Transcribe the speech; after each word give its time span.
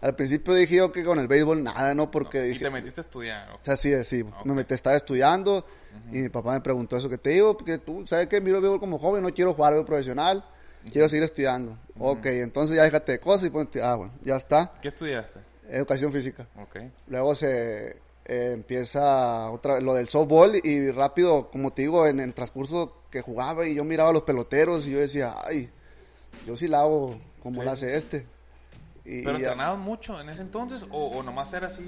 al 0.00 0.14
principio 0.14 0.54
dije 0.54 0.76
yo 0.76 0.90
que 0.92 1.04
con 1.04 1.18
el 1.18 1.28
béisbol 1.28 1.62
nada, 1.62 1.94
¿no? 1.94 2.10
Porque 2.10 2.46
Y 2.46 2.48
dije, 2.50 2.64
te 2.64 2.70
metiste 2.70 3.00
a 3.00 3.02
estudiar. 3.02 3.50
o 3.52 3.58
sea, 3.62 3.76
sí, 3.76 3.92
sí, 4.04 4.22
Ok. 4.22 4.46
me 4.46 4.54
metí, 4.54 4.74
estaba 4.74 4.96
estudiando 4.96 5.64
y 6.12 6.18
mi 6.22 6.28
papá 6.28 6.52
me 6.54 6.60
preguntó 6.60 6.96
eso 6.96 7.08
que 7.08 7.18
te 7.18 7.30
digo, 7.30 7.56
porque 7.56 7.78
tú, 7.78 8.06
¿sabes 8.06 8.26
qué? 8.28 8.40
Miro 8.40 8.56
el 8.56 8.62
béisbol 8.62 8.80
como 8.80 8.98
joven, 8.98 9.22
no 9.22 9.32
quiero 9.34 9.52
jugar 9.54 9.72
béisbol 9.72 9.86
profesional, 9.86 10.44
quiero 10.90 11.08
seguir 11.08 11.24
estudiando. 11.24 11.76
Ok, 11.98 12.26
entonces 12.26 12.76
ya 12.76 12.82
déjate 12.84 13.12
de 13.12 13.20
cosas 13.20 13.46
y 13.46 13.50
pues, 13.50 13.68
ah, 13.82 13.96
bueno, 13.96 14.12
ya 14.24 14.36
está, 14.36 14.72
¿Qué 14.80 14.88
estudiaste? 14.88 15.40
educación 15.68 16.12
física. 16.12 16.46
Ok. 16.56 16.78
Luego 17.08 17.34
se 17.34 17.96
eh, 18.24 18.52
empieza 18.54 19.50
otra 19.50 19.80
lo 19.80 19.94
del 19.94 20.08
softball 20.08 20.54
y 20.62 20.90
rápido, 20.90 21.50
como 21.50 21.72
te 21.72 21.82
digo, 21.82 22.06
en 22.06 22.20
el 22.20 22.32
transcurso 22.34 23.02
que 23.10 23.20
jugaba 23.22 23.66
y 23.66 23.74
yo 23.74 23.84
miraba 23.84 24.10
a 24.10 24.12
los 24.12 24.22
peloteros 24.22 24.86
y 24.86 24.92
yo 24.92 24.98
decía, 25.00 25.34
ay, 25.44 25.68
yo 26.46 26.56
sí 26.56 26.68
la 26.68 26.80
hago 26.80 27.18
como 27.42 27.60
Sí. 27.60 27.66
la 27.66 27.72
hace 27.72 27.96
este. 27.96 28.26
Y, 29.04 29.22
¿Pero 29.22 29.38
y- 29.38 29.42
entrenaban 29.42 29.80
mucho 29.80 30.20
en 30.20 30.28
ese 30.28 30.42
entonces 30.42 30.84
o, 30.90 31.06
o 31.06 31.22
nomás 31.22 31.52
era 31.54 31.68
así 31.68 31.82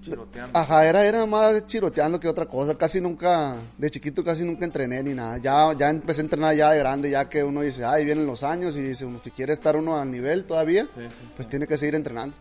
chiroteando? 0.00 0.58
Ajá, 0.58 0.86
era, 0.86 1.04
era 1.04 1.26
más 1.26 1.66
chiroteando 1.66 2.18
que 2.18 2.28
otra 2.28 2.46
cosa. 2.46 2.76
Casi 2.76 3.00
nunca, 3.00 3.56
de 3.76 3.90
chiquito 3.90 4.24
casi 4.24 4.44
nunca 4.44 4.64
entrené 4.64 5.02
ni 5.02 5.12
nada. 5.14 5.38
Ya, 5.38 5.72
ya 5.78 5.90
empecé 5.90 6.22
a 6.22 6.24
entrenar 6.24 6.54
ya 6.56 6.70
de 6.70 6.78
grande, 6.78 7.10
ya 7.10 7.28
que 7.28 7.44
uno 7.44 7.60
dice, 7.60 7.84
ay, 7.84 8.04
vienen 8.04 8.26
los 8.26 8.42
años 8.42 8.76
y 8.76 8.82
dice, 8.82 9.04
uno, 9.04 9.20
si 9.22 9.30
quiere 9.30 9.52
estar 9.52 9.76
uno 9.76 9.98
al 10.00 10.10
nivel 10.10 10.44
todavía, 10.44 10.84
Sí, 10.94 11.00
sí. 11.02 11.28
pues 11.36 11.48
tiene 11.48 11.66
que 11.66 11.76
seguir 11.76 11.94
entrenando. 11.94 12.34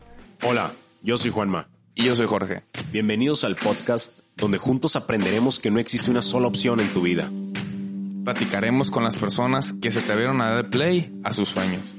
Hola, 0.43 0.71
yo 1.01 1.17
soy 1.17 1.31
Juanma. 1.31 1.67
Y 1.95 2.05
yo 2.05 2.15
soy 2.15 2.25
Jorge. 2.25 2.63
Bienvenidos 2.91 3.43
al 3.43 3.55
podcast 3.55 4.17
donde 4.35 4.57
juntos 4.57 4.95
aprenderemos 4.95 5.59
que 5.59 5.69
no 5.69 5.79
existe 5.79 6.09
una 6.09 6.23
sola 6.23 6.47
opción 6.47 6.79
en 6.79 6.91
tu 6.91 7.01
vida. 7.01 7.29
Platicaremos 8.23 8.89
con 8.89 9.03
las 9.03 9.17
personas 9.17 9.73
que 9.73 9.91
se 9.91 9.99
atrevieron 9.99 10.41
a 10.41 10.49
dar 10.55 10.69
play 10.69 11.13
a 11.23 11.33
sus 11.33 11.49
sueños. 11.49 11.93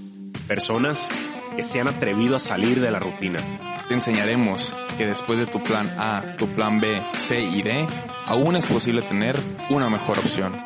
Personas 0.48 1.08
que 1.56 1.62
se 1.62 1.80
han 1.80 1.88
atrevido 1.88 2.36
a 2.36 2.38
salir 2.38 2.80
de 2.80 2.90
la 2.90 2.98
rutina. 2.98 3.40
Te 3.88 3.94
enseñaremos 3.94 4.76
que 4.96 5.06
después 5.06 5.38
de 5.38 5.46
tu 5.46 5.62
plan 5.62 5.88
A, 5.98 6.36
tu 6.36 6.48
plan 6.48 6.80
B, 6.80 7.02
C 7.18 7.40
y 7.42 7.62
D, 7.62 7.86
aún 8.26 8.56
es 8.56 8.66
posible 8.66 9.02
tener 9.02 9.40
una 9.70 9.88
mejor 9.88 10.18
opción. 10.18 10.64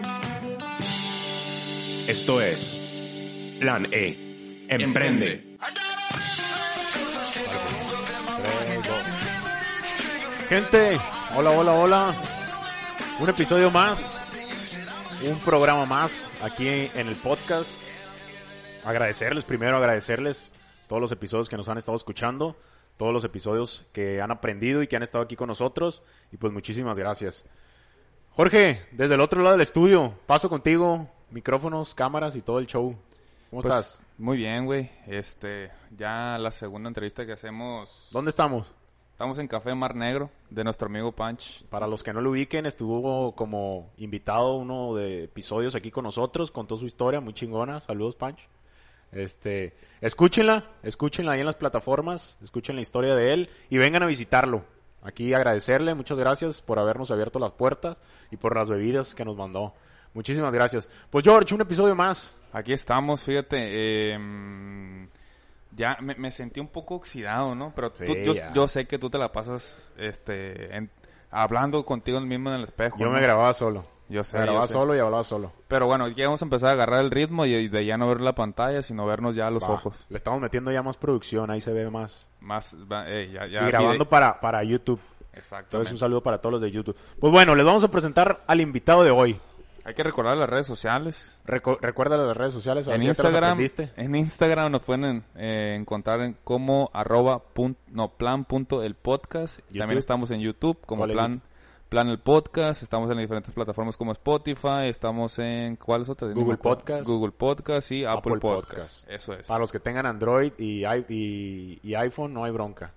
Esto 2.07 2.41
es 2.41 2.81
Plan 3.61 3.87
E. 3.93 4.67
Emprende. 4.69 5.59
Gente, 10.49 10.99
hola, 11.37 11.51
hola, 11.51 11.73
hola. 11.73 12.23
Un 13.19 13.29
episodio 13.29 13.71
más, 13.71 14.17
un 15.23 15.39
programa 15.41 15.85
más 15.85 16.25
aquí 16.43 16.69
en 16.69 17.09
el 17.09 17.17
podcast. 17.17 17.79
Agradecerles, 18.85 19.45
primero 19.45 19.77
agradecerles 19.77 20.51
todos 20.89 21.01
los 21.01 21.13
episodios 21.13 21.49
que 21.49 21.57
nos 21.57 21.69
han 21.69 21.79
estado 21.79 21.97
escuchando, 21.97 22.57
todos 22.97 23.13
los 23.13 23.23
episodios 23.23 23.87
que 23.93 24.21
han 24.21 24.33
aprendido 24.33 24.83
y 24.83 24.89
que 24.89 24.97
han 24.97 25.05
estado 25.05 25.23
aquí 25.23 25.37
con 25.37 25.47
nosotros. 25.47 26.03
Y 26.33 26.37
pues 26.37 26.53
muchísimas 26.53 26.99
gracias. 26.99 27.47
Jorge, 28.33 28.83
desde 28.93 29.15
el 29.15 29.21
otro 29.21 29.43
lado 29.43 29.53
del 29.53 29.63
estudio, 29.63 30.15
paso 30.27 30.49
contigo, 30.49 31.09
micrófonos, 31.31 31.95
cámaras 31.95 32.35
y 32.37 32.43
todo 32.43 32.59
el 32.59 32.67
show. 32.67 32.97
¿Cómo 33.51 33.63
Pues, 33.63 33.75
estás? 33.75 34.01
Muy 34.19 34.37
bien, 34.37 34.65
güey. 34.67 34.91
Este, 35.07 35.71
ya 35.97 36.39
la 36.39 36.51
segunda 36.51 36.89
entrevista 36.89 37.25
que 37.25 37.33
hacemos. 37.33 38.09
¿Dónde 38.13 38.31
estamos? 38.31 38.73
Estamos 39.13 39.39
en 39.41 39.49
Café 39.49 39.75
Mar 39.75 39.97
Negro 39.97 40.31
de 40.51 40.63
nuestro 40.63 40.87
amigo 40.87 41.11
Punch. 41.11 41.65
Para 41.65 41.89
los 41.89 42.05
que 42.05 42.13
no 42.13 42.21
lo 42.21 42.31
ubiquen, 42.31 42.67
estuvo 42.67 43.35
como 43.35 43.91
invitado 43.97 44.55
uno 44.57 44.95
de 44.95 45.25
episodios 45.25 45.75
aquí 45.75 45.91
con 45.91 46.05
nosotros, 46.05 46.53
contó 46.53 46.77
su 46.77 46.87
historia 46.87 47.21
muy 47.21 47.33
chingona. 47.35 47.81
Saludos, 47.81 48.15
Punch. 48.15 48.39
Este, 49.13 49.75
escúchenla, 50.01 50.71
escúchenla 50.83 51.33
ahí 51.33 51.41
en 51.41 51.47
las 51.47 51.55
plataformas, 51.57 52.39
escuchen 52.43 52.77
la 52.77 52.83
historia 52.83 53.15
de 53.15 53.33
él 53.33 53.51
y 53.71 53.79
vengan 53.79 54.03
a 54.03 54.07
visitarlo. 54.07 54.65
Aquí 55.03 55.33
agradecerle, 55.33 55.95
muchas 55.95 56.19
gracias 56.19 56.61
por 56.61 56.79
habernos 56.79 57.11
abierto 57.11 57.39
las 57.39 57.53
puertas 57.53 58.01
y 58.31 58.37
por 58.37 58.57
las 58.57 58.69
bebidas 58.69 59.15
que 59.15 59.25
nos 59.25 59.37
mandó. 59.37 59.73
Muchísimas 60.15 60.53
gracias. 60.55 60.91
Pues 61.11 61.25
George, 61.25 61.55
un 61.55 61.61
episodio 61.61 61.95
más. 61.95 62.35
Aquí 62.53 62.73
estamos, 62.73 63.23
fíjate. 63.23 63.57
eh, 63.61 65.09
ya 65.77 65.97
me, 66.01 66.15
me 66.17 66.31
sentí 66.31 66.61
un 66.61 66.69
poco 66.69 66.97
oxidado, 66.97 67.55
¿no? 67.55 67.73
Pero 67.75 67.93
tú- 67.93 68.05
Sí, 68.05 68.25
yo, 68.55 68.67
sé 68.69 68.87
que 68.87 68.99
tú 68.99 69.09
te 69.11 69.19
la 69.19 69.31
pasas 69.31 69.93
este, 69.97 70.75
en- 70.77 70.91
hablando 71.31 71.85
contigo 71.85 72.21
mismo 72.21 72.51
en 72.51 72.57
el 72.57 72.65
espejo. 72.65 72.99
Yo 72.99 73.07
¿no? 73.07 73.13
me 73.13 73.21
grababa 73.21 73.53
solo. 73.53 73.85
Yo 74.09 74.25
sé, 74.25 74.39
grababa 74.39 74.63
yo 74.63 74.67
sé. 74.69 74.73
solo 74.73 74.97
y 74.97 74.99
hablaba 74.99 75.23
solo. 75.25 75.53
Pero 75.69 75.87
bueno, 75.87 76.09
ya 76.09 76.25
vamos 76.27 76.41
a 76.41 76.45
empezar 76.47 76.71
a 76.71 76.73
agarrar 76.73 77.01
el 77.05 77.11
ritmo 77.11 77.45
y 77.47 77.69
de 77.69 77.85
ya 77.85 77.97
no 77.99 78.09
ver 78.09 78.21
la 78.21 78.35
pantalla, 78.35 78.81
sino 78.83 79.05
vernos 79.07 79.35
ya 79.35 79.47
a 79.47 79.51
los 79.51 79.63
ojos. 79.65 80.07
Le 80.09 80.17
estamos 80.17 80.41
metiendo 80.41 80.71
ya 80.73 80.83
más 80.83 80.97
producción, 80.97 81.51
ahí 81.51 81.61
se 81.61 81.73
ve 81.73 81.91
más. 81.91 82.29
Más, 82.41 82.75
eh, 83.07 83.31
ya, 83.33 83.47
ya 83.47 83.63
y 83.63 83.67
grabando 83.67 84.09
para, 84.09 84.41
para 84.41 84.63
YouTube. 84.65 85.01
Exactamente. 85.35 85.67
Entonces 85.77 85.93
un 85.93 85.99
saludo 85.99 86.23
para 86.23 86.39
todos 86.39 86.55
los 86.55 86.63
de 86.63 86.71
YouTube. 86.71 86.97
Pues 87.21 87.33
bueno, 87.33 87.55
les 87.55 87.65
vamos 87.67 87.85
a 87.85 87.91
presentar 87.91 88.43
al 88.47 88.61
invitado 88.61 89.05
de 89.05 89.11
hoy. 89.11 89.39
Hay 89.85 89.95
que 89.95 90.03
recordar 90.03 90.37
las 90.37 90.51
redes 90.51 90.67
sociales. 90.67 91.41
Recuerda 91.47 92.17
las 92.19 92.37
redes 92.37 92.53
sociales. 92.53 92.89
a 92.89 92.95
En 92.95 93.03
Instagram, 93.03 93.59
en 93.97 94.15
Instagram 94.17 94.71
nos 94.73 94.83
pueden 94.83 95.25
eh, 95.35 95.77
encontrar 95.81 96.21
en 96.21 96.37
como 96.45 96.91
arroba 96.93 97.41
pun- 97.55 97.77
no, 97.89 98.09
plan 98.09 98.45
punto 98.45 98.83
el 98.83 98.95
podcast. 98.97 99.61
YouTube. 99.69 99.79
También 99.79 99.99
estamos 99.99 100.31
en 100.31 100.41
YouTube 100.41 100.79
como 100.85 101.01
¿Cuál 101.07 101.11
es 101.11 101.17
plan, 101.89 102.07
plan 102.07 102.09
el 102.09 102.19
podcast. 102.19 102.83
Estamos 102.83 103.11
en 103.11 103.19
diferentes 103.19 103.53
plataformas 103.53 103.97
como 103.97 104.13
Spotify. 104.13 104.87
Estamos 104.89 105.39
en 105.39 105.77
¿cuáles 105.77 106.09
otras? 106.09 106.35
Google. 106.35 106.57
Podcast. 106.59 107.07
Google 107.07 107.33
Podcast 107.33 107.91
y 107.93 108.05
Apple, 108.05 108.19
Apple 108.19 108.41
Podcast. 108.41 108.71
Podcast. 108.79 109.11
Eso 109.11 109.33
es. 109.35 109.47
Para 109.49 109.61
los 109.61 109.73
que 109.73 109.81
tengan 109.81 110.07
Android 110.07 110.53
y, 110.59 110.85
i- 110.85 111.05
y- 111.09 111.79
y 111.83 111.95
iPhone, 111.95 112.33
no 112.35 112.45
hay 112.45 112.51
bronca. 112.53 112.93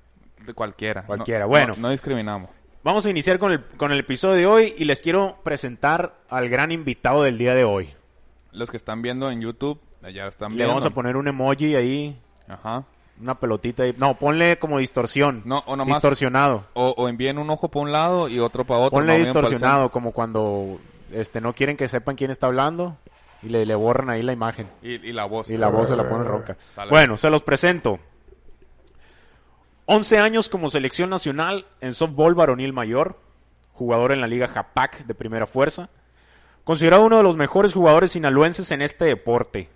De 0.46 0.54
cualquiera. 0.54 1.04
Cualquiera, 1.06 1.42
No- 1.42 1.50
bueno. 1.50 1.74
No, 1.76 1.82
no 1.84 1.90
discriminamos. 1.92 2.50
Vamos 2.84 3.06
a 3.06 3.10
iniciar 3.12 3.38
con 3.38 3.52
el, 3.52 3.64
con 3.78 3.92
el 3.92 4.00
episodio 4.00 4.36
de 4.36 4.46
hoy 4.48 4.74
y 4.78 4.86
les 4.86 5.02
quiero 5.02 5.38
presentar 5.44 6.16
al 6.30 6.50
gran 6.50 6.72
invitado 6.72 7.22
del 7.24 7.38
día 7.38 7.54
de 7.54 7.64
hoy. 7.64 7.94
Los 8.52 8.72
que 8.72 8.78
están 8.78 9.04
viendo 9.04 9.30
en 9.30 9.40
YouTube, 9.40 9.80
ya 10.12 10.24
lo 10.24 10.30
están 10.30 10.50
Le 10.52 10.56
viendo. 10.58 10.70
vamos 10.74 10.86
a 10.86 10.90
poner 10.90 11.16
un 11.16 11.28
emoji 11.28 11.76
ahí, 11.76 12.20
Ajá. 12.48 12.84
Una 13.22 13.36
pelotita 13.40 13.84
ahí. 13.84 13.94
No, 13.98 14.16
ponle 14.18 14.58
como 14.60 14.80
distorsión. 14.80 15.42
No, 15.46 15.64
o 15.68 15.76
nomás- 15.76 15.98
Distorsionado. 15.98 16.66
O, 16.74 16.94
o 16.98 17.08
envíen 17.08 17.38
un 17.38 17.50
ojo 17.50 17.70
para 17.70 17.84
un 17.84 17.92
lado 17.92 18.28
y 18.28 18.40
otro 18.40 18.66
para 18.66 18.80
otro. 18.80 18.92
Ponle 18.98 19.14
no 19.14 19.20
distorsionado, 19.26 19.90
como 19.92 20.12
cuando 20.12 20.80
este 21.12 21.40
no 21.42 21.54
quieren 21.54 21.78
que 21.78 21.88
sepan 21.88 22.16
quién 22.16 22.32
está 22.32 22.48
hablando 22.48 22.98
y 23.44 23.50
le, 23.50 23.66
le 23.66 23.76
borran 23.76 24.10
ahí 24.10 24.22
la 24.24 24.34
imagen. 24.34 24.68
Y, 24.82 24.94
y 25.08 25.14
la 25.14 25.26
voz. 25.26 25.50
Y 25.50 25.58
la 25.58 25.68
voz 25.70 25.88
se 25.90 25.96
la 25.96 26.08
pone 26.10 26.24
ronca. 26.24 26.58
Sale. 26.76 26.90
Bueno, 26.90 27.18
se 27.18 27.30
los 27.30 27.44
presento. 27.44 28.00
11 29.86 30.20
años 30.20 30.48
como 30.50 30.70
selección 30.70 31.10
nacional 31.10 31.66
en 31.82 31.94
softball 31.94 32.34
varonil 32.36 32.72
mayor, 32.72 33.20
jugador 33.74 34.12
en 34.12 34.22
la 34.22 34.28
Liga 34.28 34.48
Japac 34.48 35.06
de 35.06 35.14
primera 35.16 35.48
fuerza, 35.48 35.90
considerado 36.64 37.04
uno 37.04 37.18
de 37.18 37.24
los 37.24 37.36
mejores 37.36 37.74
jugadores 37.74 38.12
sinaloenses 38.12 38.72
en 38.72 38.82
este 38.82 39.06
deporte. 39.06 39.70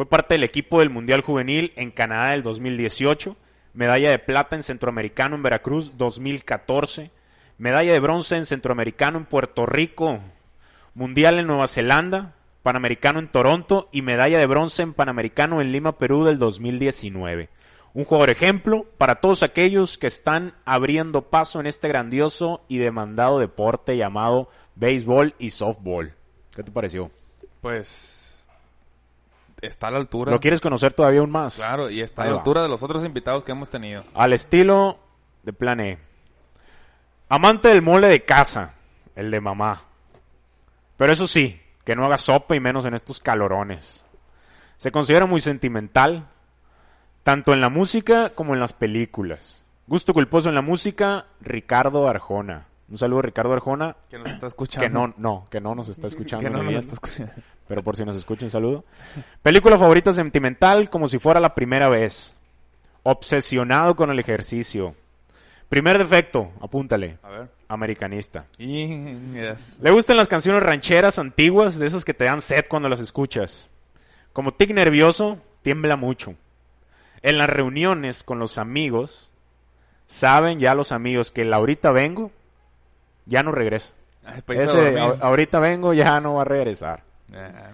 Fue 0.00 0.06
parte 0.06 0.32
del 0.32 0.44
equipo 0.44 0.78
del 0.78 0.88
Mundial 0.88 1.20
Juvenil 1.20 1.74
en 1.76 1.90
Canadá 1.90 2.30
del 2.30 2.42
2018, 2.42 3.36
medalla 3.74 4.10
de 4.10 4.18
plata 4.18 4.56
en 4.56 4.62
Centroamericano 4.62 5.36
en 5.36 5.42
Veracruz 5.42 5.92
2014, 5.98 7.10
medalla 7.58 7.92
de 7.92 8.00
bronce 8.00 8.38
en 8.38 8.46
Centroamericano 8.46 9.18
en 9.18 9.26
Puerto 9.26 9.66
Rico, 9.66 10.20
Mundial 10.94 11.38
en 11.38 11.48
Nueva 11.48 11.66
Zelanda, 11.66 12.34
Panamericano 12.62 13.18
en 13.18 13.28
Toronto 13.30 13.90
y 13.92 14.00
medalla 14.00 14.38
de 14.38 14.46
bronce 14.46 14.80
en 14.80 14.94
Panamericano 14.94 15.60
en 15.60 15.70
Lima, 15.70 15.98
Perú 15.98 16.24
del 16.24 16.38
2019. 16.38 17.50
Un 17.92 18.06
jugador 18.06 18.30
ejemplo 18.30 18.86
para 18.96 19.16
todos 19.16 19.42
aquellos 19.42 19.98
que 19.98 20.06
están 20.06 20.54
abriendo 20.64 21.28
paso 21.28 21.60
en 21.60 21.66
este 21.66 21.88
grandioso 21.88 22.64
y 22.68 22.78
demandado 22.78 23.38
deporte 23.38 23.98
llamado 23.98 24.48
béisbol 24.76 25.34
y 25.38 25.50
softball. 25.50 26.14
¿Qué 26.56 26.62
te 26.62 26.70
pareció? 26.70 27.10
Pues 27.60 28.19
está 29.62 29.88
a 29.88 29.90
la 29.90 29.98
altura. 29.98 30.30
¿Lo 30.30 30.40
quieres 30.40 30.60
conocer 30.60 30.92
todavía 30.92 31.20
aún 31.20 31.30
más? 31.30 31.56
Claro, 31.56 31.90
y 31.90 32.00
está 32.00 32.22
a 32.22 32.26
la 32.26 32.32
va. 32.32 32.38
altura 32.38 32.62
de 32.62 32.68
los 32.68 32.82
otros 32.82 33.04
invitados 33.04 33.44
que 33.44 33.52
hemos 33.52 33.68
tenido. 33.68 34.04
Al 34.14 34.32
estilo 34.32 34.98
de 35.42 35.52
Plan 35.52 35.80
E. 35.80 35.98
Amante 37.28 37.68
del 37.68 37.82
mole 37.82 38.08
de 38.08 38.24
casa, 38.24 38.74
el 39.14 39.30
de 39.30 39.40
mamá. 39.40 39.82
Pero 40.96 41.12
eso 41.12 41.26
sí, 41.26 41.60
que 41.84 41.94
no 41.94 42.04
haga 42.04 42.18
sopa 42.18 42.56
y 42.56 42.60
menos 42.60 42.84
en 42.84 42.94
estos 42.94 43.20
calorones. 43.20 44.04
Se 44.76 44.90
considera 44.90 45.26
muy 45.26 45.40
sentimental, 45.40 46.28
tanto 47.22 47.52
en 47.52 47.60
la 47.60 47.68
música 47.68 48.30
como 48.30 48.54
en 48.54 48.60
las 48.60 48.72
películas. 48.72 49.64
Gusto 49.86 50.12
culposo 50.12 50.48
en 50.48 50.54
la 50.54 50.62
música, 50.62 51.26
Ricardo 51.40 52.08
Arjona. 52.08 52.66
Un 52.90 52.98
saludo 52.98 53.20
a 53.20 53.22
Ricardo 53.22 53.52
Arjona, 53.52 53.96
Que 54.08 54.18
nos 54.18 54.28
está 54.30 54.48
escuchando. 54.48 54.86
que 54.88 54.92
no, 54.92 55.14
no, 55.16 55.46
que 55.48 55.60
no 55.60 55.74
nos 55.74 55.88
está 55.88 56.08
escuchando. 56.08 56.42
Que 56.44 56.50
no 56.50 56.58
ni 56.58 56.64
nos 56.64 56.72
viendo. 56.72 56.94
está 56.94 57.06
escuchando. 57.06 57.42
Pero 57.68 57.82
por 57.82 57.96
si 57.96 58.04
nos 58.04 58.16
escucha, 58.16 58.44
un 58.44 58.50
saludo. 58.50 58.84
Película 59.42 59.78
favorita 59.78 60.12
sentimental, 60.12 60.90
como 60.90 61.06
si 61.06 61.18
fuera 61.18 61.38
la 61.38 61.54
primera 61.54 61.88
vez. 61.88 62.34
Obsesionado 63.04 63.94
con 63.94 64.10
el 64.10 64.18
ejercicio. 64.18 64.94
Primer 65.68 65.98
defecto, 65.98 66.50
apúntale. 66.60 67.18
A 67.22 67.28
ver. 67.28 67.48
Americanista. 67.68 68.44
Y... 68.58 68.88
yes. 69.34 69.78
Le 69.80 69.92
gustan 69.92 70.16
las 70.16 70.26
canciones 70.26 70.62
rancheras 70.64 71.18
antiguas, 71.20 71.78
de 71.78 71.86
esas 71.86 72.04
que 72.04 72.12
te 72.12 72.24
dan 72.24 72.40
sed 72.40 72.64
cuando 72.68 72.88
las 72.88 72.98
escuchas. 72.98 73.68
Como 74.32 74.52
tic 74.52 74.72
nervioso, 74.72 75.38
tiembla 75.62 75.94
mucho. 75.94 76.34
En 77.22 77.38
las 77.38 77.48
reuniones 77.48 78.24
con 78.24 78.40
los 78.40 78.58
amigos, 78.58 79.30
saben 80.06 80.58
ya 80.58 80.74
los 80.74 80.90
amigos 80.90 81.30
que 81.30 81.42
el 81.42 81.54
ahorita 81.54 81.92
vengo, 81.92 82.32
ya 83.30 83.42
no 83.42 83.52
regresa. 83.52 83.94
Ay, 84.26 84.42
para 84.42 84.62
irse 84.62 84.76
a 84.76 84.80
Ese 84.82 84.92
dormir. 84.92 85.18
"a- 85.22 85.26
ahorita 85.26 85.58
vengo, 85.60 85.94
ya 85.94 86.20
no 86.20 86.34
va 86.34 86.42
a 86.42 86.44
regresar. 86.44 87.02
Ah, 87.32 87.70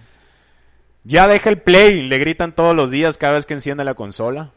Ya 1.03 1.27
deja 1.27 1.49
el 1.49 1.61
play, 1.61 2.07
le 2.07 2.17
gritan 2.17 2.53
todos 2.53 2.75
los 2.75 2.91
días 2.91 3.17
cada 3.17 3.33
vez 3.33 3.45
que 3.45 3.53
enciende 3.53 3.83
la 3.85 3.93
consola. 3.93 4.51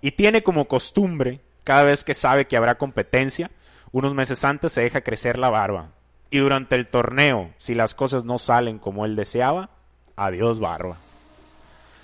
Y 0.00 0.12
tiene 0.12 0.42
como 0.42 0.66
costumbre, 0.66 1.40
cada 1.64 1.82
vez 1.82 2.04
que 2.04 2.12
sabe 2.14 2.46
que 2.46 2.56
habrá 2.56 2.74
competencia, 2.76 3.50
unos 3.92 4.14
meses 4.14 4.44
antes 4.44 4.72
se 4.72 4.82
deja 4.82 5.00
crecer 5.00 5.38
la 5.38 5.48
barba. 5.50 5.88
Y 6.30 6.38
durante 6.38 6.76
el 6.76 6.86
torneo, 6.88 7.50
si 7.58 7.74
las 7.74 7.94
cosas 7.94 8.24
no 8.24 8.38
salen 8.38 8.78
como 8.78 9.04
él 9.04 9.16
deseaba, 9.16 9.70
adiós 10.16 10.60
barba. 10.60 10.96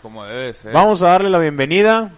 como 0.02 0.25
debe 0.25 0.55
ser. 0.55 0.73
Vamos 0.73 1.02
a 1.02 1.08
darle 1.08 1.29
la 1.29 1.41
bienvenida 1.41 2.12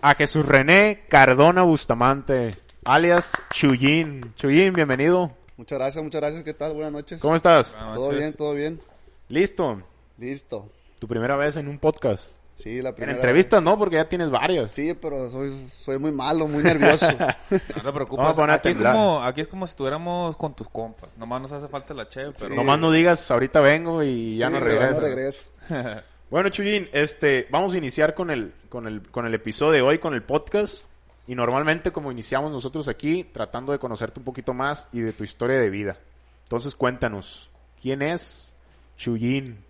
a 0.00 0.14
Jesús 0.14 0.46
René 0.46 1.04
Cardona 1.08 1.62
Bustamante, 1.62 2.52
alias 2.86 3.32
Chuyín. 3.52 4.32
Chuyín, 4.36 4.72
bienvenido. 4.72 5.30
Muchas 5.56 5.78
gracias, 5.78 6.02
muchas 6.04 6.20
gracias. 6.20 6.44
¿Qué 6.44 6.54
tal? 6.54 6.72
Buenas 6.74 6.92
noches. 6.92 7.20
¿Cómo 7.20 7.34
estás? 7.34 7.72
Buenas 7.72 7.94
Todo 7.94 8.04
noches. 8.06 8.18
bien, 8.20 8.32
todo 8.34 8.54
bien. 8.54 8.80
¿Listo? 9.28 9.82
Listo. 10.18 10.70
Tu 10.98 11.08
primera 11.08 11.36
vez 11.36 11.56
en 11.56 11.68
un 11.68 11.78
podcast. 11.78 12.28
Sí, 12.56 12.80
la 12.80 12.90
En 12.90 12.94
primera. 12.94 13.16
entrevistas 13.16 13.62
no, 13.62 13.78
porque 13.78 13.96
ya 13.96 14.08
tienes 14.08 14.30
varios. 14.30 14.64
vez. 14.66 14.72
Sí, 14.74 14.94
pero 14.94 15.30
soy, 15.30 15.68
soy 15.78 15.98
muy 15.98 16.10
malo, 16.12 16.46
muy 16.48 16.62
nervioso. 16.62 17.06
No 17.50 17.82
te 17.82 17.92
preocupes. 17.92 18.16
Vamos 18.18 18.32
a 18.32 18.40
poner 18.40 18.50
a 18.50 18.54
aquí, 18.54 18.68
es 18.70 18.76
como, 18.76 19.22
aquí 19.22 19.40
es 19.42 19.48
como 19.48 19.66
si 19.66 19.70
estuviéramos 19.72 20.36
con 20.36 20.54
tus 20.54 20.68
compas. 20.68 21.10
Nomás 21.18 21.42
nos 21.42 21.52
hace 21.52 21.68
falta 21.68 21.92
la 21.92 22.08
cheve, 22.08 22.32
pero... 22.38 22.54
Nomás 22.54 22.78
no 22.78 22.90
digas, 22.90 23.30
ahorita 23.30 23.60
vengo 23.60 24.02
y 24.02 24.38
ya 24.38 24.46
Sí, 24.48 24.52
no 24.54 24.60
regreso. 24.60 24.94
no 24.94 25.00
regreso. 25.00 25.44
Bueno, 26.28 26.48
Chuyín, 26.48 26.88
este, 26.92 27.46
vamos 27.52 27.72
a 27.74 27.78
iniciar 27.78 28.12
con 28.14 28.32
el, 28.32 28.52
con 28.68 28.88
el, 28.88 29.00
con 29.12 29.26
el 29.28 29.34
episodio 29.34 29.70
de 29.70 29.82
hoy, 29.82 29.98
con 29.98 30.12
el 30.12 30.24
podcast. 30.24 30.84
Y 31.26 31.34
normalmente, 31.34 31.90
como 31.90 32.12
iniciamos 32.12 32.52
nosotros 32.52 32.88
aquí, 32.88 33.24
tratando 33.24 33.72
de 33.72 33.78
conocerte 33.78 34.20
un 34.20 34.24
poquito 34.24 34.54
más 34.54 34.88
y 34.92 35.00
de 35.00 35.12
tu 35.12 35.24
historia 35.24 35.58
de 35.58 35.70
vida. 35.70 35.98
Entonces, 36.44 36.76
cuéntanos, 36.76 37.50
¿quién 37.82 38.02
es 38.02 38.54
Chuyín? 38.96 39.64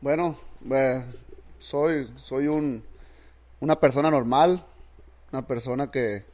Bueno, 0.00 0.38
eh, 0.70 1.04
soy, 1.58 2.12
soy 2.18 2.46
un, 2.46 2.84
una 3.60 3.80
persona 3.80 4.10
normal, 4.10 4.64
una 5.32 5.46
persona 5.46 5.90
que 5.90 6.24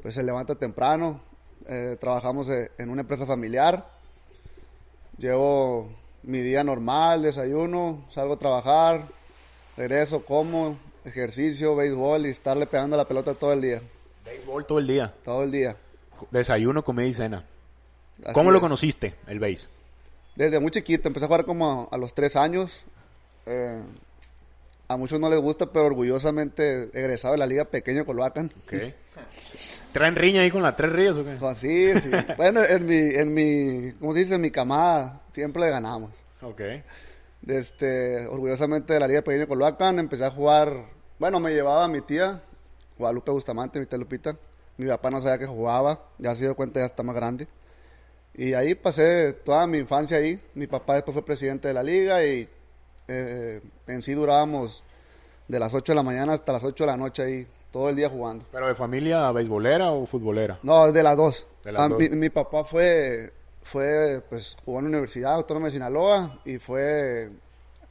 pues 0.00 0.14
se 0.14 0.22
levanta 0.22 0.54
temprano, 0.54 1.20
eh, 1.68 1.96
trabajamos 2.00 2.48
eh, 2.48 2.70
en 2.78 2.88
una 2.88 3.02
empresa 3.02 3.26
familiar, 3.26 3.90
llevo 5.18 5.90
mi 6.22 6.38
día 6.38 6.62
normal, 6.64 7.22
desayuno, 7.22 8.06
salgo 8.10 8.34
a 8.34 8.38
trabajar, 8.38 9.08
regreso, 9.76 10.24
como, 10.24 10.78
ejercicio, 11.04 11.74
béisbol 11.76 12.26
y 12.26 12.30
estarle 12.30 12.66
pegando 12.66 12.96
la 12.96 13.06
pelota 13.06 13.34
todo 13.34 13.52
el 13.52 13.60
día, 13.60 13.82
Béisbol 14.24 14.66
todo 14.66 14.78
el 14.78 14.86
día. 14.86 15.14
todo 15.24 15.42
el 15.42 15.50
día. 15.50 15.76
Desayuno, 16.30 16.84
comida 16.84 17.06
y 17.06 17.12
cena. 17.12 17.44
Así 18.24 18.34
¿Cómo 18.34 18.50
lo 18.50 18.60
conociste, 18.60 19.14
el 19.26 19.38
béis? 19.38 19.68
Desde 20.34 20.60
muy 20.60 20.70
chiquito, 20.70 21.08
empecé 21.08 21.24
a 21.24 21.28
jugar 21.28 21.44
como 21.44 21.88
a, 21.90 21.94
a 21.94 21.98
los 21.98 22.14
tres 22.14 22.36
años. 22.36 22.84
Eh, 23.46 23.82
a 24.88 24.96
muchos 24.96 25.20
no 25.20 25.28
les 25.28 25.38
gusta, 25.38 25.66
pero 25.66 25.86
orgullosamente 25.86 26.88
egresado 26.98 27.32
de 27.32 27.38
la 27.38 27.46
Liga 27.46 27.66
Pequeño 27.66 28.06
Coloacan. 28.06 28.50
Ok. 28.64 28.72
¿Traen 29.92 30.16
riña 30.16 30.40
ahí 30.40 30.50
con 30.50 30.62
la 30.62 30.74
Tres 30.74 30.92
Ríos 30.92 31.18
o 31.18 31.24
qué? 31.24 31.36
Pues 31.38 31.58
sí, 31.58 31.92
sí. 32.00 32.10
bueno, 32.36 32.64
en 32.64 32.86
mi, 32.86 32.96
en 32.96 33.34
mi, 33.34 33.92
¿cómo 34.00 34.14
se 34.14 34.20
dice? 34.20 34.34
En 34.36 34.40
mi 34.40 34.50
camada 34.50 35.20
siempre 35.32 35.62
le 35.62 35.70
ganamos. 35.70 36.10
Ok. 36.40 36.60
Este, 37.46 38.26
orgullosamente 38.26 38.92
de 38.94 39.00
la 39.00 39.06
Liga 39.08 39.22
Pequeño 39.22 39.46
Coloacan, 39.48 39.98
empecé 39.98 40.24
a 40.24 40.30
jugar, 40.30 40.86
bueno, 41.18 41.40
me 41.40 41.52
llevaba 41.52 41.88
mi 41.88 42.00
tía, 42.02 42.42
Guadalupe 42.98 43.30
Bustamante, 43.30 43.78
mi 43.80 43.86
tía 43.86 43.98
Lupita. 43.98 44.36
Mi 44.76 44.86
papá 44.86 45.10
no 45.10 45.20
sabía 45.20 45.38
que 45.38 45.46
jugaba, 45.46 46.00
ya 46.18 46.34
se 46.34 46.42
dio 46.44 46.54
cuenta, 46.54 46.80
ya 46.80 46.86
está 46.86 47.02
más 47.02 47.14
grande. 47.16 47.48
Y 48.34 48.54
ahí 48.54 48.74
pasé 48.76 49.32
toda 49.32 49.66
mi 49.66 49.78
infancia 49.78 50.18
ahí. 50.18 50.40
Mi 50.54 50.66
papá 50.68 50.94
después 50.94 51.14
fue 51.14 51.24
presidente 51.24 51.66
de 51.68 51.74
la 51.74 51.82
liga 51.82 52.24
y 52.24 52.48
eh, 53.08 53.60
en 53.88 54.02
sí 54.02 54.12
durábamos 54.12 54.84
de 55.48 55.58
las 55.58 55.74
8 55.74 55.92
de 55.92 55.96
la 55.96 56.02
mañana 56.04 56.34
hasta 56.34 56.52
las 56.52 56.62
8 56.62 56.84
de 56.84 56.90
la 56.90 56.96
noche 56.96 57.22
ahí, 57.22 57.46
todo 57.72 57.88
el 57.88 57.96
día 57.96 58.08
jugando. 58.08 58.44
¿Pero 58.52 58.68
de 58.68 58.74
familia 58.76 59.32
beisbolera 59.32 59.90
o 59.90 60.06
futbolera? 60.06 60.60
No, 60.62 60.92
de 60.92 61.02
las 61.02 61.16
dos. 61.16 61.46
De 61.64 61.72
las 61.72 61.82
Ah, 61.82 61.88
dos. 61.88 61.98
Mi, 61.98 62.08
mi 62.10 62.28
papá 62.30 62.62
fue, 62.64 63.32
fue, 63.70 64.22
pues, 64.28 64.56
jugó 64.64 64.78
en 64.78 64.86
la 64.86 64.88
Universidad 64.90 65.34
Autónoma 65.34 65.66
de 65.66 65.72
Sinaloa 65.72 66.40
y 66.44 66.58
fue, 66.58 67.30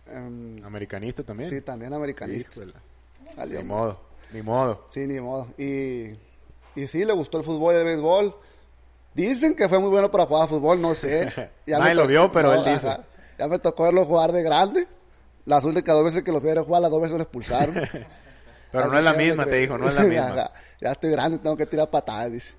em, 0.08 0.64
¿Americanista 0.64 1.24
también? 1.24 1.50
sí, 1.50 1.62
también 1.62 1.94
americanista. 1.94 2.62
Ni 3.48 3.64
modo, 3.64 4.00
ni 4.34 4.42
modo. 4.42 4.86
Sí, 4.90 5.02
ni 5.08 5.20
modo. 5.20 5.48
Y, 5.58 6.10
y 6.76 6.88
sí, 6.88 7.06
le 7.06 7.14
gustó 7.14 7.38
el 7.38 7.44
fútbol 7.44 7.76
y 7.76 7.78
el 7.78 7.84
béisbol. 7.86 8.36
Dicen 9.14 9.56
que 9.56 9.68
fue 9.70 9.80
muy 9.80 9.90
bueno 9.90 10.12
para 10.12 10.26
jugar 10.26 10.44
a 10.44 10.48
fútbol, 10.48 10.82
no 10.82 10.94
sé. 10.94 11.26
Nadie 11.68 11.84
me 11.84 11.96
lo 11.96 12.08
vio, 12.08 12.32
pero 12.32 12.54
él 12.54 12.64
dice. 12.66 12.88
ajá. 12.88 13.04
Ya 13.38 13.48
me 13.48 13.60
tocó 13.60 13.84
verlo 13.84 14.06
jugar 14.06 14.32
de 14.32 14.42
grande. 14.42 14.88
Las 15.46 15.64
únicas 15.64 15.96
dos 15.96 16.04
veces 16.04 16.24
que 16.24 16.32
lo 16.32 16.42
ver 16.42 16.60
jugar, 16.60 16.82
las 16.82 16.92
dos 16.92 17.02
veces 17.02 17.18
lo 17.18 17.24
expulsaron. 17.24 17.76
Pero 18.70 18.84
Así 18.84 18.92
no 18.94 18.98
es 19.00 19.04
la 19.06 19.14
misma, 19.14 19.46
te 19.46 19.56
dijo, 19.56 19.78
no 19.78 19.88
es 19.88 19.96
la 19.96 20.04
misma. 20.04 20.52
Ya 20.82 20.92
estoy 20.92 21.10
grande, 21.12 21.38
tengo 21.38 21.56
que 21.56 21.66
tirar 21.66 21.90
patadas, 21.90 22.32
dice. 22.34 22.54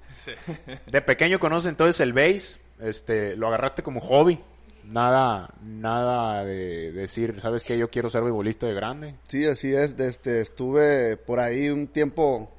De 0.87 1.03
pequeño 1.03 1.39
conoces 1.39 1.69
entonces 1.69 2.01
el 2.01 2.15
base, 2.15 2.59
este, 2.81 3.37
lo 3.37 3.49
agarraste 3.49 3.83
como 3.83 4.01
hobby. 4.01 4.41
Nada, 4.85 5.53
nada 5.63 6.45
de 6.45 6.93
decir, 6.93 7.39
¿sabes 7.41 7.63
qué? 7.63 7.77
Yo 7.77 7.91
quiero 7.91 8.09
ser 8.09 8.23
beisbolista 8.23 8.67
de 8.67 8.75
grande. 8.75 9.17
Sí, 9.29 9.45
así 9.45 9.75
es. 9.75 9.99
Este, 9.99 10.41
estuve 10.41 11.19
por 11.19 11.41
ahí 11.41 11.69
un 11.69 11.89
tiempo, 11.89 12.51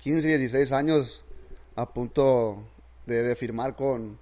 15, 0.00 0.26
16 0.26 0.72
años, 0.72 1.24
a 1.76 1.92
punto 1.92 2.64
de, 3.06 3.22
de 3.22 3.36
firmar 3.36 3.76
con... 3.76 4.18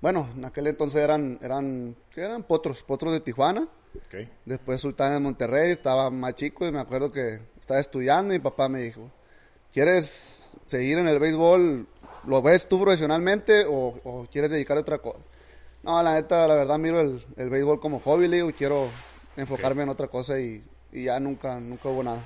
Bueno, 0.00 0.28
en 0.34 0.44
aquel 0.44 0.68
entonces 0.68 1.02
eran, 1.02 1.38
eran, 1.42 1.94
¿qué 2.14 2.22
eran? 2.22 2.44
Potros, 2.44 2.82
Potros 2.82 3.12
de 3.12 3.20
Tijuana. 3.20 3.68
Ok. 3.96 4.28
Después 4.46 4.80
Sultán 4.80 5.12
de 5.12 5.20
Monterrey, 5.20 5.72
estaba 5.72 6.08
más 6.10 6.34
chico 6.36 6.66
y 6.66 6.72
me 6.72 6.80
acuerdo 6.80 7.12
que 7.12 7.40
estaba 7.60 7.80
estudiando 7.80 8.32
y 8.32 8.38
mi 8.38 8.42
papá 8.42 8.68
me 8.68 8.80
dijo, 8.80 9.10
¿quieres 9.72 10.56
seguir 10.64 10.98
en 10.98 11.08
el 11.08 11.18
béisbol? 11.18 11.86
¿Lo 12.26 12.42
ves 12.42 12.68
tú 12.68 12.80
profesionalmente 12.80 13.64
o, 13.66 13.98
o 14.04 14.26
quieres 14.30 14.50
dedicarte 14.50 14.80
a 14.80 14.82
otra 14.82 14.98
cosa? 14.98 15.18
No, 15.82 16.02
la 16.02 16.14
neta, 16.14 16.46
la 16.46 16.54
verdad 16.54 16.78
miro 16.78 17.00
el, 17.00 17.24
el 17.36 17.50
béisbol 17.50 17.80
como 17.80 18.00
hobby, 18.00 18.26
y 18.26 18.52
quiero 18.52 18.88
enfocarme 19.36 19.84
en 19.84 19.88
otra 19.88 20.08
cosa 20.08 20.38
y, 20.38 20.62
y 20.92 21.04
ya 21.04 21.20
nunca, 21.20 21.60
nunca 21.60 21.88
hubo 21.88 22.02
nada. 22.02 22.24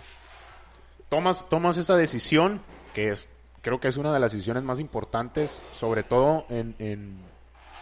Tomas, 1.08 1.48
tomas 1.48 1.76
esa 1.76 1.96
decisión, 1.96 2.62
que 2.94 3.10
es, 3.10 3.28
creo 3.60 3.78
que 3.78 3.88
es 3.88 3.96
una 3.98 4.12
de 4.12 4.20
las 4.20 4.32
decisiones 4.32 4.62
más 4.62 4.80
importantes, 4.80 5.62
sobre 5.72 6.02
todo 6.02 6.44
en, 6.48 6.74
en 6.78 7.18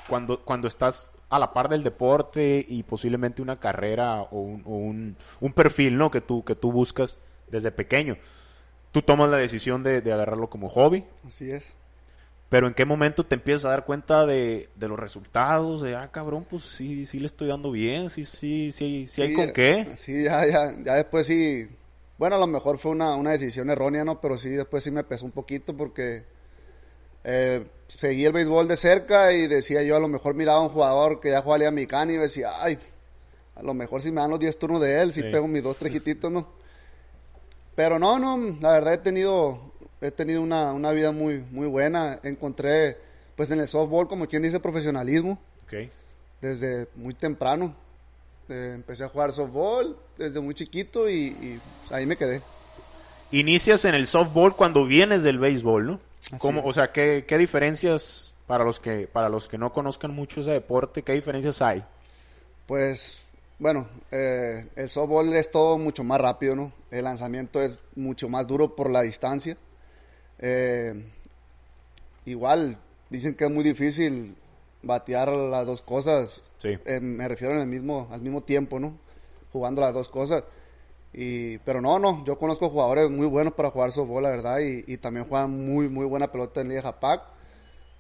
cuando, 0.09 0.45
cuando 0.45 0.67
estás 0.67 1.11
a 1.29 1.39
la 1.39 1.53
par 1.53 1.69
del 1.69 1.85
deporte 1.85 2.65
y 2.69 2.83
posiblemente 2.83 3.41
una 3.41 3.57
carrera 3.61 4.23
o 4.23 4.41
un, 4.41 4.63
o 4.67 4.71
un, 4.71 5.17
un 5.41 5.53
perfil, 5.53 5.97
¿no? 5.97 6.11
Que 6.11 6.21
tú, 6.21 6.45
que 6.45 6.57
tú 6.57 6.73
buscas 6.73 7.19
desde 7.49 7.71
pequeño. 7.71 8.17
Tú 8.91 9.03
tomas 9.03 9.31
la 9.31 9.37
decisión 9.37 9.85
de, 9.85 10.01
de 10.01 10.13
agarrarlo 10.13 10.51
como 10.51 10.69
hobby, 10.69 11.05
Así 11.25 11.53
es. 11.53 11.77
Pero 12.51 12.67
¿en 12.69 12.75
qué 12.75 12.85
momento 12.85 13.25
te 13.25 13.37
empiezas 13.37 13.65
a 13.65 13.71
dar 13.71 13.87
cuenta 13.87 14.27
de, 14.27 14.69
de 14.75 14.89
los 14.89 14.99
resultados? 14.99 15.81
De, 15.81 15.97
ah, 15.97 16.11
cabrón, 16.13 16.45
pues 16.51 16.65
sí, 16.65 17.07
sí 17.07 17.19
le 17.19 17.27
estoy 17.27 17.49
dando 17.49 17.71
bien, 17.71 18.11
sí, 18.11 18.25
sí, 18.25 18.71
sí, 18.73 19.07
sí, 19.09 19.23
hay 19.23 19.33
con 19.33 19.53
qué. 19.53 19.87
Sí, 19.97 20.25
ya, 20.25 20.45
ya, 20.47 20.77
ya 20.85 20.95
después 20.97 21.27
sí. 21.27 21.67
Bueno, 22.19 22.37
a 22.37 22.39
lo 22.39 22.47
mejor 22.47 22.79
fue 22.79 22.91
una, 22.91 23.15
una 23.17 23.31
decisión 23.31 23.71
errónea, 23.71 24.05
¿no? 24.05 24.21
Pero 24.21 24.37
sí, 24.37 24.51
después 24.51 24.85
sí 24.85 24.91
me 24.91 25.05
pesó 25.05 25.25
un 25.25 25.31
poquito 25.33 25.75
porque 25.75 26.25
eh, 27.25 27.67
seguí 27.87 28.25
el 28.27 28.33
béisbol 28.33 28.69
de 28.69 28.77
cerca 28.77 29.33
y 29.33 29.47
decía 29.47 29.83
yo, 29.83 29.97
a 29.97 30.01
lo 30.01 30.09
mejor 30.09 30.35
miraba 30.35 30.59
a 30.59 30.63
un 30.63 30.69
jugador 30.69 31.21
que 31.21 31.31
ya 31.31 31.41
jugaba 31.41 31.59
Liga 31.59 31.71
Mexicana 31.71 32.13
y 32.13 32.17
decía, 32.17 32.49
ay, 32.61 32.79
a 33.55 33.63
lo 33.63 33.73
mejor 33.75 34.03
si 34.03 34.11
me 34.11 34.21
dan 34.21 34.31
los 34.31 34.41
10 34.41 34.59
turnos 34.59 34.81
de 34.81 35.01
él, 35.01 35.13
si 35.13 35.21
Sí. 35.21 35.29
pego 35.31 35.47
mis 35.49 35.63
dos, 35.63 35.77
tres 35.77 35.95
hititos, 35.95 36.31
¿no? 36.31 36.49
Pero 37.75 37.99
no, 37.99 38.19
no, 38.19 38.59
la 38.61 38.73
verdad 38.73 38.95
he 38.95 38.99
tenido, 38.99 39.70
he 40.01 40.11
tenido 40.11 40.41
una, 40.43 40.73
una 40.73 40.93
vida 40.93 41.13
muy, 41.13 41.45
muy 41.51 41.67
buena. 41.67 42.19
Encontré, 42.23 42.97
pues 43.37 43.51
en 43.51 43.61
el 43.61 43.69
softball, 43.69 44.09
como 44.09 44.27
quien 44.27 44.43
dice, 44.43 44.61
profesionalismo 44.61 45.39
Ok. 45.65 45.91
desde 46.41 46.89
muy 46.95 47.15
temprano. 47.15 47.75
Eh, 48.49 48.73
empecé 48.75 49.05
a 49.05 49.09
jugar 49.09 49.33
softball 49.33 49.97
desde 50.19 50.41
muy 50.41 50.55
chiquito 50.55 51.09
y, 51.09 51.27
y, 51.27 51.61
pues, 51.81 51.93
ahí 51.93 52.07
me 52.07 52.17
quedé. 52.17 52.43
Inicias 53.31 53.85
en 53.85 53.95
el 53.95 54.07
softball 54.09 54.57
cuando 54.57 54.87
vienes 54.87 55.23
del 55.23 55.39
béisbol, 55.39 55.87
¿no? 55.87 56.01
¿Cómo, 56.39 56.63
o 56.65 56.73
sea, 56.73 56.91
¿qué, 56.93 57.25
qué 57.27 57.39
diferencias 57.39 58.35
para 58.47 58.65
los 58.65 58.81
que 58.81 59.07
para 59.07 59.29
los 59.29 59.47
que 59.49 59.57
no 59.57 59.73
conozcan 59.73 60.13
mucho 60.13 60.41
ese 60.41 60.51
deporte, 60.51 61.03
qué 61.03 61.13
diferencias 61.13 61.63
hay? 61.63 61.85
Pues, 62.67 63.25
bueno, 63.59 63.89
eh, 64.11 64.67
el 64.75 64.91
softball 64.91 65.33
es 65.35 65.51
todo 65.51 65.79
mucho 65.79 66.03
más 66.03 66.21
rápido, 66.21 66.57
¿no? 66.57 66.73
El 66.91 67.05
lanzamiento 67.05 67.61
es 67.63 67.79
mucho 67.95 68.29
más 68.29 68.47
duro 68.47 68.75
por 68.75 68.91
la 68.91 69.03
distancia. 69.03 69.57
Eh, 70.41 71.05
igual, 72.25 72.79
dicen 73.11 73.35
que 73.35 73.45
es 73.45 73.51
muy 73.51 73.63
difícil 73.63 74.35
batear 74.83 75.29
las 75.29 75.67
dos 75.67 75.83
cosas. 75.83 76.51
Sí. 76.59 76.79
Eh, 76.85 77.01
me 77.01 77.29
refiero 77.29 77.55
en 77.55 77.61
el 77.61 77.69
mismo, 77.69 78.09
al 78.11 78.23
mismo 78.23 78.43
tiempo, 78.43 78.81
¿no? 78.81 78.99
Jugando 79.53 79.81
las 79.83 79.95
dos 79.95 80.09
cosas. 80.09 80.45
Y, 81.13 81.59
pero 81.59 81.81
no, 81.81 81.99
no, 81.99 82.25
yo 82.25 82.39
conozco 82.39 82.71
jugadores 82.71 83.11
muy 83.11 83.27
buenos 83.27 83.53
para 83.55 83.71
jugar 83.71 83.93
softball, 83.93 84.23
la 84.23 84.31
verdad, 84.31 84.61
y, 84.61 84.85
y 84.87 84.97
también 84.97 85.27
juegan 85.27 85.51
muy, 85.51 85.89
muy 85.89 86.07
buena 86.07 86.31
pelota 86.33 86.61
en 86.61 86.69
Liga 86.69 86.83
Japac. 86.83 87.23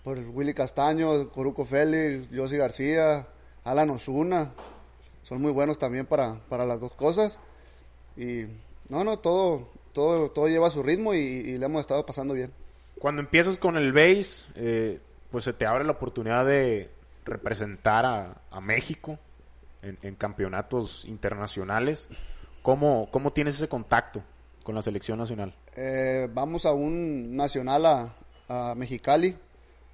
Por 0.02 0.18
Willy 0.18 0.54
Castaño, 0.54 1.28
Coruco 1.30 1.66
Félix, 1.66 2.30
Josi 2.34 2.56
García, 2.56 3.28
Alan 3.64 3.90
Osuna. 3.90 4.54
Son 5.22 5.42
muy 5.42 5.52
buenos 5.52 5.78
también 5.78 6.06
para, 6.06 6.40
para 6.48 6.64
las 6.64 6.80
dos 6.80 6.92
cosas. 6.94 7.38
Y 8.16 8.46
no, 8.88 9.04
no, 9.04 9.18
todo, 9.18 9.68
todo, 9.92 10.30
todo 10.30 10.48
lleva 10.48 10.70
su 10.70 10.82
ritmo 10.82 11.14
y, 11.14 11.18
y 11.18 11.58
le 11.58 11.66
hemos 11.66 11.80
estado 11.80 12.04
pasando 12.06 12.34
bien. 12.34 12.52
Cuando 12.98 13.22
empiezas 13.22 13.56
con 13.58 13.76
el 13.76 13.92
base, 13.92 14.48
eh, 14.56 15.00
pues 15.30 15.44
se 15.44 15.52
te 15.52 15.66
abre 15.66 15.84
la 15.84 15.92
oportunidad 15.92 16.44
de 16.44 16.90
representar 17.24 18.04
a, 18.06 18.40
a 18.50 18.60
México 18.60 19.18
en, 19.82 19.98
en 20.02 20.14
campeonatos 20.16 21.04
internacionales. 21.06 22.08
¿Cómo, 22.62 23.08
¿Cómo 23.10 23.32
tienes 23.32 23.54
ese 23.54 23.68
contacto 23.68 24.22
con 24.64 24.74
la 24.74 24.82
selección 24.82 25.18
nacional? 25.18 25.54
Eh, 25.76 26.28
vamos 26.32 26.66
a 26.66 26.72
un 26.72 27.34
nacional 27.36 27.86
a, 27.86 28.14
a 28.48 28.74
Mexicali. 28.74 29.34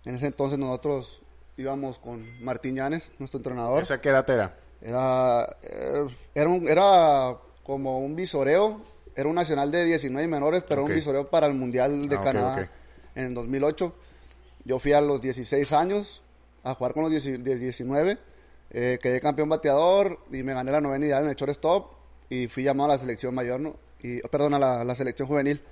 En 0.05 0.15
ese 0.17 0.27
entonces 0.27 0.59
nosotros 0.59 1.21
íbamos 1.57 1.99
con 1.99 2.25
Martín 2.43 2.75
Llanes, 2.77 3.13
nuestro 3.19 3.39
entrenador. 3.39 3.83
¿Esa 3.83 4.01
qué 4.01 4.09
edad 4.09 4.29
era? 4.29 4.57
Era, 4.83 5.45
eh, 5.63 6.07
era, 6.35 6.49
un- 6.49 6.69
era 6.69 7.37
como 7.63 7.99
un 8.01 8.17
visoreo. 8.17 8.81
Era 9.17 9.29
un 9.29 9.35
nacional 9.35 9.71
de 9.71 9.85
19 9.85 10.29
menores, 10.29 10.63
pero 10.69 10.85
un 10.85 10.93
visoreo 10.95 11.29
para 11.31 11.47
el 11.47 11.55
Mundial 11.55 12.09
de 12.09 12.17
Ah, 12.17 12.21
Canadá 12.21 12.63
ok. 12.63 12.69
en 13.17 13.33
2008. 13.35 13.95
Yo 14.65 14.79
fui 14.79 14.93
a 14.93 15.01
los 15.01 15.23
16 15.23 15.73
años 15.73 16.23
a 16.63 16.75
jugar 16.75 16.93
con 16.93 17.05
los 17.05 17.11
10 17.13 17.43
de 17.43 17.57
19. 17.59 18.19
Eh, 18.71 18.99
quedé 19.03 19.21
campeón 19.21 19.49
bateador 19.49 20.19
y 20.31 20.43
me 20.43 20.53
gané 20.53 20.71
la 20.71 20.81
novena 20.81 21.07
ideal 21.07 21.25
en 21.25 21.31
el 21.31 21.37
shortstop 21.37 21.93
y 22.29 22.49
fui 22.49 22.63
llamado 22.65 22.91
a 22.91 22.95
la 22.95 22.99
selección 22.99 23.35
mayor, 23.35 23.61
¿no? 23.61 23.77
Y, 24.03 24.21
perdón, 24.23 24.55
a 24.55 24.59
la, 24.59 24.85
la 24.85 24.95
selección 24.95 25.27
juvenil. 25.29 25.63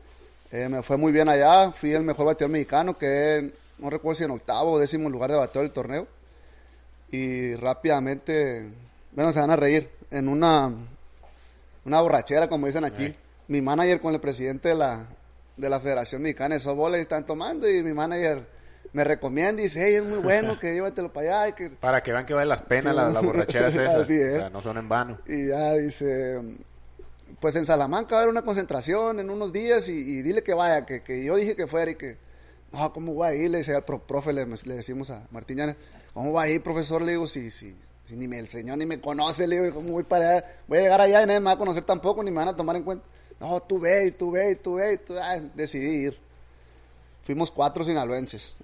Eh, 0.51 0.69
me 0.69 0.83
fue 0.83 0.97
muy 0.97 1.13
bien 1.13 1.29
allá, 1.29 1.73
fui 1.73 1.93
el 1.93 2.03
mejor 2.05 2.27
bateador 2.27 2.53
mexicano, 2.53 2.97
quedé, 2.97 3.53
no 3.79 3.91
recuerdo 3.91 4.17
si 4.19 4.25
en 4.25 4.31
octavo 4.31 4.73
o 4.73 4.79
décimo 4.79 5.11
lugar 5.11 5.31
de 5.31 5.37
bateador 5.37 5.65
del 5.65 5.73
torneo. 5.73 6.07
Y 7.11 7.55
rápidamente, 7.57 8.73
bueno, 9.13 9.33
se 9.33 9.41
van 9.41 9.51
a 9.51 9.57
reír, 9.57 9.91
en 10.11 10.29
una, 10.29 10.73
una 11.85 12.01
borrachera, 12.01 12.49
como 12.49 12.67
dicen 12.67 12.85
aquí, 12.85 13.15
mi 13.49 13.61
manager 13.61 14.01
con 14.01 14.15
el 14.15 14.21
presidente 14.21 14.71
de 14.71 14.75
la, 14.75 15.09
de 15.57 15.69
la 15.71 15.81
Federación 15.81 16.23
Mexicana 16.23 16.55
de 16.55 16.61
Softball 16.61 16.95
están 16.97 17.27
tomando 17.27 17.69
y 17.69 17.83
mi 17.83 17.93
manager 17.93 18.47
me 18.93 19.03
recomienda 19.05 19.61
y 19.61 19.65
dice, 19.65 19.81
hey, 19.87 19.95
es 19.97 20.05
muy 20.05 20.19
bueno 20.19 20.59
que 20.59 20.73
llévatelo 20.73 21.13
para 21.13 21.43
allá 21.45 21.49
y 21.49 21.53
que 21.55 21.71
Para 21.81 22.03
que 22.03 22.13
vean 22.13 22.27
que 22.27 22.35
vale 22.35 22.47
las 22.47 22.63
penas 22.63 22.93
Sí. 22.93 22.97
la, 22.97 23.11
la 23.11 23.21
borrachera 23.21 23.69
es 23.69 23.77
esa. 23.77 24.01
Así 24.01 24.15
es. 24.15 24.35
O 24.35 24.39
sea, 24.39 24.51
no 24.51 24.63
son 24.63 24.79
en 24.79 24.89
vano. 24.89 25.19
Y 25.27 25.49
ya 25.49 25.73
dice, 25.75 26.59
pues 27.41 27.57
en 27.57 27.67
Salamanca 27.67 28.15
va 28.15 28.21
a 28.21 28.23
haber 28.23 28.31
una 28.31 28.43
concentración 28.43 29.21
en 29.21 29.31
unos 29.31 29.53
días 29.53 29.89
y, 29.89 29.93
y 29.93 30.23
dile 30.23 30.43
que 30.43 30.55
vaya, 30.55 30.87
que, 30.87 31.03
que 31.03 31.25
yo 31.25 31.37
dije 31.37 31.57
que 31.57 31.67
fuera 31.67 31.91
y 31.91 31.97
que, 31.97 32.17
no, 32.73 32.93
¿cómo 32.93 33.15
voy 33.15 33.29
a 33.29 33.35
ir? 33.35 33.51
Le 33.51 33.59
decía 33.59 33.77
al 33.77 33.85
pro- 33.85 34.07
profe, 34.07 34.33
le, 34.33 34.47
le 34.47 34.75
decimos 34.75 35.11
a 35.11 35.27
Martín 35.31 35.59
Llanes, 35.59 35.77
¿cómo 36.13 36.33
va 36.33 36.43
a 36.43 36.49
ir, 36.49 36.63
profesor? 36.63 37.03
Le 37.03 37.13
digo, 37.13 37.27
si, 37.27 37.51
si, 37.51 37.75
si 38.05 38.17
ni 38.17 38.29
me, 38.29 38.39
el 38.39 38.49
señor 38.49 38.79
ni 38.79 38.87
me 38.87 39.01
conoce, 39.01 39.47
le 39.47 39.61
digo, 39.61 39.75
¿cómo 39.77 39.93
voy 39.93 40.05
para 40.05 40.29
allá? 40.31 40.45
Voy 40.69 40.79
a 40.79 40.83
llegar 40.83 41.01
allá 41.01 41.23
y 41.23 41.27
nadie 41.27 41.41
me 41.41 41.47
va 41.47 41.53
a 41.53 41.59
conocer 41.59 41.83
tampoco, 41.85 42.23
ni 42.23 42.31
me 42.31 42.37
van 42.39 42.49
a 42.49 42.57
tomar 42.57 42.77
en 42.77 42.83
cuenta. 42.85 43.05
No, 43.41 43.61
tú 43.61 43.79
ve, 43.81 44.13
tú 44.13 44.31
ve, 44.31 44.57
tú 44.57 44.75
ve, 44.77 44.99
tú, 44.99 45.15
ah, 45.21 45.39
decidí 45.55 46.07
ir. 46.07 46.19
Fuimos 47.25 47.51
cuatro 47.51 47.85
sinaloenses. 47.85 48.57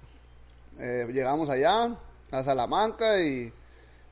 Eh, 0.79 1.07
llegamos 1.11 1.49
allá, 1.49 1.95
a 2.31 2.43
Salamanca, 2.43 3.21
y 3.21 3.51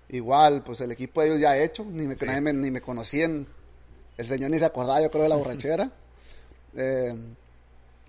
igual, 0.09 0.63
pues 0.63 0.81
el 0.81 0.91
equipo 0.91 1.21
de 1.21 1.27
ellos 1.27 1.39
ya 1.39 1.57
hecho, 1.57 1.83
ni 1.85 2.05
me, 2.07 2.15
nadie 2.15 2.41
me- 2.41 2.53
ni 2.53 2.71
me 2.71 2.81
conocían. 2.81 3.47
El 4.17 4.27
señor 4.27 4.51
ni 4.51 4.59
se 4.59 4.65
acordaba, 4.65 5.01
yo 5.01 5.09
creo, 5.09 5.23
de 5.23 5.29
la 5.29 5.35
borrachera. 5.37 5.91
Eh, 6.75 7.15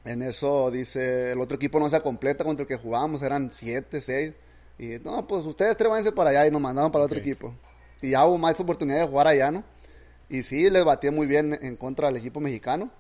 en 0.04 0.22
eso 0.22 0.70
dice, 0.70 1.32
el 1.32 1.40
otro 1.40 1.56
equipo 1.56 1.78
no 1.78 1.88
se 1.88 2.00
completa 2.00 2.42
contra 2.44 2.62
el 2.62 2.68
que 2.68 2.76
jugábamos, 2.76 3.22
eran 3.22 3.50
siete, 3.52 4.00
seis. 4.00 4.32
Y 4.78 4.98
no, 5.04 5.26
pues 5.26 5.44
ustedes 5.44 5.76
tres 5.76 5.90
váyanse 5.90 6.12
para 6.12 6.30
allá 6.30 6.46
y 6.46 6.50
nos 6.50 6.60
mandaron 6.60 6.90
para 6.90 7.04
el 7.04 7.06
otro 7.06 7.18
equipo. 7.18 7.54
Y 8.00 8.10
ya 8.10 8.24
hubo 8.24 8.38
más 8.38 8.58
oportunidad 8.58 9.00
de 9.00 9.06
jugar 9.06 9.26
allá, 9.28 9.50
¿no? 9.50 9.62
Y 10.30 10.42
sí, 10.42 10.70
les 10.70 10.84
batí 10.84 11.10
muy 11.10 11.26
bien 11.26 11.58
en 11.60 11.76
contra 11.76 12.08
del 12.08 12.16
equipo 12.16 12.40
mexicano. 12.40 12.90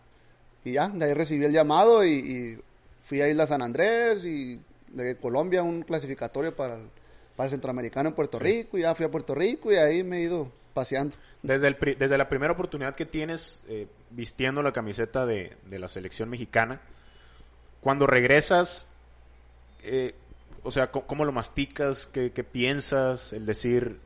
Y 0.64 0.72
ya, 0.72 0.88
de 0.88 1.04
ahí 1.04 1.14
recibí 1.14 1.44
el 1.44 1.52
llamado 1.52 2.04
y, 2.04 2.10
y 2.10 2.58
fui 3.04 3.22
a 3.22 3.28
Isla 3.28 3.46
San 3.46 3.62
Andrés 3.62 4.26
y 4.26 4.60
de 4.88 5.16
Colombia 5.16 5.62
un 5.62 5.82
clasificatorio 5.82 6.54
para 6.54 6.74
el, 6.74 6.82
para 7.36 7.46
el 7.46 7.50
centroamericano 7.50 8.10
en 8.10 8.14
Puerto 8.14 8.38
Rico. 8.38 8.76
Y 8.76 8.82
ya 8.82 8.94
fui 8.94 9.06
a 9.06 9.10
Puerto 9.10 9.34
Rico 9.34 9.72
y 9.72 9.76
ahí 9.76 10.02
me 10.02 10.18
he 10.18 10.22
ido 10.22 10.50
paseando. 10.74 11.16
Desde, 11.42 11.68
el 11.68 11.76
desde 11.98 12.18
la 12.18 12.28
primera 12.28 12.52
oportunidad 12.52 12.94
que 12.94 13.06
tienes 13.06 13.62
eh, 13.68 13.86
vistiendo 14.10 14.62
la 14.62 14.72
camiseta 14.72 15.24
de, 15.24 15.56
de 15.66 15.78
la 15.78 15.88
selección 15.88 16.28
mexicana, 16.28 16.80
cuando 17.80 18.06
regresas, 18.06 18.90
eh, 19.82 20.14
o 20.62 20.70
sea, 20.70 20.90
¿cómo 20.90 21.24
lo 21.24 21.32
masticas? 21.32 22.08
¿Qué, 22.12 22.32
qué 22.32 22.44
piensas? 22.44 23.32
El 23.32 23.46
decir, 23.46 23.98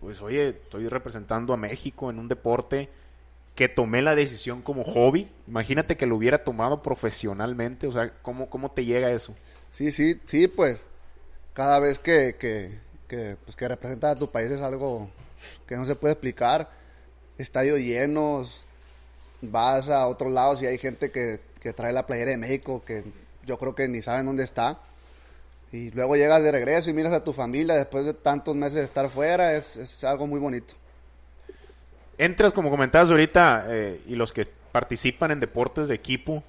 pues 0.00 0.20
oye, 0.20 0.50
estoy 0.50 0.88
representando 0.88 1.52
a 1.52 1.56
México 1.56 2.10
en 2.10 2.18
un 2.18 2.28
deporte 2.28 2.88
que 3.54 3.68
tomé 3.68 4.02
la 4.02 4.14
decisión 4.14 4.62
como 4.62 4.84
hobby. 4.84 5.30
Imagínate 5.48 5.96
que 5.96 6.06
lo 6.06 6.16
hubiera 6.16 6.44
tomado 6.44 6.82
profesionalmente. 6.82 7.86
O 7.86 7.92
sea, 7.92 8.12
¿cómo, 8.22 8.50
cómo 8.50 8.70
te 8.70 8.84
llega 8.84 9.10
eso? 9.10 9.34
Sí, 9.70 9.90
sí, 9.90 10.20
sí, 10.26 10.46
pues 10.46 10.86
cada 11.54 11.78
vez 11.78 11.98
que, 11.98 12.36
que, 12.38 12.78
pues, 13.44 13.56
que 13.56 13.68
representas 13.68 14.14
a 14.14 14.18
tu 14.18 14.30
país 14.30 14.50
es 14.50 14.60
algo 14.60 15.10
que 15.66 15.76
no 15.76 15.86
se 15.86 15.96
puede 15.96 16.12
explicar. 16.12 16.70
Estadios 17.38 17.78
llenos, 17.78 18.62
vas 19.40 19.88
a 19.88 20.06
otros 20.06 20.32
lados 20.32 20.62
y 20.62 20.66
hay 20.66 20.76
gente 20.76 21.10
que, 21.10 21.40
que 21.60 21.72
trae 21.72 21.92
la 21.92 22.06
playera 22.06 22.32
de 22.32 22.36
México 22.36 22.82
que 22.84 23.04
yo 23.46 23.58
creo 23.58 23.74
que 23.74 23.88
ni 23.88 24.02
saben 24.02 24.26
dónde 24.26 24.44
está. 24.44 24.80
Y 25.72 25.90
luego 25.90 26.16
llegas 26.16 26.42
de 26.42 26.52
regreso 26.52 26.90
y 26.90 26.94
miras 26.94 27.12
a 27.12 27.24
tu 27.24 27.32
familia 27.32 27.74
después 27.74 28.04
de 28.04 28.14
tantos 28.14 28.54
meses 28.54 28.74
de 28.74 28.84
estar 28.84 29.10
fuera, 29.10 29.54
es, 29.54 29.76
es 29.76 30.04
algo 30.04 30.26
muy 30.26 30.40
bonito. 30.40 30.74
Entras, 32.18 32.52
como 32.52 32.70
comentabas 32.70 33.10
ahorita, 33.10 33.66
eh, 33.68 34.00
y 34.06 34.14
los 34.14 34.32
que 34.32 34.46
participan 34.72 35.32
en 35.32 35.40
deportes 35.40 35.88
de 35.88 35.94
equipo 35.94 36.42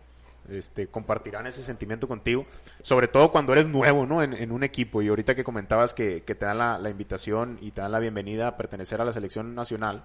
este, 0.50 0.88
compartirán 0.88 1.46
ese 1.48 1.62
sentimiento 1.62 2.08
contigo, 2.08 2.46
sobre 2.82 3.08
todo 3.08 3.32
cuando 3.32 3.54
eres 3.54 3.68
nuevo 3.68 4.06
¿no? 4.06 4.24
en, 4.24 4.34
en 4.34 4.52
un 4.52 4.64
equipo. 4.64 5.02
Y 5.02 5.10
ahorita 5.10 5.36
que 5.36 5.44
comentabas 5.44 5.94
que, 5.94 6.24
que 6.24 6.36
te 6.36 6.46
dan 6.46 6.60
la, 6.60 6.78
la 6.78 6.90
invitación 6.90 7.58
y 7.62 7.72
te 7.72 7.82
dan 7.82 7.92
la 7.92 8.00
bienvenida 8.00 8.48
a 8.48 8.58
pertenecer 8.58 9.02
a 9.02 9.06
la 9.06 9.12
selección 9.12 9.56
nacional, 9.56 10.04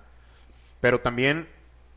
pero 0.81 1.01
también, 1.01 1.47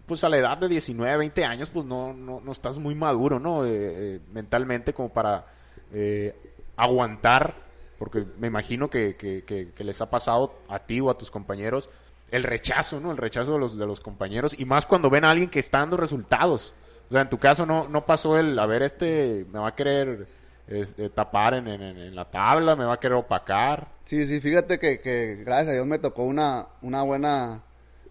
pues 0.05 0.23
a 0.23 0.29
la 0.29 0.37
edad 0.37 0.57
de 0.57 0.67
19, 0.67 1.17
20 1.17 1.45
años, 1.45 1.69
pues 1.71 1.85
no, 1.85 2.13
no, 2.13 2.39
no 2.39 2.51
estás 2.51 2.77
muy 2.77 2.93
maduro, 2.93 3.39
¿no? 3.39 3.65
Eh, 3.65 3.69
eh, 3.71 4.19
mentalmente 4.31 4.93
como 4.93 5.09
para 5.09 5.47
eh, 5.91 6.35
aguantar, 6.77 7.55
porque 7.97 8.25
me 8.39 8.47
imagino 8.47 8.89
que, 8.89 9.15
que, 9.15 9.43
que- 9.43 9.71
que 9.73 9.83
les 9.83 10.01
ha 10.01 10.09
pasado 10.09 10.55
a 10.69 10.79
ti 10.79 10.99
o 10.99 11.09
a 11.09 11.17
tus 11.17 11.31
compañeros 11.31 11.89
el 12.31 12.43
rechazo, 12.43 12.99
¿no? 12.99 13.11
El 13.11 13.17
rechazo 13.17 13.53
de 13.53 13.59
los, 13.59 13.77
de 13.77 13.85
los 13.85 13.99
compañeros 13.99 14.59
y 14.59 14.65
más 14.65 14.85
cuando 14.85 15.09
ven 15.09 15.23
a 15.25 15.31
alguien 15.31 15.49
que 15.49 15.59
está 15.59 15.79
dando 15.79 15.95
resultados. 15.97 16.73
O 17.09 17.13
sea, 17.13 17.21
en 17.21 17.29
tu 17.29 17.37
caso 17.37 17.65
no, 17.65 17.87
no 17.87 18.05
pasó 18.05 18.37
el, 18.37 18.57
a 18.57 18.65
ver, 18.65 18.81
este 18.81 19.45
me 19.51 19.59
va 19.59 19.69
a 19.69 19.75
querer 19.75 20.27
este, 20.67 21.09
tapar 21.11 21.53
en, 21.53 21.67
en- 21.67 21.81
en 21.97 22.15
la 22.15 22.25
tabla, 22.29 22.75
me 22.75 22.83
va 22.83 22.95
a 22.95 22.99
querer 22.99 23.15
opacar. 23.17 23.89
Sí, 24.05 24.25
sí, 24.25 24.41
fíjate 24.41 24.79
que, 24.79 24.99
que 24.99 25.35
gracias 25.45 25.69
a 25.69 25.73
Dios 25.73 25.85
me 25.85 25.99
tocó 25.99 26.23
una, 26.23 26.67
una 26.81 27.03
buena 27.03 27.63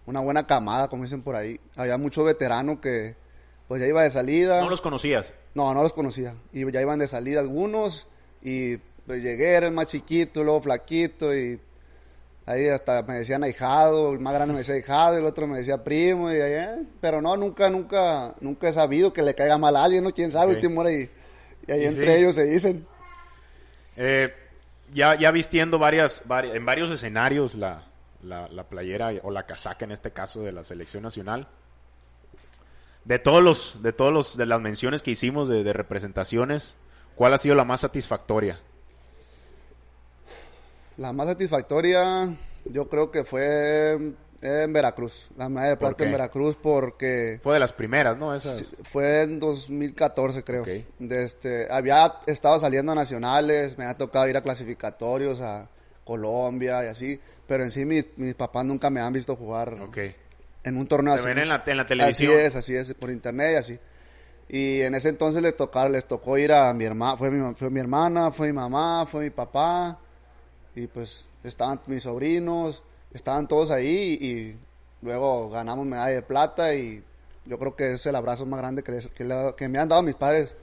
una 0.06 0.20
buena 0.20 0.46
camada, 0.46 0.88
como 0.88 1.02
dicen 1.02 1.22
por 1.22 1.34
ahí. 1.34 1.58
Había 1.76 1.96
mucho 1.98 2.24
veterano 2.24 2.80
que 2.80 3.16
pues 3.68 3.80
ya 3.80 3.88
iba 3.88 4.02
de 4.02 4.10
salida. 4.10 4.60
No 4.60 4.68
los 4.70 4.80
conocías. 4.82 5.32
No, 5.54 5.72
no 5.74 5.82
los 5.82 5.92
conocía. 5.94 6.36
Y 6.52 6.70
ya 6.70 6.80
iban 6.82 6.98
de 6.98 7.06
salida 7.06 7.40
algunos. 7.40 8.06
Y 8.44 8.76
pues 9.06 9.22
llegué, 9.22 9.54
era 9.54 9.66
el 9.66 9.72
más 9.72 9.86
chiquito, 9.86 10.44
luego 10.44 10.60
flaquito. 10.60 11.34
Y 11.34 11.58
ahí 12.46 12.68
hasta 12.68 13.02
me 13.02 13.14
decían 13.14 13.42
ahijado. 13.42 14.12
El 14.12 14.20
más 14.20 14.34
grande 14.34 14.52
me 14.52 14.58
decía 14.60 14.74
ahijado. 14.74 15.18
El 15.18 15.24
otro 15.24 15.46
me 15.46 15.58
decía 15.58 15.82
primo. 15.82 16.30
Y 16.30 16.36
ahí, 16.36 16.52
eh, 16.52 16.82
pero 17.00 17.20
no, 17.20 17.36
nunca, 17.36 17.70
nunca, 17.70 18.34
nunca 18.40 18.68
he 18.68 18.72
sabido 18.72 19.12
que 19.12 19.22
le 19.22 19.34
caiga 19.34 19.58
mal 19.58 19.74
a 19.76 19.84
alguien, 19.84 20.04
¿no? 20.04 20.12
Quién 20.12 20.30
sabe, 20.30 20.60
hora. 20.76 20.92
Y, 20.92 21.10
y 21.66 21.72
ahí 21.72 21.82
Y 21.82 21.84
entre 21.86 22.06
sí. 22.06 22.12
ellos 22.20 22.34
se 22.34 22.44
dicen. 22.44 22.86
Eh, 23.96 24.32
ya, 24.92 25.18
ya 25.18 25.30
vistiendo 25.30 25.78
varias, 25.78 26.22
vari- 26.28 26.54
en 26.54 26.66
varios 26.66 26.90
escenarios 26.90 27.54
la, 27.54 27.86
la, 28.22 28.48
la 28.48 28.64
playera 28.64 29.12
o 29.22 29.30
la 29.30 29.46
casaca 29.46 29.84
en 29.86 29.92
este 29.92 30.10
caso 30.10 30.42
de 30.42 30.52
la 30.52 30.64
selección 30.64 31.02
nacional. 31.02 31.48
De 33.04 33.18
todos 33.18 33.42
los, 33.42 33.82
de 33.82 33.92
todos 33.92 34.12
los, 34.12 34.36
de 34.36 34.46
las 34.46 34.60
menciones 34.60 35.02
que 35.02 35.10
hicimos 35.10 35.48
de, 35.48 35.62
de 35.62 35.72
representaciones, 35.72 36.76
¿cuál 37.14 37.34
ha 37.34 37.38
sido 37.38 37.54
la 37.54 37.64
más 37.64 37.80
satisfactoria? 37.80 38.60
La 40.96 41.12
más 41.12 41.26
satisfactoria, 41.26 42.34
yo 42.66 42.88
creo 42.88 43.10
que 43.10 43.24
fue 43.24 44.14
en 44.42 44.72
Veracruz. 44.72 45.28
La 45.36 45.48
medalla 45.48 45.70
de 45.70 45.76
¿Por 45.76 45.88
plata 45.88 46.04
en? 46.04 46.12
Veracruz 46.12 46.56
porque 46.62 47.40
Fue 47.42 47.54
de 47.54 47.60
las 47.60 47.72
primeras, 47.72 48.16
¿no? 48.16 48.34
Esas. 48.34 48.64
Fue 48.84 49.22
en 49.22 49.40
2014 49.40 50.44
creo. 50.44 50.62
Ok. 50.62 50.68
De 51.00 51.24
este, 51.24 51.66
había 51.72 52.16
estado 52.26 52.60
saliendo 52.60 52.92
a 52.92 52.94
nacionales, 52.94 53.76
me 53.76 53.86
ha 53.86 53.96
tocado 53.96 54.28
ir 54.28 54.36
a 54.36 54.42
clasificatorios 54.42 55.40
a 55.40 55.68
Colombia 56.04 56.84
y 56.84 56.88
así, 56.88 57.20
pero 57.48 57.64
en 57.64 57.72
sí 57.72 57.84
mis, 57.84 58.06
mis 58.16 58.34
papás 58.34 58.64
nunca 58.64 58.88
me 58.90 59.00
han 59.00 59.12
visto 59.12 59.34
jugar 59.34 59.74
Ok. 59.82 59.98
en 60.62 60.76
un 60.76 60.86
torneo 60.86 61.14
Te 61.14 61.20
así. 61.20 61.28
ven 61.28 61.38
en 61.38 61.48
la, 61.48 61.64
en 61.66 61.76
la 61.76 61.86
televisión. 61.86 62.32
Así 62.34 62.40
es, 62.46 62.56
así 62.56 62.76
es, 62.76 62.94
por 62.94 63.10
internet 63.10 63.52
y 63.54 63.56
así. 63.56 63.78
Y 64.48 64.82
en 64.82 64.94
ese 64.94 65.08
entonces 65.08 65.42
les 65.42 65.56
tocaba, 65.56 65.88
les 65.88 66.06
tocó 66.06 66.36
ir 66.38 66.52
a 66.52 66.72
mi 66.74 66.84
hermana, 66.84 67.16
fue 67.16 67.30
mi, 67.30 67.54
fue 67.54 67.70
mi 67.70 67.80
hermana, 67.80 68.30
fue 68.30 68.48
mi 68.48 68.52
mamá, 68.52 69.06
fue 69.10 69.24
mi 69.24 69.30
papá, 69.30 69.98
y 70.74 70.86
pues 70.86 71.26
estaban 71.42 71.80
mis 71.86 72.02
sobrinos, 72.02 72.82
estaban 73.12 73.48
todos 73.48 73.70
ahí 73.70 74.18
y 74.20 74.56
luego 75.04 75.48
ganamos 75.50 75.86
medalla 75.86 76.14
de 76.14 76.22
plata 76.22 76.74
y 76.74 77.02
yo 77.46 77.58
creo 77.58 77.74
que 77.76 77.92
es 77.94 78.06
el 78.06 78.14
abrazo 78.16 78.46
más 78.46 78.60
grande 78.60 78.82
que, 78.82 78.92
les- 78.92 79.10
que, 79.10 79.68
me 79.68 79.78
han 79.78 79.88
dado 79.88 80.02
mis 80.02 80.14
padres 80.14 80.56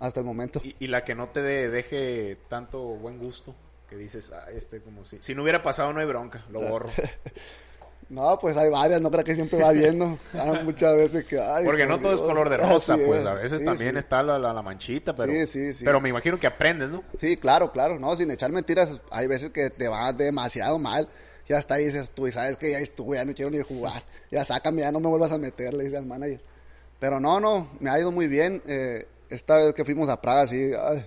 hasta 0.00 0.20
el 0.20 0.26
momento. 0.26 0.60
Y, 0.62 0.76
y 0.80 0.86
la 0.88 1.04
que 1.04 1.14
no 1.14 1.28
te 1.28 1.42
de- 1.42 1.68
deje 1.70 2.36
tanto 2.48 2.80
buen 2.80 3.18
gusto, 3.18 3.54
que 3.88 3.96
dices, 3.96 4.30
ah, 4.32 4.46
este 4.52 4.80
como 4.80 5.04
si... 5.04 5.18
Si 5.22 5.34
no 5.34 5.42
hubiera 5.42 5.62
pasado 5.62 5.92
no 5.92 6.00
hay 6.00 6.06
bronca, 6.06 6.44
lo 6.50 6.60
borro. 6.68 6.90
No, 8.10 8.38
pues 8.38 8.56
hay 8.56 8.70
varias, 8.70 9.02
no 9.02 9.10
creo 9.10 9.22
que 9.22 9.34
siempre 9.34 9.58
va 9.62 9.70
viendo. 9.70 10.18
Hay 10.32 10.64
muchas 10.64 10.96
veces 10.96 11.26
que... 11.26 11.38
ay, 11.38 11.66
Porque 11.66 11.82
por 11.86 11.90
no 11.90 12.00
todo 12.00 12.14
es 12.14 12.20
color 12.20 12.48
de 12.48 12.56
rosa, 12.56 12.94
Así 12.94 13.02
pues 13.06 13.20
es. 13.20 13.26
a 13.26 13.34
veces 13.34 13.58
Sí, 13.58 13.64
también 13.66 13.92
sí. 13.92 13.98
está 13.98 14.22
la, 14.22 14.38
la, 14.38 14.54
la 14.54 14.62
manchita, 14.62 15.14
pero... 15.14 15.30
Sí, 15.30 15.46
sí, 15.46 15.72
sí. 15.74 15.84
Pero 15.84 16.00
me 16.00 16.08
imagino 16.08 16.40
que 16.40 16.46
aprendes, 16.46 16.88
¿no? 16.88 17.02
Sí, 17.20 17.36
claro, 17.36 17.70
claro, 17.70 17.98
no, 17.98 18.16
sin 18.16 18.30
echar 18.30 18.50
mentiras, 18.50 18.98
hay 19.10 19.26
veces 19.26 19.50
que 19.50 19.68
te 19.68 19.88
va 19.88 20.10
demasiado 20.14 20.78
mal, 20.78 21.06
ya 21.46 21.58
hasta 21.58 21.74
ahí 21.74 21.84
dices 21.84 22.10
tú, 22.12 22.26
y 22.26 22.32
sabes 22.32 22.56
que 22.56 22.70
ya 22.70 22.78
estuve, 22.78 23.18
ya 23.18 23.26
no 23.26 23.34
quiero 23.34 23.50
ni 23.50 23.60
jugar, 23.60 24.02
ya 24.30 24.42
sácame, 24.42 24.80
ya 24.80 24.90
no 24.90 25.00
me 25.00 25.08
vuelvas 25.08 25.32
a 25.32 25.36
meter, 25.38 25.74
le 25.74 25.84
dice 25.84 25.98
al 25.98 26.06
manager. 26.06 26.40
Pero 26.98 27.20
no, 27.20 27.40
no, 27.40 27.68
me 27.80 27.90
ha 27.90 27.98
ido 28.00 28.10
muy 28.10 28.26
bien, 28.26 28.62
eh, 28.66 29.06
esta 29.28 29.56
vez 29.58 29.74
que 29.74 29.84
fuimos 29.84 30.08
a 30.08 30.18
Praga, 30.18 30.46
sí, 30.46 30.70
ay, 30.74 31.04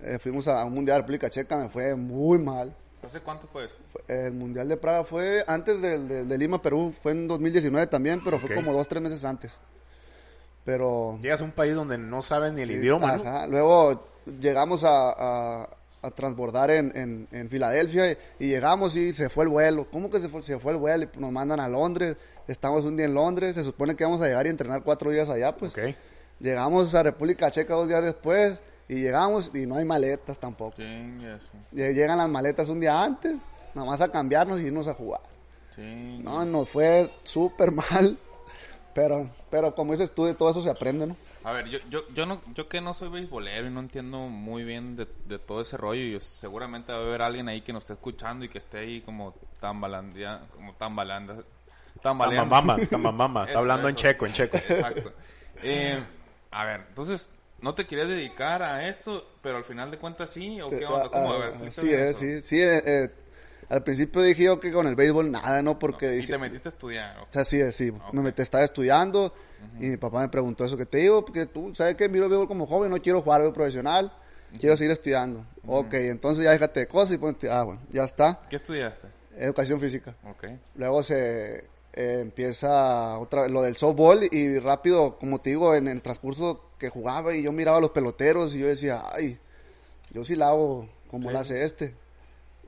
eh, 0.00 0.18
fuimos 0.18 0.48
a 0.48 0.64
un 0.64 0.74
Mundial 0.74 0.96
de 0.96 1.00
República 1.02 1.30
Checa, 1.30 1.56
me 1.56 1.68
fue 1.68 1.94
muy 1.94 2.38
mal. 2.40 2.74
¿Hace 3.06 3.20
cuánto 3.20 3.46
fue 3.46 3.64
eso? 3.66 3.74
El 4.08 4.32
Mundial 4.32 4.68
de 4.68 4.76
Praga 4.76 5.04
fue 5.04 5.44
antes 5.46 5.80
del, 5.80 6.28
de 6.28 6.38
Lima, 6.38 6.60
Perú, 6.60 6.92
fue 6.94 7.12
en 7.12 7.28
2019 7.28 7.86
también, 7.86 8.20
pero 8.24 8.38
fue 8.38 8.54
como 8.54 8.72
dos, 8.72 8.88
tres 8.88 9.00
meses 9.02 9.24
antes. 9.24 9.58
Pero... 10.64 11.18
Llegas 11.22 11.40
a 11.40 11.44
un 11.44 11.52
país 11.52 11.74
donde 11.74 11.96
no 11.98 12.22
sabes 12.22 12.52
ni 12.52 12.62
el 12.62 12.68
Sí, 12.68 12.74
idioma. 12.74 13.46
Luego 13.48 14.08
llegamos 14.40 14.82
a, 14.84 15.10
a- 15.62 15.68
a 16.02 16.10
transbordar 16.10 16.70
en, 16.70 16.92
en, 16.96 17.28
en 17.32 17.48
Filadelfia 17.48 18.12
y, 18.12 18.16
y 18.40 18.48
llegamos 18.48 18.94
y 18.96 19.12
se 19.12 19.28
fue 19.28 19.44
el 19.44 19.48
vuelo. 19.50 19.88
¿Cómo 19.90 20.10
que 20.10 20.20
se 20.20 20.28
fue, 20.28 20.42
se 20.42 20.58
fue 20.58 20.72
el 20.72 20.78
vuelo? 20.78 21.08
Y 21.14 21.18
nos 21.20 21.32
mandan 21.32 21.58
a 21.60 21.68
Londres. 21.68 22.16
Estamos 22.46 22.84
un 22.84 22.96
día 22.96 23.06
en 23.06 23.14
Londres. 23.14 23.54
Se 23.54 23.62
supone 23.64 23.96
que 23.96 24.04
vamos 24.04 24.20
a 24.22 24.26
llegar 24.26 24.46
y 24.46 24.50
entrenar 24.50 24.82
cuatro 24.82 25.10
días 25.10 25.28
allá. 25.28 25.56
Pues 25.56 25.72
llegamos 26.38 26.94
a 26.94 27.02
República 27.02 27.50
Checa 27.50 27.74
dos 27.74 27.88
días 27.88 28.04
después 28.04 28.60
y 28.88 28.94
llegamos 28.96 29.50
y 29.54 29.66
no 29.66 29.76
hay 29.76 29.84
maletas 29.84 30.38
tampoco. 30.38 30.76
Llegan 31.72 32.18
las 32.18 32.28
maletas 32.28 32.68
un 32.68 32.80
día 32.80 33.02
antes, 33.02 33.36
nada 33.74 33.86
más 33.88 34.00
a 34.00 34.10
cambiarnos 34.10 34.60
y 34.60 34.64
irnos 34.66 34.88
a 34.88 34.94
jugar. 34.94 35.20
Chingue. 35.74 36.22
No, 36.24 36.44
nos 36.44 36.68
fue 36.68 37.10
súper 37.24 37.72
mal. 37.72 38.18
Pero, 38.94 39.28
pero 39.50 39.74
como 39.74 39.92
dices 39.92 40.14
tú, 40.14 40.24
de 40.24 40.34
todo 40.34 40.50
eso 40.50 40.62
se 40.62 40.70
aprende, 40.70 41.06
¿no? 41.06 41.16
A 41.44 41.52
ver, 41.52 41.68
yo, 41.68 41.78
yo, 41.90 42.08
yo, 42.14 42.24
no, 42.26 42.40
yo 42.54 42.66
que 42.68 42.80
no 42.80 42.94
soy 42.94 43.08
beisbolero 43.10 43.66
y 43.66 43.70
no 43.70 43.80
entiendo 43.80 44.18
muy 44.20 44.64
bien 44.64 44.96
de, 44.96 45.06
de 45.26 45.38
todo 45.38 45.60
ese 45.60 45.76
rollo, 45.76 46.00
y 46.00 46.18
seguramente 46.18 46.92
va 46.92 46.98
a 46.98 47.02
haber 47.02 47.22
alguien 47.22 47.48
ahí 47.48 47.60
que 47.60 47.72
nos 47.72 47.82
esté 47.84 47.92
escuchando 47.92 48.44
y 48.44 48.48
que 48.48 48.58
esté 48.58 48.78
ahí 48.78 49.02
como 49.02 49.34
tambalandia, 49.60 50.40
como 50.54 50.72
tambalanda, 50.74 51.36
tambaleando. 52.02 52.50
Tambambamba, 52.50 52.86
tambambamba. 52.88 53.40
Está 53.46 53.50
Eso, 53.52 53.58
hablando 53.60 53.88
en 53.88 53.94
eso. 53.94 54.02
checo, 54.02 54.26
en 54.26 54.32
checo. 54.32 54.56
Exacto. 54.56 55.12
Eh, 55.62 56.02
a 56.50 56.64
ver, 56.64 56.86
entonces, 56.88 57.28
¿no 57.66 57.74
te 57.74 57.84
querías 57.84 58.06
dedicar 58.08 58.62
a 58.62 58.88
esto, 58.88 59.26
pero 59.42 59.56
al 59.56 59.64
final 59.64 59.90
de 59.90 59.98
cuentas 59.98 60.30
sí? 60.30 60.60
¿O 60.60 60.68
qué 60.68 60.86
onda? 60.86 61.10
¿Cómo? 61.10 61.32
A 61.32 61.38
ver, 61.38 61.52
Ah, 61.60 61.64
explícame 61.66 61.88
sí, 61.88 61.94
eh, 61.94 62.08
eso. 62.10 62.18
sí, 62.20 62.42
sí. 62.42 62.62
eh, 62.62 62.82
eh, 62.86 63.10
al 63.68 63.82
principio 63.82 64.22
dije 64.22 64.44
yo 64.44 64.60
que 64.60 64.70
con 64.70 64.86
el 64.86 64.94
béisbol 64.94 65.28
nada, 65.32 65.60
¿no? 65.62 65.76
Porque 65.76 66.12
Y 66.12 66.16
dije, 66.18 66.28
te 66.34 66.38
metiste 66.38 66.68
a 66.68 66.70
estudiar. 66.70 67.18
¿ok? 67.18 67.26
o 67.28 67.32
sea, 67.32 67.42
sí, 67.44 67.60
sí. 67.72 67.90
Ok. 67.90 68.14
Me 68.14 68.22
metí, 68.22 68.40
estaba 68.40 68.62
estudiando 68.62 69.34
y 69.80 69.86
mi 69.86 69.96
papá 69.96 70.20
me 70.20 70.28
preguntó 70.28 70.64
eso 70.64 70.76
que 70.76 70.86
te 70.86 70.98
digo, 70.98 71.24
porque 71.24 71.46
tú, 71.46 71.74
¿sabes 71.74 71.96
qué? 71.96 72.08
Miro 72.08 72.26
el 72.26 72.30
béisbol 72.30 72.46
como 72.46 72.68
joven, 72.68 72.88
no 72.92 73.02
quiero 73.02 73.20
jugar 73.20 73.40
béisbol 73.40 73.54
profesional, 73.54 74.12
quiero 74.60 74.76
seguir 74.76 74.92
estudiando. 74.92 75.44
Ok, 75.66 75.94
entonces 75.94 76.44
ya 76.44 76.52
déjate 76.52 76.78
de 76.78 76.86
cosas 76.86 77.14
y 77.14 77.18
pues, 77.18 77.34
ah, 77.50 77.64
bueno, 77.64 77.80
ya 77.90 78.04
está. 78.04 78.42
¿Qué 78.48 78.54
estudiaste? 78.54 79.08
Educación 79.36 79.80
física. 79.80 80.14
Ok. 80.30 80.44
Luego 80.76 81.02
se 81.02 81.64
eh, 81.94 82.20
empieza 82.20 83.18
otra 83.18 83.48
lo 83.48 83.62
del 83.62 83.76
softball 83.76 84.20
y 84.30 84.58
rápido, 84.60 85.18
como 85.18 85.40
te 85.40 85.50
digo, 85.50 85.74
en 85.74 85.88
el 85.88 86.02
transcurso 86.02 86.65
que 86.78 86.88
jugaba 86.88 87.34
y 87.34 87.42
yo 87.42 87.52
miraba 87.52 87.78
a 87.78 87.80
los 87.80 87.90
peloteros 87.90 88.54
y 88.54 88.58
yo 88.60 88.66
decía, 88.66 89.02
ay, 89.12 89.38
yo 90.10 90.24
sí 90.24 90.36
la 90.36 90.48
hago 90.48 90.88
como 91.10 91.28
Sí. 91.28 91.34
la 91.34 91.40
hace 91.40 91.64
este. 91.64 91.94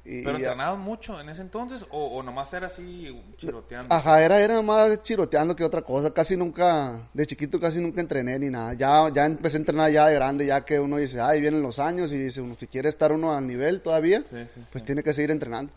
Y, 0.05 0.23
¿Pero 0.23 0.39
y- 0.39 0.43
entrenabas 0.43 0.79
mucho 0.79 1.21
en 1.21 1.29
ese 1.29 1.43
entonces 1.43 1.85
o, 1.91 2.07
o 2.07 2.23
nomás 2.23 2.51
era 2.55 2.69
así 2.69 3.09
chiroteando? 3.37 3.95
Ajá, 3.95 4.23
era, 4.25 4.41
era 4.41 4.63
más 4.63 5.03
chiroteando 5.03 5.55
que 5.55 5.65
otra 5.65 5.83
cosa. 5.83 6.15
Casi 6.15 6.35
nunca, 6.35 7.11
de 7.13 7.27
chiquito 7.27 7.61
casi 7.61 7.79
nunca 7.81 8.01
entrené 8.01 8.39
ni 8.39 8.49
nada. 8.49 8.73
Ya, 8.73 9.11
ya 9.13 9.27
empecé 9.27 9.59
a 9.59 9.61
entrenar 9.61 9.91
ya 9.91 10.07
de 10.07 10.15
grande, 10.15 10.47
ya 10.47 10.65
que 10.65 10.81
uno 10.81 10.97
dice, 10.97 11.21
ay, 11.21 11.43
vienen 11.43 11.61
los 11.61 11.79
años 11.79 12.11
y 12.13 12.17
dice 12.19 12.41
uno, 12.41 12.57
si 12.59 12.67
quiere 12.69 12.89
estar 12.89 13.13
uno 13.13 13.35
al 13.37 13.47
nivel 13.47 13.83
todavía, 13.83 14.23
Sí, 14.31 14.37
sí, 14.55 14.63
pues 14.73 14.83
tiene 14.83 15.03
que 15.03 15.13
seguir 15.13 15.31
entrenando. 15.31 15.73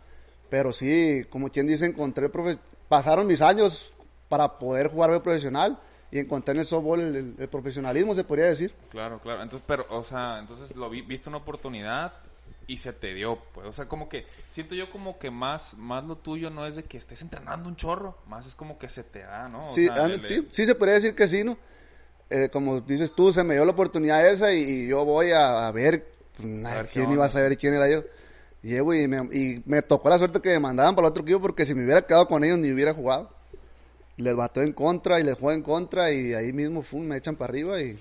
Pero 0.50 0.72
sí, 0.72 1.26
como 1.30 1.50
quien 1.50 1.68
dice, 1.68 1.86
encontré, 1.86 2.32
profe- 2.32 2.60
pasaron 2.88 3.28
mis 3.28 3.42
años 3.42 3.92
para 4.30 4.58
poder 4.60 4.88
jugar 4.88 5.10
béisbol 5.10 5.24
profesional 5.24 5.78
y 6.12 6.20
encontré 6.20 6.54
en 6.54 6.60
el 6.60 6.66
softball 6.66 7.00
el, 7.02 7.16
el- 7.16 7.36
el 7.40 7.48
profesionalismo, 7.48 8.14
se 8.14 8.24
podría 8.24 8.46
decir. 8.46 8.74
Claro, 8.90 9.20
claro. 9.20 9.42
Entonces, 9.44 9.64
pero, 9.68 9.86
o 9.90 10.04
sea, 10.04 10.40
entonces 10.40 10.76
lo 10.76 10.90
vi, 10.90 11.02
viste 11.02 11.30
una 11.30 11.38
oportunidad 11.40 12.14
y 12.68 12.78
se 12.78 12.94
te 12.94 13.14
dio, 13.14 13.40
pues. 13.54 13.68
O 13.68 13.74
sea, 13.74 13.88
como 13.88 14.08
que 14.10 14.26
siento 14.50 14.76
yo 14.76 14.92
como 14.92 15.18
que 15.20 15.32
más, 15.32 15.74
más 15.76 16.04
lo 16.04 16.18
tuyo 16.18 16.50
no 16.50 16.66
es 16.68 16.76
de 16.76 16.84
que 16.84 16.98
estés 16.98 17.22
entrenando 17.22 17.68
un 17.70 17.76
chorro, 17.76 18.18
más 18.28 18.46
es 18.46 18.56
como 18.56 18.78
que 18.78 18.90
se 18.90 19.04
te 19.04 19.20
da, 19.20 19.48
¿no? 19.50 19.70
O 19.70 19.74
Sí, 19.74 19.86
sea, 19.88 20.06
el- 20.06 20.22
sí, 20.22 20.48
sí 20.52 20.66
se 20.66 20.76
podría 20.76 20.96
decir 20.96 21.16
que 21.16 21.28
sí, 21.28 21.44
¿no? 21.44 21.58
Eh, 22.30 22.50
como 22.52 22.80
dices 22.82 23.14
tú, 23.14 23.34
se 23.34 23.44
me 23.44 23.56
dio 23.56 23.66
la 23.66 23.72
oportunidad 23.74 24.26
esa 24.28 24.54
y, 24.54 24.88
yo 24.88 25.04
voy 25.04 25.32
a, 25.32 25.68
a 25.68 25.72
ver, 25.72 26.08
pues, 26.38 26.48
nadie- 26.48 26.76
ver 26.78 26.88
quién 26.94 27.12
iba 27.12 27.26
a 27.26 27.30
saber 27.30 27.58
quién 27.58 27.74
era 27.74 27.90
yo. 27.90 28.04
Llego 28.62 28.94
y 28.94 29.08
me, 29.08 29.18
y 29.36 29.62
me 29.66 29.82
tocó 29.82 30.08
la 30.10 30.18
suerte 30.18 30.40
que 30.40 30.50
me 30.52 30.60
mandaban 30.60 30.96
para 30.96 31.08
el 31.08 31.12
otro 31.12 31.24
equipo 31.24 31.42
porque 31.42 31.66
si 31.66 31.74
me 31.74 31.84
hubiera 31.84 32.06
quedado 32.06 32.28
con 32.28 32.44
ellos 32.44 32.58
ni 32.60 32.72
hubiera 32.72 32.94
jugado. 32.94 33.34
Les 34.18 34.36
bató 34.36 34.62
en 34.62 34.74
contra 34.74 35.20
y 35.20 35.24
les 35.24 35.36
juego 35.36 35.52
en 35.54 35.64
contra 35.64 36.12
y 36.12 36.34
ahí 36.34 36.54
mismo 36.54 36.82
fum, 36.84 37.04
me 37.06 37.18
echan 37.18 37.36
para 37.36 37.52
arriba 37.52 37.82
y 37.82 37.98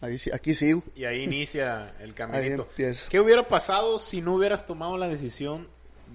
ahí, 0.00 0.16
sí- 0.18 0.30
aquí 0.32 0.54
sigo. 0.54 0.82
Y 0.94 1.04
ahí 1.04 1.22
inicia 1.24 1.92
el 2.00 2.14
caminito. 2.14 2.62
empieza. 2.70 3.08
¿Qué 3.10 3.20
hubiera 3.20 3.46
pasado 3.46 3.98
si 3.98 4.20
no 4.20 4.34
hubieras 4.36 4.64
tomado 4.66 4.96
la 4.96 5.08
decisión 5.08 5.68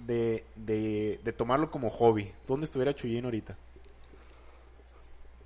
de, 0.06 0.44
de, 0.56 1.20
de 1.22 1.32
tomarlo 1.32 1.70
como 1.70 1.90
hobby? 1.90 2.32
¿Dónde 2.48 2.64
estuviera 2.66 2.94
Chuyín 2.94 3.24
ahorita? 3.26 3.56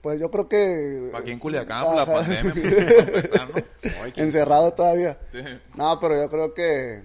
Pues 0.00 0.20
yo 0.20 0.30
creo 0.30 0.48
que... 0.48 1.10
Aquí 1.12 1.32
en 1.32 1.38
Culiacán, 1.40 1.84
por 1.84 1.96
la 1.96 2.06
pandemia, 2.06 2.52
pues, 2.52 2.64
empezar, 2.66 3.48
¿no? 3.50 3.54
Ay, 4.02 4.12
Encerrado 4.16 4.72
todavía. 4.72 5.18
Sí. 5.32 5.38
No, 5.76 5.98
pero 5.98 6.16
yo 6.16 6.30
creo 6.30 6.54
que... 6.54 7.02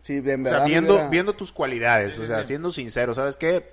Sí, 0.00 0.18
en 0.18 0.40
O 0.42 0.44
verdad 0.44 0.58
sea, 0.58 0.64
me 0.64 0.70
viendo, 0.70 1.10
viendo 1.10 1.34
tus 1.34 1.50
cualidades, 1.50 2.14
Sí, 2.14 2.20
o 2.20 2.26
sea, 2.28 2.44
siendo 2.44 2.70
sincero, 2.70 3.12
¿sabes 3.14 3.36
qué? 3.36 3.72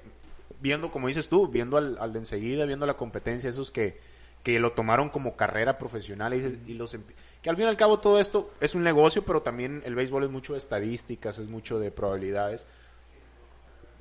Viendo, 0.63 0.89
como 0.91 1.09
dices 1.09 1.27
tú, 1.27 1.47
viendo 1.49 1.75
al, 1.77 1.97
al 1.99 2.13
de 2.13 2.19
enseguida, 2.19 2.65
viendo 2.65 2.85
la 2.85 2.93
competencia, 2.95 3.49
esos 3.49 3.69
que, 3.69 3.99
que 4.43 4.59
lo 4.59 4.71
tomaron 4.71 5.09
como 5.09 5.35
carrera 5.35 5.77
profesional 5.77 6.33
y, 6.33 6.39
dices- 6.39 6.57
y 6.65 6.73
los 6.73 6.97
que 7.41 7.49
al 7.49 7.57
fin 7.57 7.65
y 7.65 7.67
al 7.67 7.75
cabo 7.75 7.99
todo 7.99 8.17
esto 8.21 8.49
es 8.61 8.73
un 8.73 8.81
negocio, 8.83 9.23
pero 9.25 9.41
también 9.41 9.81
el 9.85 9.93
béisbol 9.93 10.23
es 10.23 10.29
mucho 10.29 10.53
de 10.53 10.59
estadísticas, 10.59 11.37
es 11.37 11.49
mucho 11.49 11.77
de 11.79 11.91
probabilidades. 11.91 12.65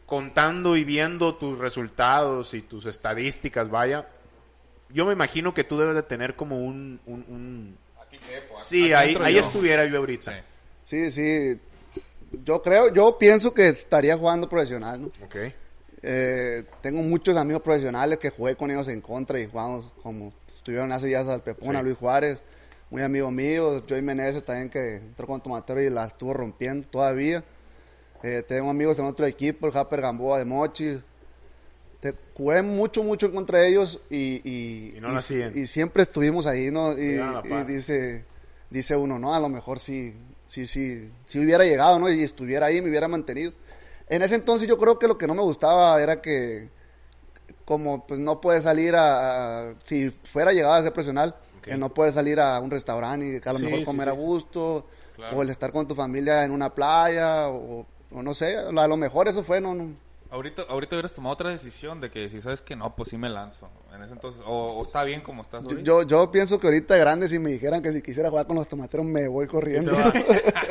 Contando 0.07 0.77
y 0.77 0.85
viendo 0.85 1.35
tus 1.37 1.59
resultados 1.59 2.55
y 2.55 2.62
tus 2.62 2.87
estadísticas, 2.87 3.68
vaya, 3.70 4.07
yo 4.90 5.07
me 5.07 5.14
imagino 5.14 5.55
que 5.55 5.64
tú 5.64 5.79
debes 5.79 5.94
de 5.96 6.03
tener 6.05 6.37
como 6.37 6.59
un... 6.64 7.01
un, 7.07 7.25
un- 7.29 7.79
Sí, 8.59 8.92
aquí 8.92 9.16
ahí, 9.16 9.22
ahí 9.22 9.35
yo. 9.35 9.40
estuviera 9.40 9.87
yo 9.87 9.98
ahorita. 9.98 10.33
Sí, 10.85 11.11
Sí. 11.11 11.11
sí. 11.11 11.61
Yo 12.44 12.62
creo, 12.62 12.92
yo 12.94 13.18
pienso 13.18 13.53
que 13.53 13.68
estaría 13.68 14.16
jugando 14.16 14.48
profesional, 14.48 15.01
¿no? 15.03 15.07
Ok. 15.25 15.37
Eh, 16.02 16.64
tengo 16.80 17.00
muchos 17.02 17.36
amigos 17.36 17.62
profesionales 17.62 18.18
que 18.18 18.30
jugué 18.30 18.56
con 18.56 18.70
ellos 18.70 18.88
en 18.88 19.00
contra 19.00 19.38
y 19.38 19.46
jugamos 19.46 19.90
como 20.02 20.32
estuvieron 20.54 20.90
hace 20.92 21.06
días 21.06 21.26
al 21.28 21.42
Pepón, 21.42 21.70
Sí. 21.70 21.76
a 21.76 21.82
Luis 21.82 21.96
Juárez, 21.96 22.38
muy 22.90 23.02
amigo 23.02 23.30
mío, 23.30 23.82
Joey 23.88 24.02
Meneses 24.02 24.44
también 24.44 24.68
que 24.68 24.96
entró 24.96 25.26
con 25.26 25.40
Tomatero 25.40 25.80
y 25.80 25.90
la 25.90 26.06
estuvo 26.06 26.32
rompiendo 26.34 26.86
todavía. 26.88 27.44
Eh, 28.22 28.42
tengo 28.46 28.70
amigos 28.70 28.98
en 28.98 29.04
otro 29.06 29.26
equipo, 29.26 29.66
el 29.66 29.72
Japper 29.72 30.00
Gamboa 30.00 30.38
de 30.38 30.44
Mochi. 30.44 31.00
Te, 32.00 32.14
jugué 32.34 32.62
mucho, 32.62 33.02
mucho 33.04 33.26
en 33.26 33.32
contra 33.32 33.60
de 33.60 33.68
ellos 33.68 34.00
y, 34.10 34.40
y, 34.44 34.94
Y 34.96 35.00
no 35.00 35.20
siguen. 35.20 35.56
y 35.56 35.66
siempre 35.68 36.02
estuvimos 36.02 36.46
ahí, 36.46 36.70
¿no? 36.72 36.98
Y, 36.98 37.20
y 37.20 37.64
dice, 37.66 38.24
dice 38.70 38.96
uno, 38.96 39.20
no, 39.20 39.34
a 39.34 39.38
lo 39.40 39.48
mejor 39.48 39.78
sí, 39.78 40.14
sí, 40.48 40.66
sí, 40.66 41.10
si 41.26 41.38
hubiera 41.38 41.64
llegado, 41.64 42.00
¿no? 42.00 42.10
Y 42.12 42.22
estuviera 42.22 42.66
ahí, 42.66 42.80
me 42.80 42.88
hubiera 42.90 43.06
mantenido. 43.06 43.52
En 44.14 44.22
ese 44.22 44.35
entonces 44.35 44.68
yo 44.68 44.77
creo 44.79 44.98
que 44.98 45.09
lo 45.09 45.16
que 45.16 45.27
no 45.27 45.35
me 45.35 45.42
gustaba 45.42 46.03
era 46.03 46.20
que 46.20 46.68
como 47.64 48.07
pues 48.07 48.20
no 48.20 48.40
puedes 48.40 48.64
salir 48.64 48.94
a, 48.94 49.70
a- 49.70 49.75
si 49.85 50.11
fuera 50.11 50.53
llegado 50.53 50.75
a 50.75 50.83
ser 50.83 50.92
profesional, 50.92 51.35
Ok. 51.59 51.62
que 51.64 51.77
no 51.77 51.88
puedes 51.94 52.14
salir 52.14 52.38
a 52.40 52.59
un 52.61 52.70
restaurante 52.70 53.27
y 53.42 53.48
a 53.48 53.53
lo 53.53 53.59
Sí, 53.59 53.64
mejor 53.64 53.85
comer 53.85 54.09
sí, 54.09 54.11
a 54.11 54.12
gusto, 54.12 54.87
Claro. 55.16 55.37
o 55.38 55.42
el 55.42 55.51
estar 55.51 55.72
con 55.72 55.87
tu 55.87 55.94
familia 55.94 56.42
en 56.44 56.51
una 56.51 56.75
playa, 56.75 57.48
o, 57.48 57.87
o 58.11 58.22
no 58.22 58.35
sé, 58.35 58.57
a 58.57 58.70
lo 58.88 58.96
mejor 58.96 59.29
eso 59.29 59.42
fue, 59.44 59.61
no, 59.61 59.75
no, 59.75 59.92
Ahorita, 60.31 60.62
ahorita 60.68 60.96
hubieras 60.96 61.12
tomado 61.12 61.35
otra 61.35 61.51
decisión 61.51 62.01
de 62.01 62.11
que 62.11 62.31
si 62.31 62.40
sabes 62.40 62.62
que 62.62 62.75
no, 62.75 62.96
pues 62.96 63.11
sí 63.11 63.18
me 63.18 63.29
lanzo. 63.29 63.68
En 63.94 64.03
ese 64.03 64.14
entonces, 64.14 64.42
o, 64.46 64.79
o 64.79 64.83
está 64.83 65.05
bien 65.05 65.20
como 65.20 65.42
estás 65.42 65.62
Yo, 65.64 65.79
yo, 65.81 66.03
yo 66.05 66.31
pienso 66.31 66.59
que 66.59 66.66
ahorita 66.68 66.96
grande, 66.96 67.29
si 67.29 67.38
me 67.38 67.51
dijeran 67.51 67.83
que 67.83 67.92
si 67.92 68.01
quisiera 68.01 68.31
jugar 68.31 68.46
con 68.46 68.57
los 68.57 68.66
tomateros, 68.66 69.05
me 69.05 69.29
voy 69.29 69.46
corriendo. 69.46 69.92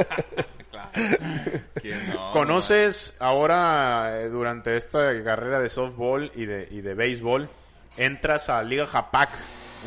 Claro. 0.91 1.63
¿Quién 1.81 1.97
no? 2.13 2.31
¿Conoces 2.31 3.17
ahora, 3.21 4.21
eh, 4.21 4.29
durante 4.29 4.75
esta 4.77 5.23
carrera 5.23 5.59
de 5.59 5.69
softball 5.69 6.31
y 6.35 6.45
de, 6.45 6.67
y 6.69 6.81
de 6.81 6.93
béisbol, 6.93 7.49
entras 7.97 8.49
a 8.49 8.61
Liga 8.63 8.85
Japac, 8.87 9.29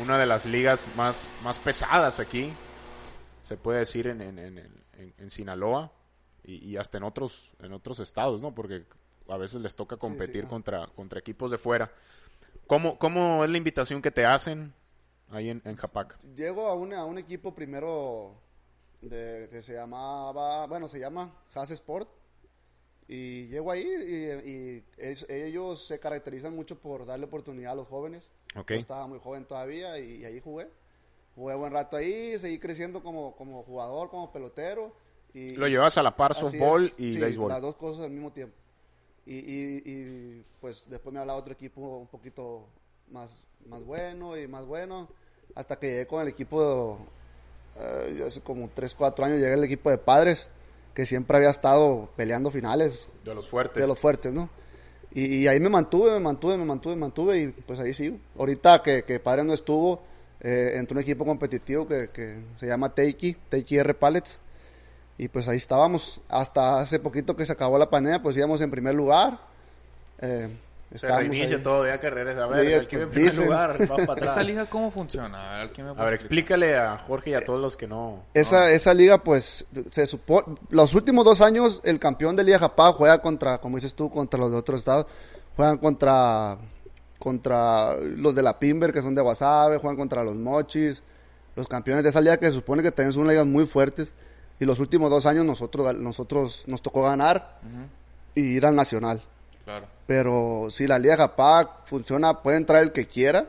una 0.01 0.17
de 0.17 0.25
las 0.25 0.45
ligas 0.45 0.87
más, 0.95 1.31
más 1.43 1.59
pesadas 1.59 2.19
aquí, 2.19 2.51
se 3.43 3.57
puede 3.57 3.79
decir 3.79 4.07
en, 4.07 4.21
en, 4.21 4.39
en, 4.39 4.57
en- 4.57 5.13
en 5.17 5.29
Sinaloa 5.29 5.91
y, 6.43 6.55
y 6.71 6.77
hasta 6.77 6.97
en 6.97 7.03
otros, 7.03 7.51
en 7.59 7.73
otros 7.73 7.99
estados, 7.99 8.41
¿no? 8.41 8.53
Porque 8.55 8.83
a 9.29 9.37
veces 9.37 9.61
les 9.61 9.75
toca 9.75 9.97
competir 9.97 10.45
contra, 10.47 10.87
contra 10.95 11.19
equipos 11.19 11.51
de 11.51 11.57
fuera. 11.57 11.91
¿Cómo, 12.67 12.97
¿Cómo 12.97 13.43
es 13.43 13.49
la 13.49 13.57
invitación 13.57 14.01
que 14.01 14.11
te 14.11 14.25
hacen 14.25 14.73
ahí 15.31 15.49
en, 15.49 15.61
en 15.65 15.75
Japac? 15.75 16.19
Llego 16.35 16.67
a 16.67 16.73
un, 16.75 16.93
a 16.93 17.05
un 17.05 17.17
equipo 17.17 17.53
primero 17.53 18.35
de, 19.09 19.47
que 19.49 19.61
se 19.61 19.73
llamaba, 19.73 20.65
bueno, 20.67 20.87
se 20.87 20.99
llama 20.99 21.33
Haas 21.53 21.71
Sport. 21.71 22.09
Y 23.07 23.47
llego 23.47 23.71
ahí 23.71 23.85
y, 23.85 24.49
y 24.49 24.83
es- 24.97 25.29
ellos 25.29 25.85
se 25.85 25.99
caracterizan 25.99 26.55
mucho 26.55 26.79
por 26.79 27.05
darle 27.05 27.25
oportunidad 27.25 27.73
a 27.73 27.75
los 27.75 27.87
jóvenes. 27.87 28.27
Ok. 28.55 28.71
Yo 28.71 28.79
estaba 28.79 29.05
muy 29.07 29.19
joven 29.19 29.45
todavía 29.45 29.99
y, 29.99 30.25
ahí 30.25 30.39
jugué. 30.39 30.67
Jugué 31.35 31.55
buen 31.55 31.71
rato 31.71 31.97
ahí, 31.97 32.37
seguí 32.39 32.57
creciendo 32.59 33.03
como, 33.03 33.35
como 33.35 33.61
jugador, 33.63 34.09
como 34.09 34.31
pelotero. 34.31 34.93
Y, 35.33 35.53
Lo 35.55 35.67
llevas 35.67 35.97
a 35.97 36.03
la 36.03 36.15
par 36.15 36.33
softball 36.33 36.91
y 36.97 37.13
sí, 37.13 37.19
béisbol. 37.19 37.49
Las 37.49 37.61
dos 37.61 37.75
cosas 37.75 38.05
al 38.05 38.11
mismo 38.11 38.31
tiempo. 38.31 38.55
Y, 39.25 39.35
y, 39.35 39.81
y, 39.85 40.45
pues 40.61 40.89
después 40.89 41.13
me 41.13 41.19
hablaba 41.19 41.37
otro 41.37 41.53
equipo 41.53 41.97
un 41.97 42.07
poquito 42.07 42.67
más, 43.09 43.43
más 43.67 43.83
bueno 43.83 44.37
y 44.37 44.47
más 44.47 44.65
bueno. 44.65 45.09
Hasta 45.53 45.77
que 45.77 45.87
llegué 45.87 46.07
con 46.07 46.21
el 46.21 46.29
equipo, 46.29 46.97
eh, 47.79 48.15
yo 48.17 48.27
hace 48.27 48.41
como 48.41 48.69
3, 48.73 48.95
4 48.95 49.25
años 49.25 49.39
llegué 49.39 49.53
al 49.53 49.63
equipo 49.63 49.89
de 49.89 49.97
padres, 49.97 50.49
que 50.93 51.05
siempre 51.05 51.37
había 51.37 51.49
estado 51.49 52.09
peleando 52.15 52.49
finales 52.51 53.09
De 53.23 53.35
los 53.35 53.47
fuertes. 53.47 53.81
de 53.81 53.87
los 53.87 53.99
fuertes, 53.99 54.31
¿no? 54.33 54.49
Y, 55.13 55.37
y 55.37 55.47
ahí 55.47 55.59
me 55.59 55.69
mantuve, 55.69 56.11
me 56.11 56.19
mantuve, 56.19 56.57
me 56.57 56.65
mantuve, 56.65 56.95
me 56.95 57.01
mantuve 57.01 57.39
y 57.39 57.47
pues 57.47 57.79
ahí 57.79 57.93
sigo. 57.93 58.17
Ahorita 58.37 58.81
que, 58.83 59.03
que 59.03 59.19
padre 59.19 59.43
no 59.43 59.53
estuvo, 59.53 60.03
eh, 60.41 60.73
entró 60.75 60.97
un 60.97 61.03
equipo 61.03 61.25
competitivo 61.25 61.87
que, 61.87 62.09
que 62.09 62.43
se 62.57 62.67
llama 62.67 62.93
Teiki, 62.93 63.35
Teiki 63.49 63.77
R 63.77 63.93
Pallets. 63.93 64.39
Y 65.17 65.29
pues 65.29 65.47
ahí 65.47 65.57
estábamos. 65.57 66.19
Hasta 66.27 66.79
hace 66.79 66.99
poquito 66.99 67.35
que 67.35 67.45
se 67.45 67.53
acabó 67.53 67.77
la 67.77 67.89
pandemia, 67.89 68.21
pues 68.21 68.35
íbamos 68.37 68.59
en 68.61 68.69
primer 68.69 68.93
lugar. 68.93 69.39
Eh, 70.19 70.49
Se 70.97 71.07
reinicia 71.07 71.57
ahí. 71.57 71.63
todo 71.63 71.85
ya. 71.85 71.93
A 71.93 72.47
ver, 72.47 72.67
el 72.67 72.87
que 72.87 72.97
pues, 72.97 73.03
en 73.07 73.09
primer 73.11 73.31
dicen. 73.31 73.45
lugar 73.45 73.91
va 73.91 74.05
para 74.05 74.25
¿Esa 74.31 74.43
liga 74.43 74.65
cómo 74.67 74.91
funciona? 74.91 75.55
A 75.55 75.57
ver, 75.59 75.71
¿quién 75.71 75.87
me 75.87 75.91
A 75.91 75.95
puede 75.95 76.05
ver, 76.05 76.13
explicar? 76.15 76.39
explícale 76.39 76.77
a 76.77 76.97
Jorge 76.99 77.29
y 77.31 77.33
a 77.33 77.41
todos 77.41 77.61
los 77.61 77.75
que 77.77 77.87
no. 77.87 78.23
Esa, 78.33 78.71
esa 78.71 78.93
liga, 78.93 79.23
pues, 79.23 79.65
se 79.91 80.05
supone, 80.05 80.55
los 80.69 80.93
últimos 80.95 81.25
dos 81.25 81.41
años, 81.41 81.81
el 81.83 81.99
campeón 81.99 82.35
de 82.35 82.43
Liga 82.43 82.59
Japá 82.59 82.91
juega 82.93 83.21
contra, 83.21 83.59
como 83.59 83.77
dices 83.77 83.95
tú, 83.95 84.09
contra 84.09 84.39
los 84.39 84.51
de 84.51 84.57
otros 84.57 84.79
estados, 84.79 85.07
juegan 85.55 85.77
contra, 85.77 86.57
contra 87.19 87.95
los 87.97 88.35
de 88.35 88.41
la 88.43 88.59
Pimber, 88.59 88.93
que 88.93 89.01
son 89.01 89.15
de 89.15 89.21
Guasave, 89.21 89.77
juegan 89.77 89.97
contra 89.97 90.23
los 90.23 90.35
Mochis, 90.35 91.03
los 91.55 91.67
campeones 91.67 92.03
de 92.03 92.09
esa 92.09 92.21
liga 92.21 92.37
que 92.37 92.47
se 92.47 92.53
supone 92.53 92.83
que 92.83 92.91
también 92.91 93.13
son 93.13 93.27
ligas 93.27 93.45
muy 93.45 93.65
fuertes, 93.65 94.13
y 94.59 94.65
los 94.65 94.79
últimos 94.79 95.09
dos 95.09 95.25
años 95.25 95.45
nosotros, 95.45 95.97
nosotros 95.97 96.63
nos 96.67 96.81
tocó 96.81 97.03
ganar 97.03 97.59
y 98.35 98.41
ir 98.41 98.65
al 98.65 98.75
nacional. 98.75 99.21
Claro. 99.65 99.87
Pero 100.05 100.67
si 100.69 100.87
la 100.87 100.99
Liga 100.99 101.17
Japá 101.17 101.81
funciona, 101.85 102.41
puede 102.41 102.57
entrar 102.57 102.83
el 102.83 102.91
que 102.91 103.07
quiera, 103.07 103.47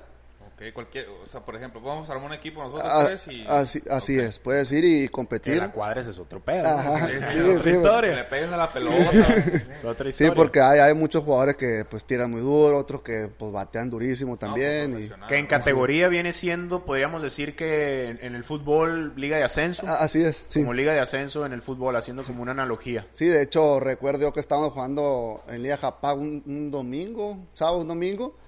Ok, 0.58 0.72
cualquier, 0.72 1.06
o 1.22 1.26
sea, 1.26 1.44
por 1.44 1.54
ejemplo, 1.54 1.82
vamos 1.82 2.08
a 2.08 2.14
armar 2.14 2.28
un 2.28 2.32
equipo 2.34 2.62
nosotros 2.62 2.88
Ah, 2.90 3.04
tres 3.06 3.28
y... 3.28 3.44
así, 3.46 3.82
así 3.90 4.18
Ok. 4.18 4.24
es, 4.24 4.38
puedes 4.38 4.72
ir 4.72 4.86
y 4.86 5.02
Que 5.04 5.10
competir. 5.10 5.58
la 5.58 5.70
cuadres 5.70 6.06
es 6.06 6.18
otro 6.18 6.40
pedo. 6.40 6.62
¿no? 6.62 6.68
Ajá, 6.78 7.10
Es 7.12 7.24
sí, 7.28 7.40
otra 7.40 7.58
sí, 7.58 7.62
Que 7.62 7.76
historia. 7.76 8.14
le 8.14 8.24
pegues 8.24 8.52
a 8.52 8.56
la 8.56 8.72
pelota. 8.72 9.10
Es 9.10 9.84
otra 9.84 10.04
Sí, 10.04 10.08
historia. 10.24 10.32
porque 10.34 10.60
hay, 10.62 10.78
hay 10.80 10.94
muchos 10.94 11.24
jugadores 11.24 11.56
que 11.56 11.84
pues 11.90 12.06
tiran 12.06 12.30
muy 12.30 12.40
duro, 12.40 12.78
otros 12.78 13.02
que 13.02 13.28
pues 13.28 13.52
batean 13.52 13.90
durísimo 13.90 14.32
No, 14.32 14.38
también. 14.38 14.92
pues, 14.92 15.04
y- 15.04 15.26
Que 15.28 15.36
en 15.36 15.42
¿no? 15.42 15.48
categoría 15.50 16.08
viene 16.08 16.32
siendo, 16.32 16.86
podríamos 16.86 17.20
decir 17.20 17.54
que 17.54 18.06
en, 18.08 18.18
en 18.22 18.34
el 18.34 18.42
fútbol, 18.42 19.12
liga 19.14 19.36
de 19.36 19.44
ascenso. 19.44 19.82
Ah, 19.86 19.98
así 20.00 20.24
es, 20.24 20.46
sí. 20.48 20.60
Como 20.60 20.72
liga 20.72 20.94
de 20.94 21.00
ascenso 21.00 21.44
en 21.44 21.52
el 21.52 21.60
fútbol, 21.60 21.96
haciendo 21.96 22.22
como 22.22 22.40
una 22.40 22.52
analogía. 22.52 23.06
Sí, 23.12 23.26
de 23.26 23.42
hecho 23.42 23.78
recuerdo 23.78 24.22
yo 24.22 24.32
que 24.32 24.40
estábamos 24.40 24.72
jugando 24.72 25.44
en 25.48 25.62
Liga 25.62 25.76
Japá 25.76 26.14
un, 26.14 26.42
un 26.46 26.70
domingo, 26.70 27.36
sábado, 27.52 27.76
un 27.80 27.88
domingo, 27.88 28.38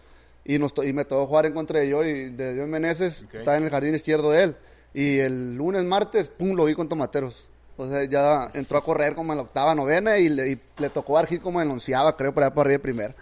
y, 0.49 0.59
nos 0.59 0.73
y 0.85 0.93
me 0.93 1.05
tocó 1.05 1.27
jugar 1.29 1.47
en 1.47 1.53
contra 1.53 1.79
de 1.79 1.89
yo 1.89 2.03
y 2.03 2.31
de 2.31 2.55
Dios 2.55 2.67
Meneses, 2.67 3.25
Ok. 3.29 3.35
estaba 3.37 3.57
en 3.59 3.65
el 3.65 3.71
jardín 3.71 3.95
izquierdo 3.95 4.33
de 4.33 4.43
él. 4.43 4.57
Y 4.95 5.19
el 5.19 5.55
lunes, 5.55 5.85
martes, 5.85 6.29
pum, 6.29 6.57
lo 6.57 6.65
vi 6.65 6.75
con 6.75 6.89
tomateros. 6.89 7.47
O 7.77 7.87
sea, 7.89 8.03
ya 8.05 8.51
entró 8.55 8.79
a 8.79 8.83
correr 8.83 9.15
como 9.15 9.33
en 9.33 9.37
la 9.37 9.43
octava, 9.45 9.73
novena 9.75 10.19
y 10.19 10.29
le, 10.29 10.49
y 10.51 10.61
le 10.79 10.91
tocó 10.91 11.15
dar 11.15 11.27
hit 11.29 11.41
como 11.41 11.61
en 11.63 11.69
la 11.69 11.75
onceava, 11.75 12.17
creo, 12.17 12.35
para 12.35 12.47
allá 12.47 12.55
para 12.57 12.63
arriba 12.69 12.79
de 12.79 12.83
primera. 12.83 13.15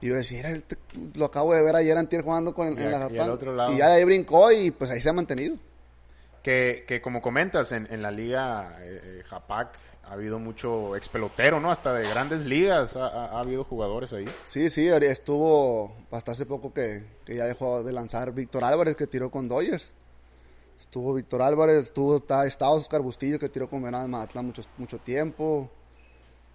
Y 0.00 0.08
yo 0.08 0.14
decía, 0.14 0.38
"Era 0.40 0.50
este- 0.52 0.76
lo 1.14 1.26
acabo 1.26 1.52
de 1.52 1.62
ver 1.62 1.76
ayer 1.76 1.94
antier 1.98 2.22
jugando 2.22 2.54
con, 2.54 2.68
Y 2.72 2.82
en 2.82 2.90
la 2.90 3.10
y 3.12 3.18
al 3.18 3.30
otro 3.30 3.54
lado. 3.54 3.72
y 3.74 3.76
ya 3.76 3.88
de 3.88 3.94
ahí 3.96 4.04
brincó 4.04 4.50
y 4.50 4.70
pues 4.70 4.90
ahí 4.90 5.00
se 5.02 5.10
ha 5.10 5.12
mantenido. 5.12 5.56
Que, 6.42 6.84
que 6.88 7.02
como 7.02 7.20
comentas, 7.20 7.70
en, 7.72 7.86
en 7.92 8.00
la 8.00 8.10
liga 8.10 8.78
eh, 8.80 9.00
eh, 9.20 9.22
Japac 9.26 9.74
ha 10.10 10.14
habido 10.14 10.38
mucho 10.40 10.96
expelotero, 10.96 11.60
¿no? 11.60 11.70
Hasta 11.70 11.94
de 11.94 12.08
grandes 12.08 12.44
ligas 12.44 12.96
ha, 12.96 13.06
ha- 13.06 13.26
ha 13.26 13.40
habido 13.40 13.62
jugadores 13.62 14.12
ahí. 14.12 14.24
Sí, 14.44 14.68
sí, 14.68 14.88
estuvo 14.88 15.92
hasta 16.10 16.32
hace 16.32 16.46
poco 16.46 16.72
que, 16.74 17.04
que 17.24 17.36
ya 17.36 17.44
dejó 17.44 17.84
de 17.84 17.92
lanzar 17.92 18.32
Víctor 18.32 18.64
Álvarez 18.64 18.96
que 18.96 19.06
tiró 19.06 19.30
con 19.30 19.48
Dodgers. 19.48 19.92
Estuvo 20.80 21.14
Víctor 21.14 21.42
Álvarez, 21.42 21.76
estuvo 21.84 22.16
está, 22.16 22.44
estaba 22.46 22.72
Oscar 22.72 23.00
Bustillo 23.02 23.38
que 23.38 23.48
tiró 23.48 23.68
con 23.68 23.82
Venados 23.82 24.08
Mazatlán 24.08 24.46
mucho, 24.46 24.62
mucho 24.78 24.98
tiempo. 24.98 25.70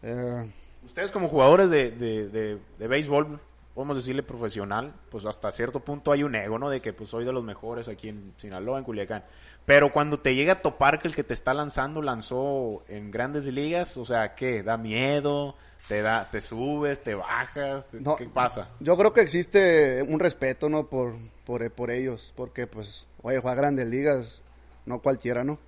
Eh, 0.04 0.52
Ustedes 0.86 1.12
como 1.12 1.30
jugadores 1.30 1.70
de, 1.70 1.92
de, 1.92 2.28
de, 2.30 2.60
de 2.78 2.88
béisbol, 2.88 3.40
podemos 3.76 3.98
decirle 3.98 4.24
profesional, 4.24 4.94
pues 5.12 5.26
hasta 5.26 5.52
cierto 5.52 5.82
punto 5.82 6.12
hay 6.12 6.24
un 6.24 6.34
ego, 6.34 6.58
¿no? 6.58 6.70
De 6.70 6.80
que 6.82 6.94
pues 6.94 7.10
soy 7.10 7.26
de 7.26 7.34
los 7.34 7.44
mejores 7.44 7.88
aquí 7.90 8.10
en 8.10 8.34
Sinaloa, 8.38 8.80
en 8.80 8.86
Culiacán. 8.86 9.24
Pero 9.66 9.92
cuando 9.92 10.20
te 10.20 10.34
llega 10.34 10.54
a 10.54 10.62
topar 10.62 10.98
que 11.00 11.08
el 11.10 11.16
que 11.16 11.24
te 11.24 11.34
está 11.34 11.54
lanzando 11.54 12.02
lanzó 12.02 12.84
en 12.88 13.12
grandes 13.12 13.46
ligas, 13.48 13.98
o 13.98 14.06
sea, 14.06 14.34
¿qué? 14.34 14.64
¿Da 14.64 14.78
miedo? 14.78 15.56
¿Te 15.88 16.02
da 16.02 16.28
te 16.32 16.42
subes? 16.42 17.04
¿Te 17.04 17.14
bajas? 17.14 17.88
¿Te- 17.90 18.00
No. 18.00 18.16
¿Qué 18.16 18.26
pasa? 18.26 18.70
yo 18.80 18.98
creo 18.98 19.14
que 19.14 19.22
existe 19.22 20.02
un 20.08 20.20
respeto, 20.20 20.70
¿no? 20.70 20.88
Por, 20.88 21.14
por, 21.46 21.70
por 21.72 21.92
ellos, 21.92 22.32
porque 22.36 22.66
pues, 22.68 23.06
oye, 23.22 23.40
juega 23.40 23.56
grandes 23.56 23.88
ligas, 23.88 24.42
no 24.86 25.00
cualquiera, 25.02 25.44
¿no? 25.44 25.60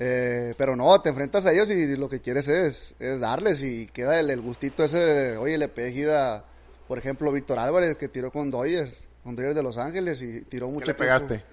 Eh, 0.00 0.54
pero 0.56 0.76
no, 0.76 1.00
te 1.00 1.08
enfrentas 1.08 1.44
a 1.44 1.52
ellos 1.52 1.68
y 1.70 1.96
lo 1.96 2.08
que 2.08 2.20
quieres 2.20 2.46
es, 2.48 2.94
es 3.00 3.18
darles 3.20 3.62
y 3.64 3.86
queda 3.88 4.18
el, 4.20 4.30
el 4.30 4.40
gustito 4.40 4.84
ese 4.84 4.98
de, 4.98 5.36
oye, 5.36 5.58
le 5.58 5.68
pegué 5.68 5.92
gira, 5.92 6.44
por 6.88 6.98
ejemplo, 6.98 7.30
Víctor 7.30 7.58
Álvarez 7.58 7.96
que 7.96 8.08
tiró 8.08 8.32
con 8.32 8.50
Dodgers, 8.50 9.08
con 9.22 9.36
Dodgers 9.36 9.54
de 9.54 9.62
Los 9.62 9.76
Ángeles 9.78 10.20
y 10.22 10.42
tiró 10.46 10.68
mucho 10.68 10.86
¿Qué 10.86 10.92
le 10.92 10.94
tiempo. 10.94 11.26
pegaste? 11.28 11.44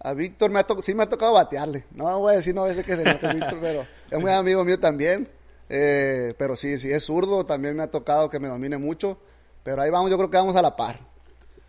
A 0.00 0.12
Víctor 0.12 0.50
me 0.50 0.58
ha 0.60 0.64
to- 0.64 0.82
sí 0.82 0.94
me 0.94 1.04
ha 1.04 1.08
tocado 1.08 1.32
batearle. 1.32 1.84
No 1.92 2.18
voy 2.18 2.34
a 2.34 2.36
decir 2.36 2.54
no 2.54 2.64
veces 2.64 2.84
que 2.84 2.94
se 2.96 3.02
enoje 3.02 3.32
Víctor, 3.32 3.58
pero 3.60 3.86
es 4.10 4.20
muy 4.20 4.30
amigo 4.30 4.64
mío 4.64 4.78
también. 4.78 5.28
Eh, 5.70 6.34
pero 6.36 6.56
sí, 6.56 6.76
sí 6.76 6.90
es 6.92 7.04
zurdo, 7.04 7.46
también 7.46 7.74
me 7.74 7.82
ha 7.84 7.90
tocado 7.90 8.28
que 8.28 8.38
me 8.38 8.48
domine 8.48 8.76
mucho. 8.76 9.18
Pero 9.62 9.80
ahí 9.80 9.88
vamos, 9.90 10.10
yo 10.10 10.18
creo 10.18 10.28
que 10.28 10.36
vamos 10.36 10.56
a 10.56 10.62
la 10.62 10.76
par. 10.76 11.00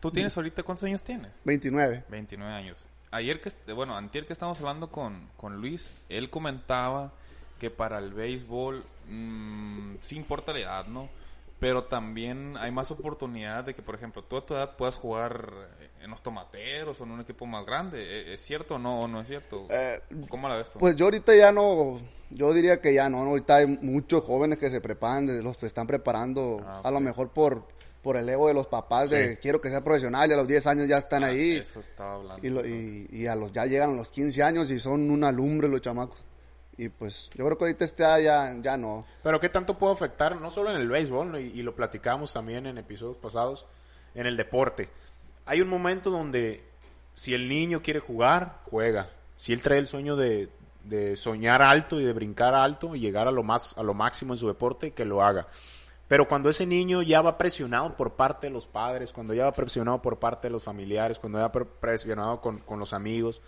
¿Tú 0.01 0.11
tienes 0.11 0.35
ahorita 0.35 0.63
cuántos 0.63 0.83
años 0.83 1.01
tienes? 1.01 1.31
29. 1.45 2.03
29 2.09 2.53
años. 2.53 2.77
Ayer 3.11 3.39
que, 3.39 3.51
bueno, 3.71 3.95
antier 3.95 4.27
que 4.27 4.33
estábamos 4.33 4.59
hablando 4.59 4.89
con, 4.91 5.29
con 5.37 5.61
Luis, 5.61 5.89
él 6.09 6.29
comentaba 6.29 7.13
que 7.59 7.69
para 7.71 7.99
el 7.99 8.13
béisbol 8.13 8.83
mm, 9.07 9.95
sí 10.01 10.17
importa 10.17 10.51
la 10.51 10.59
edad, 10.59 10.85
¿no? 10.87 11.07
Pero 11.59 11.85
también 11.85 12.57
hay 12.57 12.69
más 12.71 12.91
oportunidad 12.91 13.63
de 13.63 13.73
que, 13.73 13.81
por 13.81 13.95
ejemplo, 13.95 14.23
tú 14.23 14.35
a 14.37 14.45
tu 14.45 14.53
edad 14.53 14.75
puedas 14.75 14.95
jugar 14.95 15.49
en 16.01 16.09
los 16.11 16.21
tomateros 16.21 16.99
o 16.99 17.03
en 17.05 17.11
un 17.11 17.21
equipo 17.21 17.45
más 17.45 17.65
grande. 17.65 18.01
¿E- 18.03 18.33
¿Es 18.33 18.41
cierto 18.41 18.75
o 18.75 18.77
no, 18.79 18.99
o 18.99 19.07
no 19.07 19.21
es 19.21 19.27
cierto? 19.27 19.65
Eh, 19.69 20.01
¿Cómo 20.29 20.49
la 20.49 20.57
ves 20.57 20.69
tú? 20.69 20.79
Pues 20.79 20.95
yo 20.97 21.05
ahorita 21.05 21.33
ya 21.33 21.51
no, 21.53 21.99
yo 22.29 22.53
diría 22.53 22.81
que 22.81 22.93
ya 22.93 23.07
no, 23.09 23.23
¿no? 23.23 23.29
ahorita 23.31 23.55
hay 23.55 23.67
muchos 23.67 24.23
jóvenes 24.25 24.59
que 24.59 24.69
se 24.69 24.81
preparan, 24.81 25.43
los 25.43 25.57
que 25.57 25.65
están 25.65 25.87
preparando, 25.87 26.59
Ah, 26.65 26.81
a 26.83 26.91
lo 26.91 26.99
mejor 26.99 27.29
por, 27.29 27.63
por 28.03 28.17
el 28.17 28.27
ego 28.27 28.49
de 28.49 28.53
los 28.53 28.67
papás 28.67 29.09
de 29.09 29.37
quiero 29.39 29.61
que 29.61 29.69
sea 29.69 29.81
profesional 29.81 30.29
y 30.29 30.33
a 30.33 30.37
los 30.37 30.47
10 30.47 30.67
años 30.67 30.87
ya 30.89 30.97
están 30.97 31.23
Ah, 31.23 31.27
ahí. 31.27 31.53
Eso 31.57 31.79
estaba 31.79 32.15
hablando. 32.15 32.45
Y, 32.45 32.49
lo- 32.49 32.65
y, 32.67 33.07
y 33.11 33.27
a 33.27 33.35
los 33.35 33.53
ya 33.53 33.65
llegan 33.65 33.91
a 33.91 33.93
los 33.95 34.09
15 34.09 34.43
años 34.43 34.69
y 34.71 34.77
son 34.77 35.09
una 35.09 35.31
lumbre 35.31 35.69
los 35.69 35.79
chamacos. 35.81 36.19
Y 36.77 36.89
pues 36.89 37.29
yo 37.33 37.45
creo 37.45 37.57
que 37.57 37.63
ahorita 37.63 37.85
este 37.85 38.03
ya, 38.23 38.53
ya 38.61 38.77
no. 38.77 39.05
Pero 39.23 39.39
¿qué 39.39 39.49
tanto 39.49 39.77
puede 39.77 39.93
afectar, 39.93 40.39
no 40.39 40.51
solo 40.51 40.71
en 40.71 40.75
el 40.75 40.89
béisbol, 40.89 41.39
y, 41.39 41.61
lo 41.61 41.73
platicamos 41.75 42.33
también 42.33 42.65
en 42.65 42.77
episodios 42.77 43.17
pasados, 43.17 43.65
en 44.13 44.25
el 44.25 44.35
deporte? 44.35 44.89
Hay 45.45 45.61
un 45.61 45.69
momento 45.69 46.09
donde 46.09 46.63
si 47.13 47.33
el 47.33 47.47
niño 47.47 47.81
quiere 47.81 47.99
jugar, 47.99 48.59
juega. 48.69 49.09
Si 49.37 49.53
él 49.53 49.61
trae 49.61 49.79
el 49.79 49.87
sueño 49.87 50.15
de, 50.15 50.49
de 50.83 51.15
soñar 51.15 51.61
alto 51.61 51.99
y 51.99 52.03
de 52.03 52.11
brincar 52.11 52.53
alto 52.53 52.93
y 52.95 52.99
llegar 52.99 53.27
a 53.27 53.31
lo, 53.31 53.43
más, 53.43 53.77
a 53.77 53.83
lo 53.83 53.93
máximo 53.93 54.33
en 54.33 54.39
su 54.39 54.47
deporte, 54.47 54.91
que 54.91 55.05
lo 55.05 55.23
haga. 55.23 55.47
Pero 56.07 56.27
cuando 56.27 56.49
ese 56.49 56.65
niño 56.65 57.01
ya 57.01 57.21
va 57.21 57.37
presionado 57.37 57.95
por 57.95 58.15
parte 58.15 58.47
de 58.47 58.53
los 58.53 58.67
padres, 58.67 59.11
cuando 59.11 59.33
ya 59.33 59.45
va 59.45 59.53
presionado 59.53 60.01
por 60.01 60.19
parte 60.19 60.49
de 60.49 60.51
los 60.51 60.63
familiares, 60.63 61.19
cuando 61.19 61.39
ya 61.39 61.43
va 61.45 61.51
pre- 61.51 61.65
presionado 61.65 62.41
con, 62.41 62.59
con 62.59 62.79
los 62.79 62.93
amigos, 62.93 63.41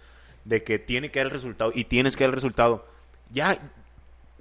de 0.46 0.63
que 0.63 0.80
tiene 0.80 1.12
que 1.12 1.20
dar 1.20 1.28
el 1.28 1.34
resultado 1.34 1.72
y 1.76 1.84
tienes 1.84 2.16
que 2.16 2.24
dar 2.24 2.30
el 2.30 2.36
resultado, 2.36 2.86
ya, 3.32 3.58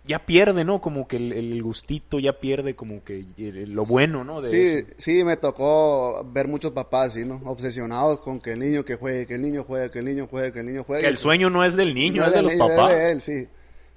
ya 0.05 0.25
pierde, 0.25 0.65
¿no? 0.65 0.81
Como 0.81 1.09
que 1.09 1.17
el, 1.17 1.33
el 1.33 1.63
gustito 1.63 2.19
ya 2.19 2.35
pierde 2.39 2.75
como 2.77 3.03
que 3.03 3.25
el- 3.39 3.73
lo 3.73 3.85
bueno, 3.85 4.23
¿no? 4.25 4.41
De 4.41 4.51
Sí, 4.51 4.63
eso. 4.87 4.95
sí, 4.99 5.25
me 5.25 5.37
tocó 5.37 6.25
ver 6.33 6.47
muchos 6.49 6.73
papás, 6.73 7.15
¿sí, 7.15 7.25
¿no? 7.25 7.41
Obsesionados 7.45 8.21
con 8.21 8.41
que 8.41 8.53
el 8.53 8.61
niño 8.61 8.85
que 8.85 8.95
juegue, 8.97 9.27
que 9.27 9.35
el 9.35 9.43
niño 9.43 9.65
juegue, 9.65 9.91
que 9.91 9.99
el 9.99 10.05
niño 10.05 10.27
juegue, 10.29 10.53
que 10.53 10.61
el 10.61 10.67
niño 10.67 10.85
juegue. 10.85 11.03
Que 11.03 11.09
el 11.09 11.17
sueño 11.17 11.51
no 11.51 11.65
es 11.65 11.75
del 11.77 11.95
niño, 11.95 12.23
No 12.23 12.27
es 12.29 12.31
de 12.33 12.37
del 12.37 12.45
los 12.45 12.53
niño, 12.55 12.65
es 12.69 12.71
papás. 12.77 12.91
de 12.97 13.11
él, 13.11 13.23
sí. 13.23 13.49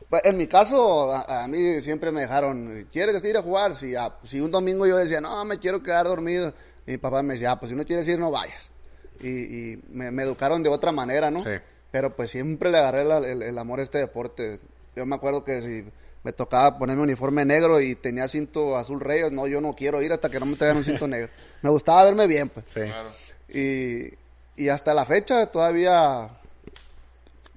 Pues, 0.10 0.26
En 0.26 0.38
mi 0.38 0.48
caso, 0.48 1.12
a, 1.14 1.44
a 1.44 1.48
mí 1.48 1.82
siempre 1.84 2.12
me 2.12 2.22
dejaron, 2.22 2.88
¿quieres 2.92 3.24
ir 3.24 3.38
a 3.38 3.44
jugar? 3.44 3.76
Si, 3.76 3.94
ah, 3.96 4.16
si 4.24 4.42
un 4.42 4.50
domingo 4.50 4.88
yo 4.88 4.98
decía, 4.98 5.22
no, 5.22 5.46
me 5.46 5.60
quiero 5.60 5.84
quedar 5.84 6.06
dormido. 6.08 6.54
Y 6.88 6.92
mi 6.94 6.98
papá 6.98 7.22
me 7.22 7.36
decía, 7.36 7.52
ah, 7.52 7.60
pues 7.60 7.70
si 7.72 7.76
no 7.78 7.86
quieres 7.86 8.08
ir, 8.08 8.18
no 8.18 8.32
vayas. 8.32 8.72
Y, 9.22 9.28
y 9.74 9.84
me, 9.90 10.10
me 10.10 10.24
educaron 10.24 10.64
de 10.64 10.70
otra 10.70 10.92
manera, 10.92 11.30
¿no? 11.30 11.42
Sí. 11.44 11.52
Pero 11.92 12.16
pues 12.16 12.32
siempre 12.32 12.72
le 12.72 12.80
agarré 12.80 13.04
la- 13.06 13.18
el, 13.20 13.44
el 13.44 13.58
amor 13.60 13.80
a 13.80 13.84
este 13.84 14.00
deporte. 14.00 14.60
Yo 15.00 15.06
me 15.06 15.16
acuerdo 15.16 15.44
que 15.46 15.62
si 15.62 15.86
me 16.24 16.34
tocaba 16.34 16.78
ponerme 16.78 17.04
uniforme 17.04 17.46
negro 17.46 17.80
y 17.80 17.96
tenía 17.96 18.28
cinto 18.28 18.76
azul 18.78 19.00
reyes, 19.00 19.32
no, 19.32 19.48
yo 19.48 19.62
no 19.62 19.74
quiero 19.74 20.02
ir 20.02 20.12
hasta 20.12 20.30
que 20.30 20.40
no 20.42 20.46
me 20.46 20.58
traigan 20.58 20.76
un 20.78 20.84
cinto 20.84 21.08
negro. 21.08 21.30
Me 21.62 21.70
gustaba 21.70 22.04
verme 22.04 22.28
bien, 22.28 22.50
pues. 22.50 22.66
Sí. 22.68 22.82
Claro. 22.82 23.10
Y, 23.48 24.14
y 24.62 24.68
hasta 24.68 24.94
la 24.94 25.06
fecha 25.06 25.46
todavía, 25.48 26.30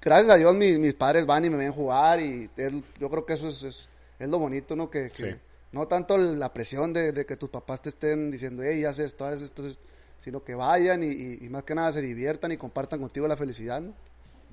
gracias 0.00 0.30
a 0.30 0.36
Dios, 0.36 0.54
mis, 0.54 0.78
mis 0.78 0.94
padres 0.94 1.26
van 1.26 1.44
y 1.44 1.50
me 1.50 1.56
ven 1.56 1.72
jugar 1.72 2.20
y 2.20 2.48
es- 2.56 2.72
yo 3.00 3.10
creo 3.10 3.26
que 3.26 3.32
eso 3.34 3.48
es, 3.48 3.62
es, 3.64 3.88
es 4.20 4.28
lo 4.28 4.38
bonito, 4.38 4.76
¿no? 4.76 4.88
Que, 4.88 5.10
que 5.10 5.32
Sí. 5.32 5.38
no 5.72 5.88
tanto 5.88 6.16
la 6.16 6.52
presión 6.52 6.92
de, 6.92 7.10
de 7.10 7.26
que 7.26 7.36
tus 7.36 7.50
papás 7.50 7.82
te 7.82 7.88
estén 7.88 8.30
diciendo, 8.30 8.62
hey, 8.64 8.84
haz 8.84 9.00
esto, 9.00 9.24
haz 9.26 9.42
esto, 9.42 9.62
haz 9.62 9.68
esto", 9.72 9.84
sino 10.20 10.44
que 10.44 10.54
vayan 10.54 11.02
y, 11.02 11.06
y- 11.08 11.38
y 11.42 11.48
más 11.48 11.64
que 11.64 11.74
nada 11.74 11.92
se 11.92 12.00
diviertan 12.00 12.52
y 12.52 12.56
compartan 12.56 13.00
contigo 13.00 13.26
la 13.26 13.36
felicidad, 13.36 13.80
¿no? 13.80 13.92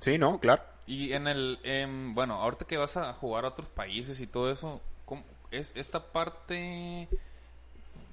Sí, 0.00 0.18
no, 0.18 0.40
claro. 0.40 0.62
Y 0.90 1.12
en 1.12 1.28
el, 1.28 1.58
em, 1.62 2.12
bueno, 2.14 2.34
ahorita 2.34 2.64
que 2.64 2.76
vas 2.76 2.96
a 2.96 3.12
jugar 3.12 3.44
a 3.44 3.48
otros 3.48 3.68
países 3.68 4.18
y 4.20 4.26
todo 4.26 4.50
eso, 4.50 4.80
¿cómo- 5.04 5.22
es 5.52 5.72
esta 5.76 6.00
parte, 6.00 7.06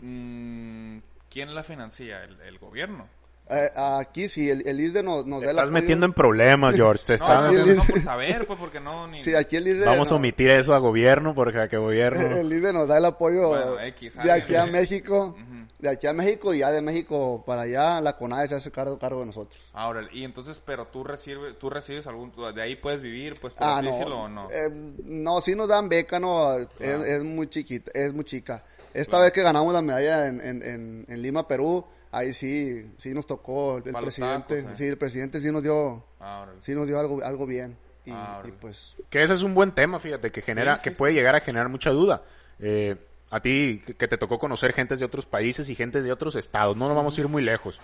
mm, 0.02 0.98
¿quién 1.32 1.56
la 1.56 1.63
financia? 1.63 2.24
¿El, 2.24 2.40
el 2.42 2.58
gobierno? 2.60 3.08
Eh, 3.50 3.70
aquí 3.78 4.28
sí, 4.28 4.50
el, 4.50 4.68
el 4.68 4.80
ISDE 4.80 5.04
nos, 5.04 5.26
nos 5.26 5.40
Te 5.40 5.46
da 5.46 5.52
el 5.52 5.58
estás 5.58 5.70
apoyo. 5.70 5.82
metiendo 5.82 6.06
en 6.06 6.13
problemas, 6.13 6.76
George. 6.76 7.04
No, 7.08 7.16
está 7.16 7.42
no, 7.42 7.52
metiendo- 7.54 7.76
no, 7.76 7.84
por 7.86 8.02
saber, 8.04 8.46
pues, 8.46 8.60
porque 8.60 8.80
no, 8.80 9.08
ni... 9.08 9.22
Sí, 9.24 9.34
aquí 9.36 9.56
el 9.56 9.68
ISDE 9.70 9.86
Vamos 9.86 10.12
a 10.12 10.16
omitir 10.16 10.50
eso 10.50 10.74
a 10.74 10.80
gobierno 10.80 11.34
porque 11.34 11.60
a 11.60 11.68
que 11.70 11.78
gobierno... 11.78 12.22
El 12.38 12.52
ISDE 12.52 12.74
nos 12.74 12.88
da 12.90 12.98
el 12.98 13.06
apoyo 13.06 13.48
Bueno, 13.50 13.80
X, 13.80 14.16
de 14.22 14.32
aquí 14.32 14.56
a. 14.56 14.66
México, 14.66 15.36
de 15.80 15.90
aquí 15.90 16.08
a 16.08 16.13
México 16.13 16.54
y 16.54 16.60
ya 16.60 16.72
de 16.72 16.82
México 16.82 17.44
para 17.46 17.62
allá 17.63 18.02
la 18.02 18.18
CONADE 18.18 18.48
se 18.48 18.56
hace 18.56 18.72
cargo, 18.72 18.98
cargo 18.98 19.20
de 19.20 19.28
nosotros. 19.28 19.60
Ahora, 19.74 20.08
y 20.12 20.24
entonces, 20.24 20.60
pero 20.66 20.88
tú 20.88 21.04
recibes, 21.04 21.58
tú 21.60 21.70
recibes 21.70 22.08
algún, 22.08 22.32
de 22.56 22.62
ahí 22.62 22.76
puedes 22.76 23.02
vivir, 23.02 23.36
pues, 23.40 23.54
por 23.54 23.63
Ah, 23.68 23.78
así 23.78 23.86
no, 23.86 23.92
decirlo, 23.92 24.20
o 24.24 24.30
no? 24.30 24.48
eh, 24.50 24.70
no, 25.04 25.40
sí 25.42 25.56
nos 25.56 25.70
dan 25.70 25.88
beca, 25.90 26.20
no, 26.20 26.58
es, 26.58 26.68
es 26.80 27.24
muy 27.24 27.48
chiquita, 27.50 27.92
es 27.94 28.13
muy 28.13 28.26
chica. 28.26 28.63
Esta 28.94 29.20
vez 29.20 29.32
que 29.32 29.44
ganamos 29.44 29.72
la 29.74 29.82
medalla 29.84 30.28
en, 30.28 30.42
en, 30.42 30.63
en, 30.63 31.06
en 31.08 31.22
Lima, 31.22 31.48
Perú, 31.48 31.86
ahí 32.12 32.34
sí, 32.34 32.90
sí 32.98 33.13
nos 33.13 33.28
tocó 33.28 33.78
el, 33.78 33.84
presidente, 33.94 34.62
tacos, 34.63 34.72
eh. 34.72 34.76
sí, 34.78 34.86
el 34.86 34.98
presidente 34.98 35.40
sí 35.40 35.52
nos 35.52 35.62
dio, 35.62 36.04
Ah, 36.20 36.48
sí 36.62 36.74
nos 36.74 36.88
dio 36.88 37.00
algo, 37.00 37.24
algo 37.24 37.46
bien. 37.46 37.78
Y, 38.06 38.12
Ah, 38.12 38.42
y 38.48 38.52
pues, 38.52 38.96
Que 39.12 39.22
ese 39.22 39.34
es 39.34 39.44
un 39.44 39.54
buen 39.54 39.74
tema, 39.74 40.00
fíjate, 40.00 40.32
que 40.32 40.42
genera, 40.42 40.78
Sí, 40.78 40.84
que 40.86 40.90
sí, 40.92 40.96
puede 40.96 41.13
llegar 41.13 41.36
a 41.36 41.42
generar 41.42 41.70
mucha 41.70 41.92
duda. 41.92 42.24
Eh, 42.58 42.96
a 43.30 43.40
ti, 43.40 43.82
que- 43.98 44.08
te 44.08 44.18
tocó 44.18 44.40
conocer 44.40 44.74
gentes 44.74 45.00
de 45.00 45.06
otros 45.06 45.26
países 45.26 45.70
y 45.70 45.76
gentes 45.76 46.04
de 46.04 46.12
otros 46.12 46.36
estados, 46.36 46.78
no 46.78 46.88
nos 46.88 46.96
vamos 46.96 47.18
a 47.18 47.22
ir 47.22 47.28
muy 47.28 47.42
lejos. 47.44 47.80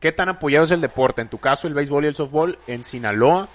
¿Qué 0.00 0.10
tan 0.12 0.28
apoyado 0.28 0.64
es 0.64 0.70
el 0.72 0.80
deporte? 0.80 1.22
En 1.22 1.28
tu 1.28 1.38
caso, 1.38 1.68
el 1.68 1.74
béisbol 1.74 2.04
y 2.04 2.08
el 2.08 2.14
softball. 2.16 2.58
En 2.66 2.82
Sinaloa, 2.82 3.48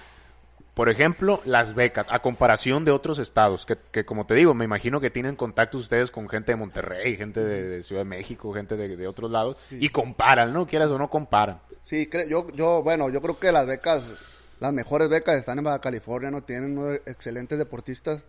por 0.74 0.90
ejemplo, 0.90 1.42
las 1.44 1.74
becas, 1.74 2.08
a 2.10 2.20
comparación 2.20 2.86
de 2.86 2.92
otros 2.92 3.20
estados, 3.20 3.66
que, 3.66 3.76
que 3.92 4.06
como 4.06 4.26
te 4.26 4.36
digo, 4.36 4.54
me 4.54 4.64
imagino 4.64 5.02
que 5.02 5.10
tienen 5.10 5.36
contactos 5.36 5.82
ustedes 5.82 6.12
con 6.12 6.30
gente 6.30 6.52
de 6.52 6.56
Monterrey, 6.56 7.18
gente 7.18 7.44
de, 7.44 7.64
de 7.68 7.84
Ciudad 7.84 8.02
de 8.04 8.06
México, 8.10 8.54
gente 8.54 8.78
de, 8.78 8.96
de 8.96 9.08
otros 9.08 9.30
lados, 9.32 9.72
y 9.72 9.90
comparan, 9.90 10.54
¿no? 10.54 10.66
Quieras 10.68 10.90
o 10.92 10.98
no, 10.98 11.10
comparan. 11.10 11.60
sí, 11.82 12.08
yo, 12.30 12.48
yo, 12.54 12.84
bueno, 12.84 13.10
yo 13.10 13.22
creo 13.22 13.38
que 13.40 13.52
las 13.52 13.66
becas, 13.68 14.14
las 14.60 14.72
mejores 14.72 15.10
becas 15.10 15.36
están 15.36 15.58
en 15.58 15.64
Baja 15.66 15.80
California, 15.82 16.30
no 16.32 16.44
tienen 16.44 16.78
unos 16.78 17.00
excelentes 17.08 17.58
deportistas. 17.58 18.24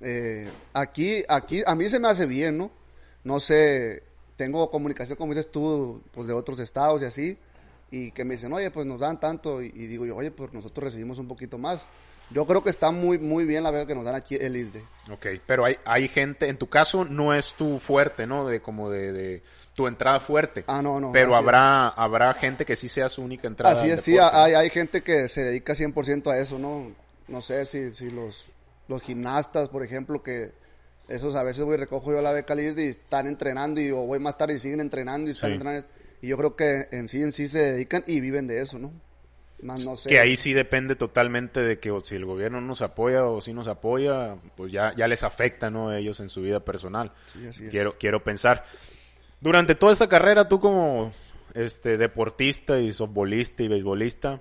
Eh, 0.00 0.48
aquí, 0.72 1.24
aquí, 1.28 1.62
a 1.66 1.74
mí 1.74 1.88
se 1.88 1.98
me 1.98 2.08
hace 2.08 2.26
bien, 2.26 2.58
¿no? 2.58 2.70
No 3.22 3.40
sé, 3.40 4.02
tengo 4.36 4.70
comunicación, 4.70 5.16
como 5.16 5.32
dices 5.34 5.50
tú, 5.50 6.02
pues 6.12 6.26
de 6.26 6.32
otros 6.32 6.60
estados 6.60 7.02
y 7.02 7.04
así, 7.06 7.38
y 7.90 8.10
que 8.10 8.24
me 8.24 8.34
dicen, 8.34 8.52
oye, 8.52 8.70
pues 8.70 8.86
nos 8.86 9.00
dan 9.00 9.20
tanto, 9.20 9.62
y, 9.62 9.66
y 9.66 9.86
digo 9.86 10.04
yo, 10.06 10.16
oye, 10.16 10.30
pues 10.30 10.52
nosotros 10.52 10.84
recibimos 10.84 11.18
un 11.18 11.28
poquito 11.28 11.58
más. 11.58 11.86
Yo 12.30 12.46
creo 12.46 12.62
que 12.62 12.70
está 12.70 12.90
muy, 12.90 13.18
muy 13.18 13.44
bien 13.44 13.62
la 13.62 13.70
beca 13.70 13.86
que 13.86 13.94
nos 13.94 14.04
dan 14.04 14.14
aquí 14.14 14.36
el 14.36 14.56
ISDE. 14.56 14.82
Ok, 15.10 15.26
pero 15.46 15.66
hay, 15.66 15.76
hay 15.84 16.08
gente, 16.08 16.48
en 16.48 16.56
tu 16.56 16.68
caso 16.68 17.04
no 17.04 17.34
es 17.34 17.54
tu 17.54 17.78
fuerte, 17.78 18.26
¿no? 18.26 18.46
De 18.46 18.60
como 18.60 18.90
de, 18.90 19.12
de 19.12 19.42
tu 19.74 19.86
entrada 19.86 20.20
fuerte. 20.20 20.64
Ah, 20.66 20.80
no, 20.80 20.98
no, 20.98 21.12
Pero 21.12 21.36
habrá, 21.36 21.88
habrá 21.88 22.32
gente 22.34 22.64
que 22.64 22.76
sí 22.76 22.88
sea 22.88 23.08
su 23.08 23.22
única 23.22 23.46
entrada. 23.46 23.80
Así 23.80 23.90
es, 23.90 24.00
sí, 24.00 24.16
hay, 24.18 24.54
hay 24.54 24.70
gente 24.70 25.02
que 25.02 25.28
se 25.28 25.44
dedica 25.44 25.74
100% 25.74 26.32
a 26.32 26.38
eso, 26.38 26.58
¿no? 26.58 26.92
No 27.28 27.42
sé 27.42 27.64
si, 27.66 27.94
si 27.94 28.10
los, 28.10 28.46
los 28.88 29.02
gimnastas, 29.02 29.68
por 29.68 29.82
ejemplo, 29.82 30.22
que 30.22 30.52
esos 31.08 31.34
a 31.34 31.42
veces 31.42 31.64
voy 31.64 31.74
y 31.74 31.78
recojo 31.78 32.12
yo 32.12 32.22
la 32.22 32.32
beca 32.32 32.54
y 32.54 32.66
están 32.66 33.26
entrenando 33.26 33.80
y 33.80 33.90
o 33.90 33.98
voy 33.98 34.18
más 34.18 34.36
tarde 34.38 34.54
y 34.54 34.58
siguen 34.58 34.80
entrenando 34.80 35.28
y 35.28 35.32
están 35.32 35.50
Sí. 35.50 35.54
entrenando. 35.54 35.86
Y 36.22 36.28
yo 36.28 36.36
creo 36.38 36.56
que 36.56 36.88
en 36.90 37.08
sí, 37.08 37.22
en 37.22 37.32
sí 37.32 37.48
se 37.48 37.58
dedican 37.72 38.02
y 38.06 38.20
viven 38.20 38.46
de 38.46 38.60
eso, 38.62 38.78
¿no? 38.78 38.92
Más 39.62 39.84
no 39.84 39.96
sé. 39.96 40.08
Que 40.08 40.18
ahí 40.18 40.36
sí 40.36 40.52
depende 40.52 40.96
totalmente 40.96 41.60
de 41.60 41.78
que 41.78 41.90
o 41.90 42.00
si 42.00 42.14
el 42.14 42.24
gobierno 42.24 42.60
nos 42.60 42.82
apoya 42.82 43.24
o 43.24 43.40
si 43.40 43.52
nos 43.52 43.68
apoya, 43.68 44.36
pues 44.56 44.72
ya, 44.72 44.94
ya 44.96 45.06
les 45.06 45.22
afecta, 45.22 45.70
¿no? 45.70 45.90
A 45.90 45.98
ellos 45.98 46.20
en 46.20 46.28
su 46.28 46.40
vida 46.42 46.60
personal. 46.60 47.12
Sí, 47.32 47.46
así 47.46 47.64
es. 47.66 47.70
quiero, 47.70 47.96
quiero 47.98 48.22
pensar. 48.24 48.64
Durante 49.40 49.74
toda 49.74 49.92
esta 49.92 50.08
carrera, 50.08 50.48
tú 50.48 50.60
como 50.60 51.12
este 51.54 51.96
deportista 51.98 52.78
y 52.78 52.92
softbolista 52.92 53.62
y 53.62 53.68
beisbolista, 53.68 54.40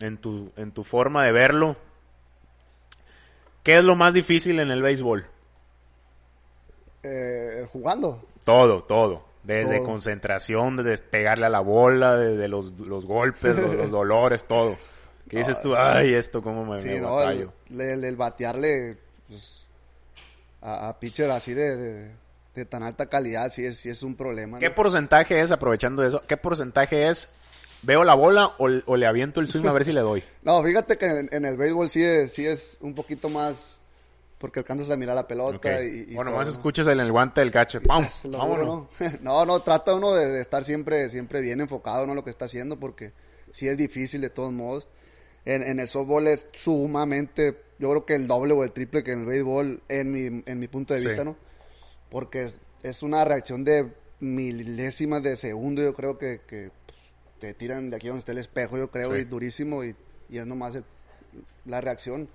en 0.00 0.18
tu, 0.18 0.52
en 0.56 0.72
tu 0.72 0.84
forma 0.84 1.24
de 1.24 1.32
verlo, 1.32 1.76
¿qué 3.66 3.78
es 3.78 3.84
lo 3.84 3.96
más 3.96 4.14
difícil 4.14 4.60
en 4.60 4.70
el 4.70 4.80
béisbol? 4.80 5.26
Eh, 7.02 7.66
jugando. 7.72 8.22
Todo, 8.44 8.84
todo. 8.84 9.24
Desde 9.42 9.76
Todo. 9.78 9.86
concentración, 9.86 10.76
de 10.76 10.98
pegarle 10.98 11.46
a 11.46 11.48
la 11.48 11.60
bola, 11.60 12.16
desde 12.16 12.48
los, 12.48 12.72
los 12.80 13.06
golpes, 13.06 13.54
los, 13.56 13.74
los 13.74 13.90
dolores, 13.92 14.44
todo. 14.44 14.76
¿Qué 15.28 15.38
dices 15.38 15.60
tú? 15.60 15.74
Ay, 15.76 16.14
esto 16.14 16.42
cómo 16.42 16.64
me, 16.64 16.78
Sí, 16.80 16.88
me 16.88 17.00
no, 17.00 17.16
batallo. 17.16 17.52
el, 17.70 17.80
el- 17.80 18.04
el 18.04 18.16
batearle 18.16 18.96
pues, 19.28 19.66
a, 20.62 20.88
a 20.88 20.98
pitcher 20.98 21.30
así 21.30 21.54
de, 21.54 21.76
de, 21.76 22.10
de 22.54 22.64
tan 22.64 22.82
alta 22.82 23.06
calidad, 23.06 23.50
sí 23.52 23.64
es, 23.66 23.76
sí 23.78 23.88
es 23.88 24.02
un 24.02 24.16
problema. 24.16 24.58
¿Qué 24.58 24.70
porcentaje 24.70 25.40
es, 25.40 25.50
aprovechando 25.52 26.04
eso, 26.04 26.22
qué 26.26 26.36
porcentaje 26.36 27.08
es, 27.08 27.28
veo 27.86 28.04
la 28.04 28.14
bola 28.14 28.46
o, 28.58 28.68
o 28.86 28.96
le 28.96 29.06
aviento 29.06 29.40
el 29.40 29.46
swing 29.46 29.64
a 29.66 29.72
ver 29.72 29.84
si 29.84 29.92
le 29.92 30.00
doy? 30.00 30.22
No, 30.42 30.62
fíjate 30.62 30.98
que 30.98 31.06
en, 31.06 31.28
en 31.32 31.44
el 31.44 31.56
béisbol 31.56 31.88
sí 31.88 32.02
es, 32.02 32.32
sí 32.32 32.44
es 32.46 32.76
un 32.80 32.94
poquito 32.94 33.28
más 33.28 33.80
porque 34.38 34.58
alcanzas 34.60 34.90
a 34.90 34.96
mirar 34.96 35.14
la 35.14 35.26
pelota 35.26 35.82
y, 35.82 36.08
y 36.10 36.14
bueno, 36.14 36.30
todo, 36.30 36.38
más 36.40 36.46
¿no? 36.48 36.52
escuchas 36.52 36.86
el, 36.88 37.00
el 37.00 37.10
guante 37.10 37.40
del 37.40 37.50
catcher. 37.50 37.82
¡Pam! 37.82 38.06
Vámonos. 38.24 38.66
¿no? 38.66 38.88
no, 39.22 39.46
no, 39.46 39.60
trata 39.60 39.94
uno 39.94 40.12
de, 40.14 40.26
de 40.26 40.40
estar 40.42 40.62
siempre, 40.64 41.08
siempre 41.08 41.40
bien 41.40 41.60
enfocado 41.62 42.04
en 42.04 42.14
lo 42.14 42.22
que 42.22 42.30
está 42.30 42.44
haciendo 42.44 42.78
porque 42.78 43.12
sí 43.52 43.66
es 43.68 43.76
difícil 43.78 44.20
de 44.20 44.28
todos 44.30 44.52
modos. 44.52 44.88
En, 45.46 45.62
en 45.62 45.78
el 45.80 45.86
softball 45.88 46.26
es 46.26 46.48
sumamente, 46.52 47.56
yo 47.78 47.88
creo 47.90 48.04
que 48.04 48.14
el 48.16 48.26
doble 48.26 48.52
o 48.52 48.64
el 48.64 48.72
triple 48.72 49.02
que 49.04 49.12
en 49.12 49.20
el 49.20 49.26
béisbol, 49.26 49.80
en 49.88 50.12
mi, 50.12 50.42
en 50.44 50.58
mi 50.58 50.66
punto 50.68 50.92
de 50.92 51.00
Sí. 51.00 51.06
vista, 51.06 51.24
¿no? 51.24 51.36
Porque 52.10 52.42
es, 52.44 52.58
es 52.82 53.02
una 53.02 53.24
reacción 53.24 53.64
de 53.64 53.90
milésimas 54.20 55.22
de 55.22 55.36
segundo, 55.36 55.82
yo 55.82 55.94
creo 55.94 56.18
que, 56.18 56.40
que 56.46 56.70
te 57.38 57.54
tiran 57.54 57.90
de 57.90 57.96
aquí 57.96 58.06
donde 58.08 58.20
está 58.20 58.32
el 58.32 58.38
espejo, 58.38 58.76
yo 58.78 58.90
creo, 58.90 59.14
Sí. 59.14 59.20
y 59.20 59.24
durísimo, 59.24 59.84
y, 59.84 59.94
y 60.28 60.38
es 60.38 60.46
nomás 60.46 60.74
el- 60.74 60.84
la 61.64 61.80
reacción. 61.80 62.28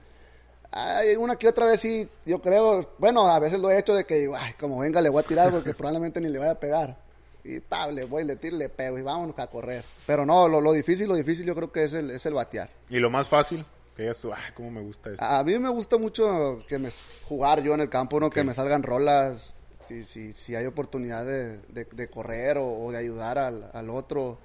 Hay 0.71 1.15
una 1.17 1.35
que 1.35 1.47
otra 1.49 1.65
vez 1.65 1.81
sí, 1.81 2.07
yo 2.25 2.41
creo, 2.41 2.91
bueno, 2.97 3.27
a 3.27 3.39
veces 3.39 3.59
lo 3.59 3.69
he 3.69 3.77
hecho 3.77 3.93
de 3.93 4.05
que 4.05 4.15
digo, 4.15 4.35
ay, 4.37 4.53
como 4.59 4.79
venga 4.79 5.01
le 5.01 5.09
voy 5.09 5.21
a 5.21 5.27
tirar 5.27 5.51
porque 5.51 5.73
probablemente 5.77 6.21
ni 6.21 6.29
le 6.29 6.39
vaya 6.39 6.51
a 6.51 6.59
pegar. 6.59 6.97
Y 7.43 7.59
pa, 7.59 7.87
le 7.91 8.05
voy, 8.05 8.23
le 8.23 8.35
tiro, 8.35 8.55
le 8.55 8.69
pego 8.69 8.97
y 8.99 9.01
vámonos 9.01 9.37
a 9.39 9.47
correr. 9.47 9.83
Pero 10.05 10.25
no, 10.25 10.47
lo, 10.47 10.61
lo 10.61 10.71
difícil, 10.73 11.07
lo 11.07 11.15
difícil 11.15 11.45
yo 11.45 11.55
creo 11.55 11.71
que 11.71 11.83
es 11.83 11.93
el, 11.93 12.11
es 12.11 12.25
el 12.27 12.33
batear. 12.35 12.69
Y 12.89 12.99
lo 12.99 13.09
más 13.09 13.27
fácil, 13.27 13.65
que 13.95 14.03
digas 14.03 14.19
tú, 14.19 14.31
ay, 14.31 14.51
cómo 14.53 14.69
me 14.71 14.81
gusta 14.81 15.09
esto. 15.09 15.25
A 15.25 15.43
mí 15.43 15.57
me 15.57 15.69
gusta 15.69 15.97
mucho 15.97 16.63
que 16.67 16.77
me 16.77 16.89
jugar 17.27 17.61
yo 17.63 17.73
en 17.73 17.81
el 17.81 17.89
campo, 17.89 18.19
¿no? 18.19 18.29
Que 18.29 18.43
me 18.43 18.53
salgan 18.53 18.83
rolas, 18.83 19.55
si, 19.87 20.03
si, 20.03 20.33
si 20.33 20.55
hay 20.55 20.67
oportunidad 20.67 21.25
de, 21.25 21.57
de, 21.69 21.85
de 21.91 22.07
correr 22.09 22.59
o, 22.59 22.67
o 22.85 22.91
de 22.91 22.99
ayudar 22.99 23.39
al, 23.39 23.71
al 23.73 23.89
otro. 23.89 24.37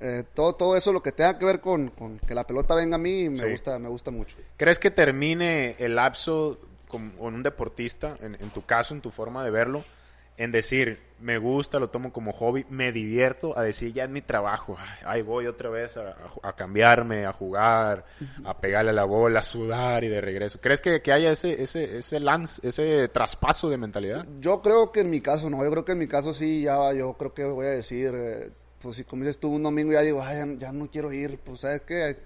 Eh, 0.00 0.24
todo, 0.34 0.54
todo 0.54 0.76
eso, 0.76 0.92
lo 0.92 1.02
que 1.02 1.12
tenga 1.12 1.38
que 1.38 1.44
ver 1.44 1.60
con, 1.60 1.88
con 1.88 2.18
que 2.20 2.34
la 2.34 2.44
pelota 2.46 2.74
venga 2.74 2.96
a 2.96 2.98
mí, 2.98 3.28
me 3.28 3.38
Sí. 3.44 3.50
gusta, 3.50 3.78
me 3.78 3.88
gusta 3.88 4.10
mucho. 4.10 4.36
¿Crees 4.56 4.78
que 4.78 4.90
termine 4.90 5.74
el 5.78 5.96
lapso 5.96 6.58
con, 6.86 7.10
con 7.10 7.34
un 7.34 7.42
deportista, 7.42 8.16
en, 8.20 8.34
en 8.40 8.50
tu 8.50 8.64
caso, 8.64 8.94
en 8.94 9.00
tu 9.00 9.10
forma 9.10 9.42
de 9.44 9.50
verlo, 9.50 9.82
en 10.36 10.52
decir, 10.52 11.00
me 11.18 11.36
gusta, 11.36 11.80
lo 11.80 11.90
tomo 11.90 12.12
como 12.12 12.32
hobby, 12.32 12.64
me 12.68 12.92
divierto, 12.92 13.58
a 13.58 13.62
decir, 13.64 13.92
ya 13.92 14.04
es 14.04 14.10
mi 14.10 14.22
trabajo, 14.22 14.76
ay, 14.78 14.98
ahí 15.04 15.22
voy 15.22 15.48
otra 15.48 15.68
vez 15.68 15.96
a 15.96 16.52
cambiarme, 16.52 17.26
a 17.26 17.32
jugar, 17.32 18.04
a 18.44 18.56
pegarle 18.60 18.90
a 18.90 18.94
la 18.94 19.02
bola, 19.04 19.40
a 19.40 19.42
sudar 19.42 20.04
y 20.04 20.08
de 20.08 20.20
regreso. 20.20 20.60
¿Crees 20.60 20.80
que, 20.80 21.02
que 21.02 21.10
haya 21.12 21.32
ese, 21.32 21.60
ese, 21.60 21.98
ese 21.98 22.20
lance, 22.20 22.60
ese 22.64 23.08
traspaso 23.08 23.68
de 23.68 23.78
mentalidad? 23.78 24.24
Yo 24.38 24.62
creo 24.62 24.92
que 24.92 25.00
en 25.00 25.10
mi 25.10 25.20
caso 25.20 25.50
no, 25.50 25.64
yo 25.64 25.70
creo 25.72 25.84
que 25.84 25.92
en 25.92 25.98
mi 25.98 26.06
caso 26.06 26.32
sí, 26.32 26.62
ya 26.62 26.92
yo 26.92 27.14
creo 27.14 27.34
que 27.34 27.44
voy 27.44 27.66
a 27.66 27.70
decir, 27.70 28.14
eh, 28.14 28.52
pues 28.80 28.96
si 28.96 29.04
como 29.04 29.22
dices 29.24 29.38
tú 29.38 29.48
un 29.50 29.62
domingo 29.62 29.92
ya 29.92 30.00
digo, 30.02 30.22
ay, 30.22 30.36
ya, 30.38 30.66
ya 30.66 30.72
no 30.72 30.88
quiero 30.90 31.12
ir, 31.12 31.38
pues 31.38 31.60
sabes 31.60 31.82
qué, 31.82 32.16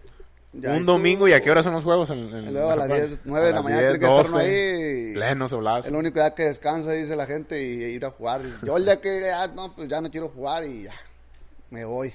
Ya 0.53 0.73
un 0.75 0.85
domingo 0.85 1.27
y 1.29 1.33
a 1.33 1.41
qué 1.41 1.51
hora 1.51 1.63
son 1.63 1.73
los 1.73 1.83
juegos? 1.85 2.11
En, 2.11 2.19
en- 2.19 2.53
Luego 2.53 2.71
a 2.71 2.77
las 2.77 2.91
en- 2.91 2.97
10, 3.09 3.21
9 3.25 3.47
de 3.47 3.53
la 3.53 3.63
mañana 3.63 3.81
10, 3.83 3.93
tiene 3.93 3.99
que 4.07 4.17
estar 4.19 4.27
uno 4.31 4.39
12, 4.39 4.51
ahí. 4.51 5.11
y- 5.11 5.15
Plenos 5.15 5.53
o 5.53 5.79
Es 5.79 5.91
lo 5.91 5.99
único 5.99 6.17
ya 6.19 6.35
que 6.35 6.45
descansa, 6.45 6.93
dice 6.93 7.17
la 7.17 7.27
gente, 7.27 7.63
y, 7.63 7.85
ir 7.95 8.05
a 8.05 8.11
jugar. 8.11 8.43
Yo 8.63 8.77
el 8.77 8.85
día 8.85 9.01
que 9.01 9.21
ya, 9.21 9.47
no, 9.49 9.75
pues 9.75 9.89
ya 9.89 10.01
no 10.01 10.11
quiero 10.11 10.29
jugar 10.29 10.65
y 10.65 10.85
ya, 10.85 10.93
me 11.71 11.85
voy. 11.85 12.15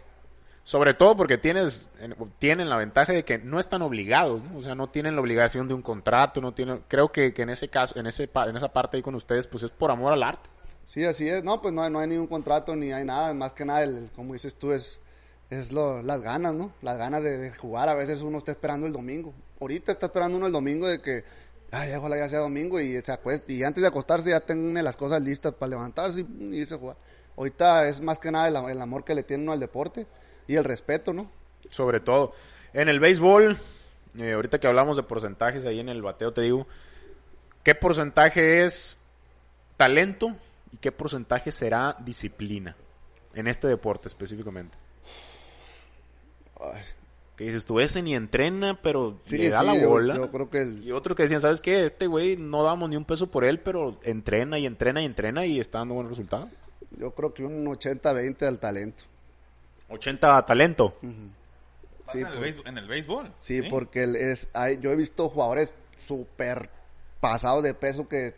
Sobre 0.64 0.94
todo 0.94 1.16
porque 1.16 1.38
tienes, 1.38 1.90
en- 2.02 2.14
tienen 2.40 2.70
la 2.70 2.76
ventaja 2.78 3.14
de 3.14 3.24
que 3.24 3.38
no 3.38 3.58
están 3.58 3.82
obligados, 3.82 4.44
¿no? 4.44 4.60
O 4.60 4.62
sea, 4.62 4.76
no 4.76 4.90
tienen 4.90 5.16
la 5.16 5.22
obligación 5.22 5.68
de 5.68 5.74
un 5.74 5.82
contrato, 5.82 6.42
no 6.42 6.54
tienen, 6.54 6.84
creo 6.90 7.12
que, 7.12 7.34
que 7.34 7.42
en 7.44 7.50
ese 7.50 7.70
caso, 7.70 7.98
en 7.98 8.06
ese 8.06 8.30
en 8.48 8.58
esa 8.58 8.68
parte 8.74 8.98
ahí 8.98 9.02
con 9.04 9.16
ustedes, 9.16 9.48
pues 9.48 9.64
es 9.64 9.72
por 9.72 9.90
amor 9.92 10.12
al 10.14 10.22
arte. 10.24 10.50
Sí, 10.88 11.04
así 11.04 11.28
es. 11.28 11.44
No, 11.44 11.62
pues 11.62 11.74
no, 11.74 11.88
no 11.90 12.00
hay 12.00 12.08
ningún 12.08 12.28
contrato 12.28 12.74
ni 12.74 12.94
hay 12.94 13.04
nada. 13.04 13.34
Más 13.34 13.52
que 13.52 13.66
nada, 13.66 13.84
el, 13.84 14.10
como 14.16 14.32
dices 14.32 14.56
tú, 14.56 14.72
es, 14.72 15.02
es 15.50 15.74
lo, 15.74 16.02
las 16.02 16.22
ganas, 16.22 16.54
¿no? 16.54 16.72
Las 16.82 16.98
ganas 16.98 17.22
de, 17.22 17.52
jugar. 17.52 17.90
A 17.90 17.94
veces 17.94 18.22
uno 18.22 18.38
está 18.38 18.54
esperando 18.54 18.88
el 18.88 18.94
domingo. 18.94 19.34
Ahorita 19.60 19.92
está 19.92 20.06
esperando 20.06 20.38
uno 20.38 20.48
el 20.48 20.54
domingo 20.54 20.88
de 20.88 21.02
que, 21.02 21.26
ay, 21.72 21.92
ojalá 21.94 22.18
ya 22.18 22.30
sea 22.30 22.40
domingo 22.40 22.80
y 22.80 23.02
se 23.02 23.12
acueste. 23.12 23.54
Y 23.54 23.64
antes 23.64 23.82
de 23.82 23.90
acostarse 23.90 24.30
ya 24.30 24.40
tiene 24.40 24.82
las 24.82 24.96
cosas 24.96 25.22
listas 25.22 25.54
para 25.56 25.72
levantarse 25.72 26.22
y, 26.22 26.56
y 26.56 26.60
irse 26.62 26.76
a 26.76 26.78
jugar. 26.78 26.96
Ahorita 27.36 27.90
es 27.90 28.00
más 28.00 28.18
que 28.18 28.32
nada 28.32 28.48
el, 28.48 28.56
el 28.72 28.82
amor 28.82 29.04
que 29.04 29.14
le 29.14 29.24
tiene 29.24 29.44
uno 29.44 29.52
al 29.52 29.60
deporte 29.60 30.08
y 30.48 30.56
el 30.56 30.64
respeto, 30.64 31.12
¿no? 31.12 31.30
Sobre 31.70 32.00
todo. 32.00 32.32
En 32.72 32.88
el 32.88 33.02
béisbol, 33.02 33.60
eh, 34.18 34.32
ahorita 34.32 34.58
que 34.58 34.68
hablamos 34.68 34.96
de 34.96 35.04
porcentajes 35.04 35.66
ahí 35.66 35.82
en 35.82 35.90
el 35.90 36.02
bateo, 36.02 36.32
te 36.32 36.44
digo, 36.44 36.66
¿qué 37.64 37.76
porcentaje 37.76 38.64
es 38.64 38.98
talento 39.76 40.38
y 40.72 40.78
qué 40.78 40.92
porcentaje 40.92 41.52
será 41.52 41.96
disciplina? 42.00 42.76
En 43.34 43.48
este 43.48 43.68
deporte 43.68 44.08
específicamente. 44.08 44.78
Ay, 46.60 46.82
Que 47.36 47.44
dices 47.46 47.66
tú, 47.66 47.80
ese 47.80 48.02
ni 48.02 48.16
entrena, 48.16 48.80
pero 48.82 49.20
sí, 49.26 49.38
le 49.38 49.50
da 49.50 49.60
sí, 49.60 49.66
la 49.68 49.86
bola. 49.88 50.16
Yo, 50.16 50.32
creo 50.32 50.50
que 50.50 50.62
el- 50.64 50.84
Y 50.84 50.92
otro 50.92 51.14
que 51.14 51.24
decían, 51.24 51.40
¿sabes 51.40 51.62
qué? 51.62 51.86
Este 51.86 52.08
güey 52.08 52.36
no 52.36 52.64
damos 52.64 52.90
ni 52.90 52.96
un 52.96 53.06
peso 53.06 53.28
por 53.30 53.46
él, 53.46 53.60
pero 53.60 54.00
entrena 54.02 54.58
y 54.58 54.66
entrena 54.66 55.04
y 55.04 55.06
entrena 55.06 55.46
y 55.46 55.60
está 55.60 55.78
dando 55.80 55.94
buenos 55.94 56.10
resultados. 56.12 56.50
yo 56.98 57.12
creo 57.12 57.34
que 57.34 57.44
un 57.44 57.68
80-20 57.68 58.48
al 58.48 58.58
talento. 58.60 59.04
80 59.90 60.44
talento. 60.48 60.96
Pasa 62.06 62.14
Sí, 62.14 62.20
en, 62.20 62.28
el 62.28 62.56
por- 62.56 62.68
en 62.68 62.78
el 62.80 62.88
béisbol. 62.88 63.34
Sí, 63.38 63.62
porque 63.70 64.04
el- 64.04 64.16
es, 64.16 64.50
hay, 64.54 64.80
yo 64.80 64.92
he 64.92 64.96
visto 64.96 65.30
jugadores 65.30 65.76
súper 65.98 66.70
pasados 67.20 67.62
de 67.64 67.74
peso 67.76 68.08
que 68.08 68.34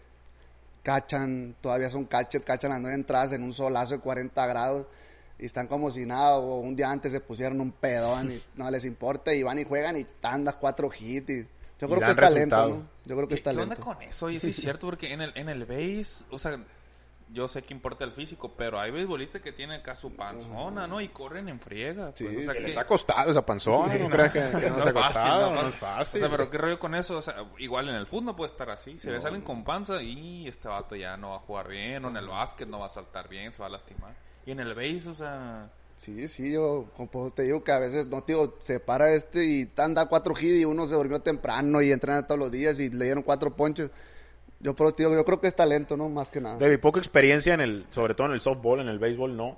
cachan, 0.83 1.55
todavía 1.61 1.89
son 1.89 2.05
catcher, 2.05 2.43
cachan 2.43 2.71
las 2.71 2.81
nueve 2.81 2.95
entradas 2.95 3.33
en 3.33 3.43
un 3.43 3.53
solazo 3.53 3.95
de 3.95 3.99
40 3.99 4.47
grados 4.47 4.87
y 5.37 5.45
están 5.45 5.67
como 5.67 5.89
si 5.89 6.05
nada, 6.05 6.37
o 6.37 6.59
un 6.59 6.75
día 6.75 6.91
antes 6.91 7.11
se 7.11 7.21
pusieron 7.21 7.61
un 7.61 7.71
pedón 7.71 8.31
y 8.31 8.41
no 8.55 8.69
les 8.69 8.85
importa 8.85 9.33
y 9.33 9.43
van 9.43 9.59
y 9.59 9.63
juegan 9.63 9.97
y 9.97 10.03
tandas 10.19 10.55
cuatro 10.55 10.89
hits 10.97 11.29
y 11.29 11.47
yo 11.79 11.87
creo 11.87 11.99
que 11.99 12.11
es 12.11 12.15
talento, 12.17 12.55
resultado. 12.55 12.69
¿no? 12.69 12.89
Yo 13.05 13.15
creo 13.15 13.27
que 13.27 13.35
¿Qué, 13.35 13.39
es 13.39 13.43
qué 13.43 13.49
onda 13.49 13.75
talento. 13.75 13.83
con 13.85 14.01
eso? 14.01 14.29
Y 14.29 14.39
sí 14.39 14.49
es 14.49 14.55
cierto, 14.57 14.87
porque 14.87 15.13
en 15.13 15.21
el, 15.21 15.31
en 15.35 15.47
el 15.47 15.65
béis, 15.65 16.25
o 16.29 16.37
sea, 16.37 16.59
yo 17.31 17.47
sé 17.47 17.61
que 17.61 17.73
importa 17.73 18.03
el 18.03 18.11
físico, 18.11 18.55
pero 18.57 18.79
hay 18.79 18.91
beisbolistas 18.91 19.41
que 19.41 19.51
tienen 19.51 19.81
acá 19.81 19.95
su 19.95 20.15
panzona, 20.15 20.87
¿no? 20.87 20.99
Y 20.99 21.09
corren 21.09 21.47
en 21.49 21.59
friega. 21.59 22.11
Sí, 22.15 22.23
pues, 22.25 22.37
o 22.37 22.41
sea, 22.41 22.53
se 22.53 22.57
que- 22.59 22.63
Les 22.67 22.77
ha 22.77 22.87
costado 22.87 23.29
esa 23.31 23.45
panzona, 23.45 23.95
¿no 23.97 24.09
crees 24.09 24.31
que, 24.31 24.39
que 24.39 24.69
no 24.69 24.77
no 24.77 24.83
se 24.83 24.89
ha 24.89 24.91
es 24.91 24.93
fácil, 24.93 24.93
costado? 24.93 25.51
no, 25.53 25.61
No 25.61 25.67
es 25.69 25.75
fácil. 25.75 26.17
O 26.23 26.27
sea, 26.27 26.37
pero 26.37 26.49
qué 26.49 26.57
rollo 26.57 26.79
con 26.79 26.95
eso, 26.95 27.17
o 27.17 27.21
sea, 27.21 27.35
igual 27.59 27.87
en 27.89 27.95
el 27.95 28.07
fútbol 28.07 28.25
no 28.25 28.35
puede 28.35 28.51
estar 28.51 28.69
así. 28.69 28.97
Se 28.99 29.21
salen 29.21 29.41
con 29.41 29.63
panza 29.63 30.01
y 30.01 30.47
este 30.47 30.67
vato 30.67 30.95
ya 30.95 31.17
no 31.17 31.29
va 31.31 31.35
a 31.37 31.39
jugar 31.39 31.67
bien, 31.67 32.03
o 32.05 32.09
en 32.09 32.17
el 32.17 32.27
básquet 32.27 32.67
no 32.67 32.79
va 32.79 32.87
a 32.87 32.89
saltar 32.89 33.27
bien, 33.29 33.53
se 33.53 33.59
va 33.61 33.67
a 33.67 33.71
lastimar. 33.71 34.15
Y 34.45 34.51
en 34.51 34.59
el 34.61 34.73
béis, 34.73 35.05
o 35.07 35.13
sea, 35.13 35.69
Sí, 35.95 36.29
sí, 36.29 36.53
yo 36.53 36.89
te 37.35 37.43
digo 37.43 37.61
que 37.61 37.73
a 37.73 37.79
veces, 37.79 38.07
no 38.07 38.23
te 38.23 38.31
digo, 38.31 38.57
se 38.61 38.79
para 38.79 39.11
este 39.13 39.43
y 39.43 39.69
anda 39.75 40.05
cuatro 40.05 40.33
hits 40.33 40.61
y 40.61 40.63
uno 40.63 40.87
se 40.87 40.93
durmió 40.95 41.21
temprano 41.21 41.81
y 41.81 41.91
entrena 41.91 42.25
todos 42.25 42.39
los 42.39 42.49
días 42.49 42.79
y 42.79 42.89
le 42.89 43.03
dieron 43.03 43.21
cuatro 43.21 43.53
ponches. 43.53 43.91
Yo, 44.59 44.75
pero, 44.75 44.91
digo, 44.91 45.13
yo 45.13 45.23
creo 45.23 45.39
que 45.39 45.47
es 45.47 45.55
talento, 45.55 45.95
¿no? 45.95 46.09
Más 46.09 46.27
que 46.27 46.41
nada. 46.41 46.57
De 46.57 46.69
mi 46.69 46.77
poca 46.77 46.99
experiencia 46.99 47.53
en 47.53 47.61
el, 47.61 47.85
sobre 47.91 48.13
todo 48.13 48.27
en 48.27 48.33
el 48.33 48.41
softball, 48.41 48.81
en 48.81 48.89
el 48.89 48.99
béisbol, 48.99 49.35
no. 49.35 49.57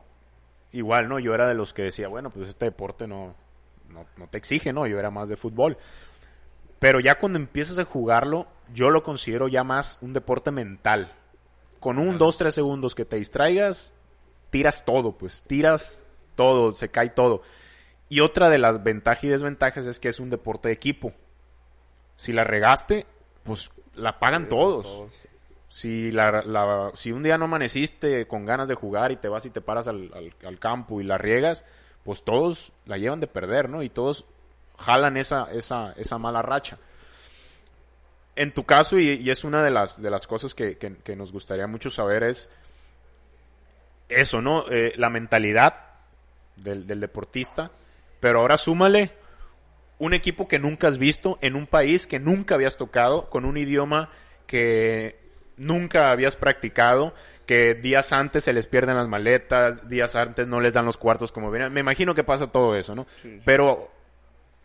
Igual, 0.71 1.09
¿no? 1.09 1.19
Yo 1.19 1.33
era 1.33 1.47
de 1.47 1.55
los 1.55 1.73
que 1.73 1.83
decía, 1.83 2.07
bueno, 2.07 2.29
pues 2.29 2.49
este 2.49 2.65
deporte 2.65 3.07
no, 3.07 3.35
no, 3.89 4.05
no 4.17 4.27
te 4.27 4.37
exige, 4.37 4.71
¿no? 4.71 4.85
Yo 4.87 4.99
era 4.99 5.09
más 5.09 5.27
de 5.27 5.37
fútbol. 5.37 5.77
Pero 6.79 6.99
ya 6.99 7.19
cuando 7.19 7.39
empiezas 7.39 7.79
a 7.79 7.85
jugarlo, 7.85 8.47
yo 8.73 8.89
lo 8.89 9.03
considero 9.03 9.47
ya 9.47 9.63
más 9.63 9.97
un 10.01 10.13
deporte 10.13 10.51
mental. 10.51 11.13
Con 11.79 11.97
un, 11.97 12.17
dos, 12.17 12.37
tres 12.37 12.55
segundos 12.55 12.95
que 12.95 13.05
te 13.05 13.17
distraigas, 13.17 13.93
tiras 14.49 14.85
todo, 14.85 15.17
pues. 15.17 15.43
Tiras 15.43 16.05
todo, 16.35 16.73
se 16.73 16.89
cae 16.89 17.09
todo. 17.09 17.41
Y 18.07 18.19
otra 18.19 18.49
de 18.49 18.59
las 18.59 18.83
ventajas 18.83 19.23
y 19.23 19.29
desventajas 19.29 19.87
es 19.87 19.99
que 19.99 20.09
es 20.09 20.19
un 20.19 20.29
deporte 20.29 20.69
de 20.69 20.73
equipo. 20.73 21.13
Si 22.17 22.33
la 22.33 22.43
regaste, 22.43 23.05
pues 23.43 23.69
la 23.95 24.19
pagan 24.19 24.49
todos. 24.49 24.86
Si, 25.69 26.12
la, 26.12 26.41
la- 26.43 26.91
si 26.95 27.12
un 27.13 27.23
día 27.23 27.38
no 27.38 27.45
amaneciste 27.45 28.27
con 28.27 28.45
ganas 28.45 28.67
de 28.67 28.75
jugar 28.75 29.12
y 29.12 29.15
te 29.15 29.30
vas 29.30 29.45
y 29.45 29.49
te 29.49 29.62
paras 29.62 29.88
al, 29.88 30.12
al- 30.13 30.34
al 30.45 30.60
campo 30.60 30.99
y 30.99 31.04
la 31.06 31.17
riegas, 31.17 31.63
pues 32.04 32.23
todos 32.23 32.73
la 32.86 32.97
llevan 32.97 33.19
de 33.21 33.27
perder, 33.27 33.69
¿no? 33.69 33.82
Y 33.84 33.89
todos 33.89 34.25
jalan 34.77 35.15
esa, 35.17 35.47
esa, 35.51 35.93
esa 35.97 36.17
mala 36.17 36.41
racha. 36.41 36.77
En 38.36 38.54
tu 38.54 38.63
caso, 38.65 38.97
y, 38.99 39.12
y 39.12 39.30
es 39.30 39.43
una 39.43 39.63
de 39.63 39.71
las, 39.71 40.01
de 40.01 40.10
las 40.10 40.27
cosas 40.27 40.56
que, 40.56 40.77
que- 40.77 40.95
que 40.97 41.15
nos 41.15 41.32
gustaría 41.32 41.67
mucho 41.67 41.89
saber, 41.89 42.23
es 42.23 42.49
eso, 44.10 44.41
¿no? 44.41 44.65
Eh, 44.69 44.93
la 44.97 45.10
mentalidad 45.10 45.75
del, 46.58 46.86
del 46.86 46.99
deportista, 46.99 47.71
pero 48.19 48.39
ahora 48.39 48.58
súmale 48.58 49.13
un 50.01 50.13
equipo 50.13 50.47
que 50.47 50.59
nunca 50.59 50.87
has 50.87 50.97
visto 50.97 51.37
en 51.41 51.55
un 51.55 51.67
país 51.67 52.07
que 52.07 52.19
nunca 52.19 52.55
habías 52.55 52.75
tocado, 52.77 53.29
con 53.29 53.45
un 53.45 53.55
idioma 53.57 54.09
que 54.47 55.17
nunca 55.57 56.11
habías 56.11 56.35
practicado, 56.35 57.13
que 57.45 57.75
días 57.75 58.11
antes 58.11 58.43
se 58.45 58.53
les 58.53 58.65
pierden 58.67 58.95
las 58.95 59.07
maletas, 59.07 59.87
días 59.89 60.15
antes 60.15 60.47
no 60.47 60.59
les 60.59 60.73
dan 60.73 60.85
los 60.85 60.97
cuartos 60.97 61.31
como 61.31 61.51
vienen. 61.51 61.71
Me 61.73 61.81
imagino 61.81 62.15
que 62.15 62.23
pasa 62.23 62.47
todo 62.47 62.75
eso, 62.75 62.95
¿no? 62.95 63.05
Pero 63.45 63.91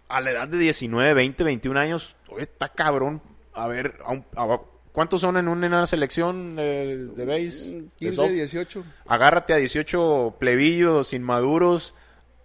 a 0.09 0.21
la 0.21 0.31
edad 0.31 0.49
de 0.49 0.59
19, 0.59 1.15
20, 1.15 1.45
21 1.45 1.79
años, 1.81 2.17
está 2.39 2.69
cabrón. 2.71 3.21
A 3.53 3.67
ver, 3.67 3.99
a 4.05 4.13
un- 4.13 4.25
a- 4.37 4.61
¿cuántos 4.93 5.21
son 5.21 5.37
en 5.37 5.49
una 5.49 5.85
selección 5.87 6.57
de, 6.57 7.09
de 7.15 7.25
base? 7.25 7.71
de 7.83 7.85
15, 7.99 8.13
soft? 8.17 8.31
18. 8.31 8.85
agárrate 9.07 9.53
a 9.53 9.57
18 9.57 10.37
plebillos 10.39 11.13
inmaduros 11.13 11.95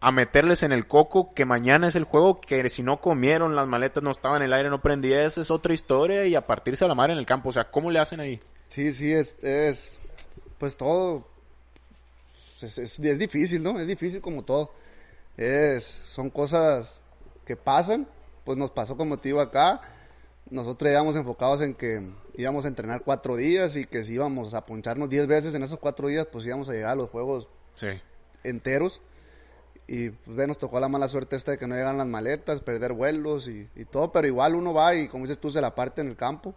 a 0.02 0.12
meterles 0.12 0.64
en 0.64 0.72
el 0.72 0.88
coco 0.88 1.34
que 1.34 1.46
mañana 1.46 1.88
es 1.88 1.96
el 1.96 2.04
juego 2.04 2.42
que 2.42 2.68
si 2.70 2.84
no 2.84 3.00
comieron 3.00 3.56
las 3.56 3.68
maletas 3.68 4.04
no 4.04 4.12
estaban 4.12 4.42
en 4.42 4.48
el 4.48 4.54
aire 4.54 4.70
no 4.70 4.82
prendía 4.82 5.24
esa 5.24 5.42
es 5.42 5.52
otra 5.52 5.74
historia 5.74 6.26
y 6.26 6.36
a 6.36 6.46
partirse 6.48 6.84
a 6.84 6.88
la 6.88 6.96
mar 6.96 7.12
en 7.12 7.18
el 7.18 7.26
campo 7.26 7.50
o 7.50 7.52
sea 7.52 7.70
cómo 7.72 7.92
le 7.92 8.00
hacen 8.00 8.20
ahí 8.20 8.40
Sí, 8.72 8.94
sí, 8.94 9.12
es, 9.12 9.38
es 9.44 10.00
pues 10.58 10.78
todo, 10.78 11.28
es, 12.62 12.78
es, 12.78 13.00
es 13.00 13.20
difícil, 13.20 13.62
¿no? 13.62 13.78
Es 13.78 13.86
difícil 13.86 14.22
como 14.22 14.46
todo. 14.46 14.72
Es, 15.36 15.84
son 15.84 16.30
cosas 16.30 17.02
que 17.46 17.58
pasan, 17.58 18.08
pues 18.46 18.58
nos 18.58 18.72
pasó 18.72 18.96
como 18.96 19.20
te 19.20 19.28
digo 19.28 19.42
acá, 19.42 19.82
nosotros 20.50 20.90
íbamos 20.90 21.18
enfocados 21.18 21.60
en 21.60 21.74
que 21.74 22.14
íbamos 22.38 22.64
a 22.64 22.70
entrenar 22.70 23.02
cuatro 23.04 23.36
días 23.36 23.76
y 23.76 23.84
que 23.84 24.06
si 24.06 24.14
íbamos 24.14 24.54
a 24.54 24.66
poncharnos 24.66 25.10
diez 25.10 25.28
veces 25.28 25.54
en 25.54 25.64
esos 25.64 25.78
cuatro 25.78 26.08
días, 26.08 26.28
pues 26.32 26.46
íbamos 26.46 26.70
a 26.70 26.72
llegar 26.72 26.92
a 26.92 26.96
los 26.96 27.10
juegos 27.10 27.50
sí 27.74 27.88
enteros. 28.46 29.02
Y 29.94 30.10
pues 30.10 30.38
ve, 30.38 30.48
nos 30.48 30.58
tocó 30.58 30.80
la 30.80 30.88
mala 30.88 31.10
suerte 31.10 31.36
esta 31.36 31.52
de 31.52 31.58
que 31.58 31.68
no 31.68 31.76
llegan 31.76 31.98
las 31.98 32.08
maletas, 32.08 32.62
perder 32.62 32.94
vuelos 32.94 33.50
y, 33.50 33.68
y 33.76 33.84
todo, 33.86 34.10
pero 34.12 34.26
igual 34.26 34.56
uno 34.56 34.74
va 34.74 34.96
y 34.96 35.10
como 35.10 35.24
dices 35.26 35.38
tú, 35.40 35.50
se 35.52 35.60
la 35.60 35.76
parte 35.76 36.00
en 36.00 36.08
el 36.08 36.16
campo. 36.16 36.56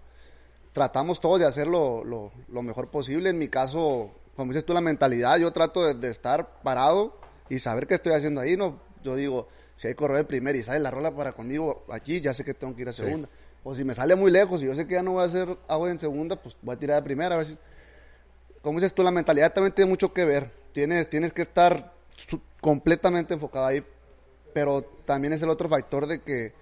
Tratamos 0.72 1.20
todos 1.20 1.40
de 1.40 1.46
hacer 1.46 1.66
lo, 1.66 2.04
lo- 2.04 2.30
lo 2.48 2.62
mejor 2.62 2.90
posible. 2.90 3.30
En 3.30 3.38
mi 3.38 3.48
caso, 3.48 4.12
como 4.36 4.52
dices 4.52 4.64
tú, 4.64 4.72
la 4.72 4.80
mentalidad, 4.80 5.36
yo 5.38 5.52
trato 5.52 5.84
de, 5.84 5.94
de 5.94 6.10
estar 6.10 6.60
parado 6.62 7.18
y 7.48 7.58
saber 7.58 7.86
qué 7.88 7.94
estoy 7.94 8.12
haciendo 8.12 8.40
ahí. 8.40 8.56
No, 8.56 8.80
yo 9.02 9.16
digo, 9.16 9.48
si 9.76 9.88
hay 9.88 9.94
correr 9.94 10.26
primero 10.28 10.56
y 10.56 10.62
sale 10.62 10.78
la 10.78 10.92
rola 10.92 11.12
para 11.12 11.32
conmigo 11.32 11.84
aquí, 11.90 12.20
ya 12.20 12.32
sé 12.34 12.44
que 12.44 12.54
tengo 12.54 12.74
que 12.76 12.82
ir 12.82 12.88
a 12.88 12.92
segunda. 12.92 13.28
O 13.64 13.74
si 13.74 13.82
me 13.84 13.94
sale 13.94 14.14
muy 14.14 14.30
lejos 14.30 14.62
y 14.62 14.66
yo 14.66 14.74
sé 14.76 14.86
que 14.86 14.94
ya 14.94 15.02
no 15.02 15.12
voy 15.12 15.22
a 15.22 15.26
hacer 15.26 15.58
agua 15.66 15.90
en 15.90 15.98
segunda, 15.98 16.36
pues 16.36 16.56
voy 16.62 16.74
a 16.76 16.78
tirar 16.78 16.96
de 16.96 17.02
primera 17.04 17.34
a 17.34 17.38
ver 17.38 17.46
si 17.46 17.58
como 18.62 18.78
dices 18.78 18.94
tú, 18.94 19.02
la 19.02 19.10
mentalidad 19.10 19.52
también 19.52 19.74
tiene 19.74 19.90
mucho 19.90 20.12
que 20.12 20.24
ver. 20.24 20.50
Tienes, 20.72 21.10
tienes 21.10 21.32
que 21.32 21.42
estar 21.42 21.92
completamente 22.60 23.34
enfocado 23.34 23.66
ahí. 23.66 23.84
Pero 24.52 24.82
también 25.04 25.32
es 25.32 25.42
el 25.42 25.50
otro 25.50 25.68
factor 25.68 26.06
de 26.06 26.20
que 26.20 26.52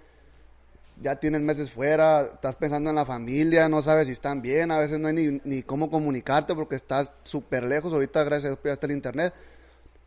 ya 1.01 1.15
tienes 1.15 1.41
meses 1.41 1.71
fuera, 1.71 2.21
estás 2.21 2.55
pensando 2.55 2.89
en 2.89 2.95
la 2.95 3.05
familia, 3.05 3.67
no 3.67 3.81
sabes 3.81 4.07
si 4.07 4.13
están 4.13 4.41
bien, 4.41 4.71
a 4.71 4.77
veces 4.77 4.99
no 4.99 5.07
hay 5.07 5.41
ni, 5.43 5.63
cómo 5.63 5.89
comunicarte 5.89 6.53
porque 6.53 6.75
estás 6.75 7.11
súper 7.23 7.63
lejos, 7.63 7.93
ahorita 7.93 8.23
gracias 8.23 8.45
a 8.45 8.47
Dios 8.49 8.59
pues, 8.61 8.69
ya 8.69 8.73
está 8.73 8.85
el 8.85 8.93
internet, 8.93 9.33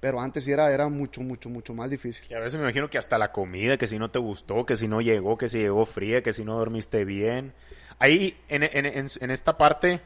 pero 0.01 0.21
antes 0.21 0.47
era, 0.47 0.73
era 0.73 0.89
mucho, 0.89 1.21
mucho, 1.23 1.49
mucho 1.49 1.75
más 1.75 1.91
difícil. 1.91 2.27
Y 2.31 2.35
a 2.35 2.39
veces 2.39 2.55
me 2.55 2.61
imagino 2.61 2.89
que 2.89 2.99
hasta 2.99 3.19
la 3.19 3.33
comida, 3.33 3.77
que 3.77 3.87
si 3.87 3.99
no 3.99 4.11
te 4.11 4.19
gustó, 4.19 4.65
que 4.65 4.77
si 4.77 4.89
no 4.89 5.01
llegó, 5.01 5.37
que 5.37 5.49
si 5.49 5.59
llegó 5.59 5.87
fría, 5.87 6.23
que 6.23 6.33
si 6.33 6.45
no 6.45 6.57
dormiste 6.57 7.05
bien. 7.05 7.53
Ahí, 7.99 8.39
en, 8.49 8.63
en, 8.63 8.87
en 8.87 9.31
esta 9.31 9.57
parte, 9.57 10.01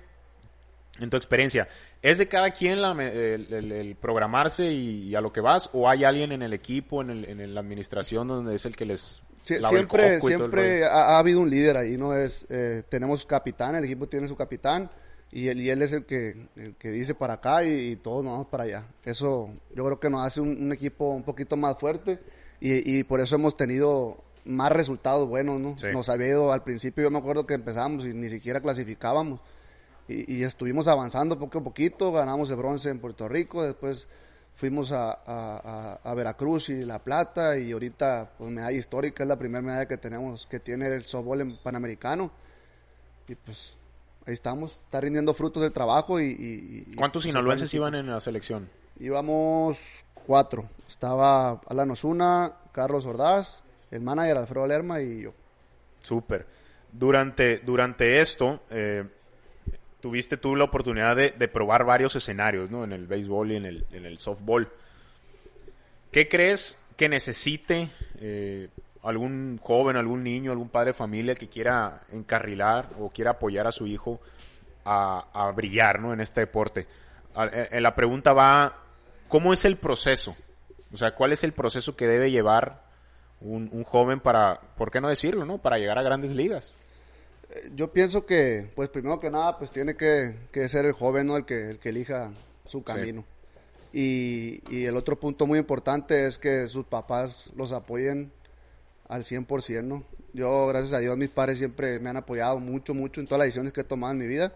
en 0.99 1.11
tu 1.11 1.17
experiencia, 1.17 1.69
¿es 2.03 2.19
de 2.19 2.29
cada 2.29 2.51
quien 2.51 2.81
la, 2.83 2.93
el, 2.93 3.53
el- 3.53 3.73
el 3.73 3.97
programarse 3.97 4.71
y, 4.71 5.09
y 5.09 5.15
a 5.15 5.21
lo 5.21 5.33
que 5.33 5.41
vas? 5.41 5.71
¿O 5.73 5.89
hay 5.89 6.05
alguien 6.05 6.33
en 6.33 6.43
el 6.43 6.53
equipo, 6.53 7.03
en, 7.03 7.11
el, 7.11 7.25
en 7.41 7.55
la 7.55 7.61
administración, 7.61 8.29
donde 8.29 8.55
es 8.55 8.65
el 8.65 8.77
que 8.77 8.85
les 8.85 9.23
el 9.49 9.65
siempre 10.39 10.79
el 10.79 10.85
ha, 10.85 11.17
ha 11.17 11.19
habido 11.19 11.41
un 11.41 11.51
líder 11.51 11.77
ahí, 11.77 11.97
¿no? 11.97 12.15
Es, 12.15 12.47
eh, 12.51 12.83
tenemos 12.89 13.27
capitán, 13.27 13.75
el 13.75 13.85
equipo 13.85 14.07
tiene 14.07 14.29
su 14.29 14.37
capitán 14.37 14.91
y 15.33 15.49
él, 15.49 15.61
y 15.61 15.71
él 15.71 15.83
es 15.83 15.93
el 15.93 16.05
que, 16.07 16.47
el 16.57 16.75
que 16.77 16.91
dice 16.91 17.15
para 17.15 17.35
acá 17.35 17.65
y, 17.65 17.91
y 17.93 17.97
todos 17.97 18.23
nos 18.25 18.33
vamos 18.33 18.47
para 18.49 18.65
allá. 18.65 18.87
Eso 19.05 19.51
yo 19.75 19.85
creo 19.85 19.99
que 20.01 20.11
nos 20.11 20.25
hace 20.27 20.41
un, 20.41 20.51
un 20.63 20.73
equipo 20.73 21.11
un 21.11 21.23
poquito 21.23 21.57
más 21.57 21.79
fuerte 21.79 22.19
y, 22.61 22.99
y 22.99 23.05
por 23.05 23.21
eso 23.21 23.37
hemos 23.37 23.57
tenido 23.57 24.23
más 24.45 24.73
resultados 24.73 25.29
buenos, 25.29 25.61
¿no? 25.61 25.77
Sí. 25.79 25.87
Nos 25.93 26.09
había 26.09 26.29
ido 26.29 26.53
al 26.53 26.63
principio, 26.63 27.05
yo 27.05 27.11
me 27.11 27.19
acuerdo 27.19 27.47
que 27.47 27.55
empezamos 27.55 28.07
y 28.07 28.15
ni 28.15 28.29
siquiera 28.29 28.61
clasificábamos 28.61 29.41
y, 30.27 30.37
y 30.39 30.43
estuvimos 30.45 30.89
avanzando 30.89 31.39
poco 31.39 31.59
a 31.59 31.65
poquito, 31.65 32.13
ganamos 32.13 32.51
el 32.51 32.57
bronce 32.57 32.89
en 32.91 32.99
Puerto 33.01 33.29
Rico, 33.29 33.63
después 33.65 34.09
fuimos 34.57 34.93
a, 34.93 35.11
a- 35.13 36.01
a- 36.03 36.15
Veracruz 36.15 36.69
y 36.69 36.83
La 36.85 36.99
Plata 36.99 37.57
y 37.59 37.73
ahorita 37.73 38.33
pues 38.37 38.51
medalla 38.51 38.77
histórica, 38.77 39.23
es 39.23 39.29
la 39.29 39.39
primera 39.39 39.63
medalla 39.63 39.87
que 39.87 39.97
tenemos, 39.97 40.47
que 40.47 40.61
tiene 40.61 40.87
el 40.89 41.05
softball 41.05 41.41
en 41.41 41.57
Panamericano 41.59 42.31
y 43.29 43.35
pues 43.37 43.75
ahí 44.27 44.35
estamos, 44.35 44.73
está 44.85 45.01
rindiendo 45.01 45.33
frutos 45.33 45.63
del 45.63 45.73
trabajo 45.73 46.21
y... 46.21 46.85
y- 46.91 46.95
¿Cuántos 46.97 47.23
sinaloenses 47.23 47.73
iban 47.75 47.95
en 47.95 48.07
la 48.11 48.21
selección? 48.21 48.69
Íbamos 48.99 49.79
cuatro, 50.27 50.69
estaba 50.87 51.61
Alan 51.69 51.91
Osuna, 51.93 52.55
Carlos 52.73 53.07
Ordaz, 53.07 53.63
el 53.91 54.03
manager 54.03 54.37
Alfredo 54.37 54.67
Lerma 54.67 55.01
y 55.01 55.23
yo. 55.23 55.33
Súper. 56.03 56.47
Durante, 56.93 57.59
durante 57.59 58.21
esto, 58.21 58.63
eh, 58.71 59.05
tuviste 60.01 60.37
tú 60.37 60.57
la 60.57 60.65
oportunidad 60.65 61.17
de, 61.17 61.31
de 61.31 61.49
probar 61.49 61.85
varios 61.85 62.17
escenarios, 62.17 62.71
¿no? 62.71 62.85
En 62.85 62.93
el 62.93 63.07
béisbol 63.07 63.53
y 63.53 63.57
en 63.57 63.67
el, 63.67 63.87
en 63.93 64.19
softball. 64.19 64.69
¿Qué 66.11 66.29
crees 66.29 66.83
que 66.97 67.09
necesite 67.09 67.91
eh, 68.19 68.69
algún 69.03 69.59
joven, 69.63 69.97
algún 69.97 70.23
niño, 70.25 70.51
algún 70.51 70.69
padre 70.69 70.89
de 70.89 70.95
familia 70.95 71.35
que 71.35 71.49
quiera 71.49 72.01
encarrilar 72.13 72.91
o 72.99 73.11
quiera 73.11 73.33
apoyar 73.33 73.67
a 73.67 73.73
su 73.73 73.87
hijo 73.87 74.21
a, 74.85 75.53
brillar, 75.55 76.01
¿no? 76.01 76.13
En 76.13 76.21
este 76.21 76.41
deporte. 76.41 76.87
Eh, 77.37 77.69
eh, 77.71 77.81
la 77.81 77.95
pregunta 77.95 78.33
va, 78.33 78.77
¿cómo 79.29 79.53
es 79.53 79.65
el 79.65 79.77
proceso? 79.77 80.37
O 80.93 80.97
sea, 80.97 81.15
¿cuál 81.15 81.33
es 81.33 81.45
el 81.45 81.53
proceso 81.53 81.95
que 81.95 82.09
debe 82.09 82.31
llevar 82.31 82.83
un 83.41 83.85
joven 83.85 84.21
para, 84.21 84.61
¿por 84.77 84.91
qué 84.91 85.01
no 85.01 85.09
decirlo, 85.09 85.47
no? 85.47 85.59
Para 85.59 85.79
llegar 85.79 85.99
a 85.99 86.03
grandes 86.03 86.33
ligas. 86.33 86.75
Yo 87.75 87.93
pienso 87.93 88.27
que, 88.27 88.71
pues 88.75 88.89
primero 88.89 89.19
que 89.19 89.31
nada, 89.31 89.59
pues 89.59 89.71
tiene 89.71 89.97
que, 89.97 90.35
que 90.53 90.69
ser 90.69 90.85
el 90.85 90.93
joven, 90.93 91.27
¿no? 91.27 91.37
El 91.37 91.45
que, 91.45 91.71
el 91.71 91.79
que 91.79 91.89
elija 91.89 92.31
su 92.67 92.83
camino. 92.85 93.25
Y, 93.93 94.63
y 94.71 94.85
el 94.85 94.97
otro 94.97 95.19
punto 95.19 95.47
muy 95.47 95.59
importante 95.59 96.27
es 96.27 96.39
que 96.39 96.69
sus 96.69 96.87
papás 96.87 97.51
los 97.57 97.73
apoyen 97.73 98.31
al 99.09 99.25
100%, 99.25 99.83
¿no? 99.83 100.05
Yo, 100.33 100.69
gracias 100.69 100.93
a 100.93 101.01
Dios, 101.01 101.17
mis 101.17 101.29
padres 101.29 101.59
siempre 101.59 101.99
me 101.99 102.11
han 102.11 102.17
apoyado 102.17 102.61
mucho, 102.61 102.95
mucho 102.95 103.21
en 103.21 103.27
todas 103.27 103.41
las 103.41 103.47
decisiones 103.47 103.73
que 103.73 103.81
he 103.81 103.85
tomado 103.85 104.13
en 104.13 104.19
mi 104.19 104.29
vida, 104.29 104.55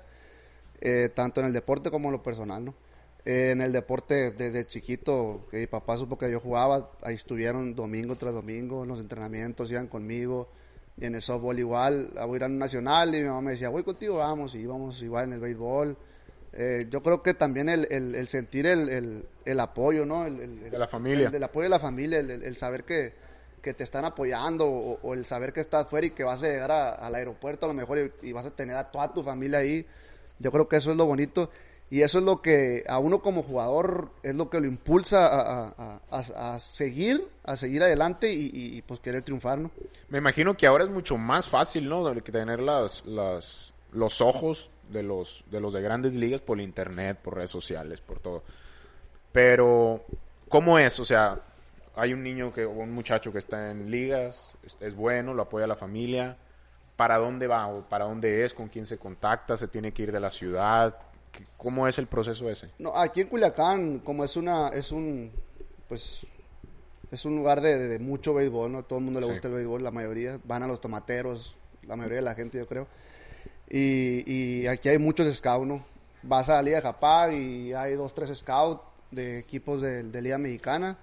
eh, 0.80 1.11
tanto 1.12 1.40
en 1.40 1.47
el 1.47 1.53
deporte 1.53 1.90
como 1.90 2.09
en 2.09 2.12
lo 2.12 2.22
personal, 2.22 2.64
¿no? 2.64 2.74
Eh, 3.24 3.51
en 3.51 3.61
el 3.61 3.72
deporte, 3.72 4.30
desde 4.30 4.66
chiquito, 4.66 5.49
que 5.51 5.57
mi 5.59 5.66
papá 5.66 5.97
supo 5.97 6.16
que 6.16 6.30
yo 6.30 6.38
jugaba, 6.38 6.92
ahí 7.03 7.14
estuvieron 7.14 7.74
domingo 7.74 8.14
tras 8.14 8.32
domingo, 8.32 8.84
en 8.84 8.90
los 8.90 9.01
entrenamientos, 9.01 9.70
iban 9.72 9.88
conmigo, 9.88 10.49
y 10.97 11.05
en 11.07 11.14
el 11.14 11.22
softball 11.22 11.59
igual, 11.59 12.11
a 12.16 12.26
ir 12.28 12.42
a 12.45 12.47
un 12.47 12.59
nacional, 12.59 13.14
y 13.14 13.18
mi 13.22 13.28
mamá 13.28 13.40
me 13.42 13.51
decía, 13.53 13.68
voy 13.68 13.82
contigo, 13.82 14.18
vamos, 14.18 14.55
y 14.55 14.59
íbamos 14.61 15.03
igual 15.03 15.24
en 15.24 15.32
el 15.34 15.40
béisbol. 15.40 15.97
Eh, 16.53 16.86
yo 16.88 17.01
creo 17.01 17.20
que 17.22 17.34
también 17.34 17.68
el, 17.68 17.86
el- 17.90 18.14
el 18.14 18.28
sentir 18.28 18.66
el, 18.66 18.88
el- 18.88 19.26
apoyo, 19.61 20.05
¿no? 20.05 20.24
El, 20.26 20.70
De 20.70 20.78
la 20.78 20.86
familia. 20.86 21.30
el 21.32 21.42
apoyo 21.42 21.64
de 21.64 21.68
la 21.70 21.80
familia, 21.80 22.20
el, 22.20 22.57
saber 22.57 22.84
que, 22.84 23.12
que 23.61 23.74
te 23.74 23.82
están 23.82 24.05
apoyando 24.05 24.66
o, 24.68 25.01
o 25.03 25.14
el 25.14 25.24
saber 25.24 25.53
que 25.53 25.61
estás 25.61 25.88
fuera 25.88 26.07
y 26.07 26.11
que 26.11 26.22
vas 26.22 26.42
a 26.45 26.47
llegar 26.47 26.70
a- 26.70 26.90
al 26.90 27.14
aeropuerto 27.16 27.66
a 27.66 27.68
lo 27.68 27.74
mejor 27.74 27.99
y, 28.22 28.28
y 28.28 28.32
vas 28.32 28.47
a 28.47 28.51
tener 28.51 28.76
a 28.76 28.88
toda 28.90 29.12
tu 29.12 29.22
familia 29.24 29.59
ahí. 29.59 29.84
Yo 30.38 30.53
creo 30.53 30.68
que 30.68 30.76
eso 30.76 30.92
es 30.92 30.97
lo 30.97 31.07
bonito 31.07 31.51
y 31.91 32.03
eso 32.03 32.18
es 32.18 32.24
lo 32.24 32.43
que 32.43 32.82
a 32.89 32.99
uno 32.99 33.20
como 33.20 33.43
jugador 33.43 34.11
es 34.22 34.35
lo 34.35 34.51
que 34.51 34.61
lo 34.61 34.66
impulsa 34.66 35.26
a, 35.26 36.01
a- 36.11 36.55
a- 36.55 36.59
seguir, 36.61 37.26
a 37.45 37.57
seguir 37.57 37.82
adelante 37.82 38.32
y, 38.32 38.82
pues 38.82 39.01
querer 39.01 39.22
triunfar, 39.22 39.59
¿no? 39.59 39.70
Me 40.09 40.18
imagino 40.18 40.57
que 40.57 40.66
ahora 40.66 40.85
es 40.85 40.91
mucho 40.91 41.16
más 41.16 41.49
fácil, 41.49 41.89
¿no? 41.89 42.12
Tener 42.22 42.61
las, 42.61 43.05
las, 43.07 43.72
los 43.93 44.20
ojos 44.20 44.70
de 44.91 45.03
los, 45.03 45.45
de 45.51 45.61
los 45.61 45.72
de 45.72 45.80
grandes 45.82 46.14
ligas 46.14 46.41
por 46.41 46.61
internet, 46.61 47.18
por 47.22 47.37
redes 47.37 47.51
sociales, 47.51 48.01
por 48.01 48.18
todo. 48.20 48.43
Pero, 49.32 50.05
¿cómo 50.49 50.78
es? 50.78 50.99
O 51.01 51.05
sea, 51.05 51.39
hay 51.97 52.12
un 52.12 52.22
niño 52.22 52.53
que, 52.53 52.64
o 52.64 52.70
un 52.70 52.93
muchacho 52.93 53.32
que 53.32 53.39
está 53.39 53.70
en 53.70 53.91
ligas, 53.91 54.55
es, 54.64 54.76
es 54.80 54.95
bueno, 54.95 55.35
lo 55.35 55.43
apoya 55.43 55.66
la 55.66 55.76
familia. 55.76 56.37
¿Para 56.97 57.18
dónde 57.18 57.47
va? 57.49 57.66
¿O 57.66 57.82
¿Para 57.89 58.05
dónde 58.05 58.45
es? 58.45 58.55
¿Con 58.55 58.68
quién 58.68 58.87
se 58.87 58.99
contacta? 58.99 59.57
¿Se 59.57 59.66
tiene 59.68 59.93
que 59.93 60.05
ir 60.05 60.12
de 60.12 60.20
la 60.20 60.30
ciudad? 60.30 60.97
¿Qué- 61.37 61.45
¿Cómo 61.57 61.87
es 61.89 61.99
el 61.99 62.07
proceso 62.07 62.49
ese? 62.49 62.70
No, 62.78 62.95
aquí 62.97 63.20
en 63.22 63.28
Culiacán, 63.28 63.99
como 64.01 64.22
es 64.24 64.37
una, 64.37 64.68
es 64.68 64.93
un, 64.93 65.32
pues, 65.89 66.26
es 67.11 67.24
un 67.24 67.37
lugar 67.37 67.61
de, 67.61 67.99
mucho 67.99 68.35
béisbol, 68.35 68.70
¿no? 68.72 68.85
Todo 68.85 68.99
el 69.01 69.05
mundo 69.05 69.20
le 69.20 69.26
Sí. 69.26 69.32
gusta 69.32 69.49
el 69.49 69.55
béisbol, 69.55 69.82
la 69.82 69.91
mayoría, 69.91 70.39
van 70.45 70.62
a 70.62 70.66
los 70.66 70.80
tomateros, 70.80 71.57
la 71.82 71.97
mayoría 71.97 72.18
de 72.18 72.22
la 72.24 72.35
gente, 72.35 72.59
yo 72.59 72.66
creo. 72.66 72.87
Y, 73.68 74.22
y 74.30 74.66
aquí 74.66 74.89
hay 74.89 74.99
muchos 74.99 75.32
scouts, 75.35 75.66
¿no? 75.66 75.85
Vas 76.22 76.49
a 76.49 76.55
la 76.55 76.62
Liga 76.62 76.80
Japag 76.80 77.32
y 77.32 77.72
hay 77.72 77.95
dos, 77.95 78.14
tres 78.14 78.37
scouts 78.39 78.80
de 79.11 79.39
equipos 79.39 79.80
de, 79.82 80.03
de 80.05 80.22
Liga 80.22 80.39
Mexicana. 80.39 80.99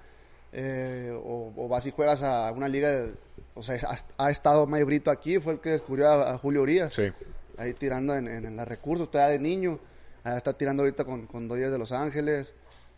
eh, 0.54 1.18
o, 1.24 1.54
o 1.56 1.68
vas 1.70 1.86
y 1.86 1.92
juegas 1.92 2.24
a 2.24 2.52
una 2.52 2.68
liga, 2.68 2.90
de- 2.90 3.14
o 3.54 3.64
sea, 3.64 3.78
ha, 3.88 4.26
ha 4.26 4.32
estado 4.32 4.68
May 4.68 4.84
Brito 4.84 5.10
aquí, 5.10 5.40
fue 5.40 5.54
el 5.54 5.60
que 5.62 5.70
descubrió 5.70 6.10
a, 6.10 6.32
a 6.34 6.38
Julio 6.40 6.62
Urias 6.64 6.94
Sí. 6.94 7.04
ahí 7.58 7.74
tirando 7.74 8.14
en, 8.18 8.28
en, 8.28 8.46
en 8.46 8.58
los 8.58 8.68
recursos, 8.68 9.10
todavía 9.10 9.38
de 9.38 9.40
niño, 9.40 9.80
está 10.26 10.54
tirando 10.54 10.84
ahorita 10.84 11.06
con, 11.06 11.28
con 11.28 11.48
Dodgers 11.48 11.72
de 11.72 11.78
Los 11.78 11.92
Ángeles. 11.92 12.54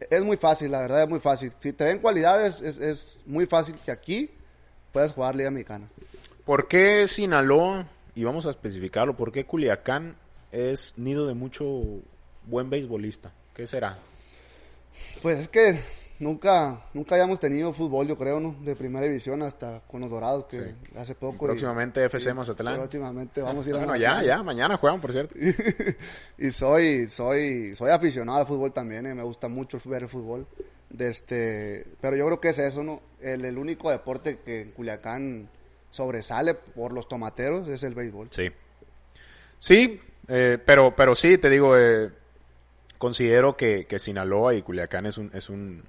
Es 0.09 0.21
muy 0.23 0.37
fácil, 0.37 0.71
la 0.71 0.81
verdad 0.81 1.03
es 1.03 1.09
muy 1.09 1.19
fácil. 1.19 1.53
Si 1.59 1.73
te 1.73 1.85
ven 1.85 1.99
cualidades, 1.99 2.61
es, 2.61 2.79
es 2.79 3.19
muy 3.25 3.45
fácil 3.45 3.75
que 3.85 3.91
aquí 3.91 4.29
puedas 4.91 5.13
jugar 5.13 5.35
Liga 5.35 5.51
Mexicana. 5.51 5.87
¿Por 6.45 6.67
qué 6.67 7.07
Sinaloa, 7.07 7.87
y 8.15 8.23
vamos 8.23 8.45
a 8.45 8.49
especificarlo, 8.49 9.15
por 9.15 9.31
qué 9.31 9.45
Culiacán 9.45 10.17
es 10.51 10.97
nido 10.97 11.25
de 11.25 11.33
mucho 11.33 11.65
buen 12.45 12.69
beisbolista? 12.69 13.31
¿Qué 13.53 13.65
será? 13.65 13.97
Pues 15.21 15.39
es 15.39 15.49
que 15.49 15.79
nunca 16.19 16.85
nunca 16.93 17.15
habíamos 17.15 17.39
tenido 17.39 17.73
fútbol, 17.73 18.07
yo 18.07 18.17
creo, 18.17 18.39
¿no? 18.39 18.55
De 18.61 18.75
primera 18.75 19.05
división 19.05 19.41
hasta 19.41 19.81
con 19.81 20.01
los 20.01 20.09
Dorados, 20.09 20.45
que 20.45 20.57
Sí. 20.59 20.75
hace 20.97 21.15
poco. 21.15 21.45
y- 21.45 21.47
Próximamente 21.49 22.03
FC 22.05 22.29
sí, 22.29 22.35
Mazatlán. 22.35 22.75
Próximamente 22.77 23.41
vamos 23.41 23.65
a 23.65 23.69
ir 23.69 23.75
a 23.75 23.79
Bueno, 23.79 23.95
ya, 23.95 24.23
ya, 24.23 24.41
mañana 24.43 24.77
juegan, 24.77 25.01
por 25.01 25.11
cierto. 25.11 25.35
y 26.37 26.51
soy 26.51 27.09
soy 27.09 27.75
soy 27.75 27.91
aficionado 27.91 28.39
al 28.39 28.47
fútbol 28.47 28.71
también 28.71 29.05
eh, 29.07 29.13
me 29.13 29.23
gusta 29.23 29.47
mucho 29.47 29.79
ver 29.85 30.03
el 30.03 30.09
fútbol 30.09 30.47
de 30.89 31.09
este 31.09 31.85
pero 31.99 32.15
yo 32.15 32.25
creo 32.27 32.39
que 32.39 32.49
es 32.49 32.59
eso 32.59 32.83
no 32.83 33.01
el, 33.21 33.43
el 33.45 33.57
único 33.57 33.89
deporte 33.89 34.39
que 34.45 34.61
en 34.61 34.71
Culiacán 34.71 35.49
sobresale 35.89 36.53
por 36.53 36.93
los 36.93 37.07
tomateros 37.07 37.67
es 37.67 37.83
el 37.83 37.95
béisbol 37.95 38.27
Sí. 38.31 38.49
Sí, 39.59 39.99
eh, 40.27 40.57
pero, 40.65 40.93
pero 40.95 41.15
sí, 41.15 41.37
te 41.37 41.49
digo, 41.49 41.77
eh, 41.77 42.11
considero 42.97 43.55
que, 43.55 43.85
que 43.85 43.97
Sinaloa 43.97 44.53
y 44.55 44.61
Culiacán 44.61 45.05
es 45.05 45.17
un, 45.17 45.31
es 45.33 45.49
un, 45.49 45.83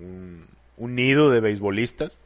un, 0.00 0.46
un 0.76 0.94
nido 0.94 1.30
de 1.30 1.40
beisbolistas. 1.40 2.18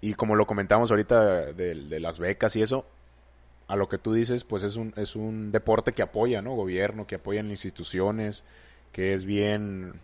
Y 0.00 0.14
como 0.14 0.34
lo 0.34 0.46
comentamos 0.46 0.90
ahorita 0.90 1.52
de, 1.52 1.74
de 1.74 2.00
las 2.00 2.18
becas 2.18 2.56
y 2.56 2.62
eso, 2.62 2.86
a 3.68 3.76
lo 3.76 3.88
que 3.88 3.98
tú 3.98 4.12
dices, 4.12 4.44
pues 4.44 4.64
es 4.64 4.76
un, 4.76 4.92
es 4.96 5.14
un 5.16 5.52
deporte 5.52 5.92
que 5.92 6.02
apoya, 6.02 6.42
¿no? 6.42 6.54
Gobierno, 6.54 7.06
que 7.06 7.14
apoyan 7.14 7.50
instituciones, 7.50 8.42
que 8.92 9.14
es 9.14 9.24
bien, 9.24 10.00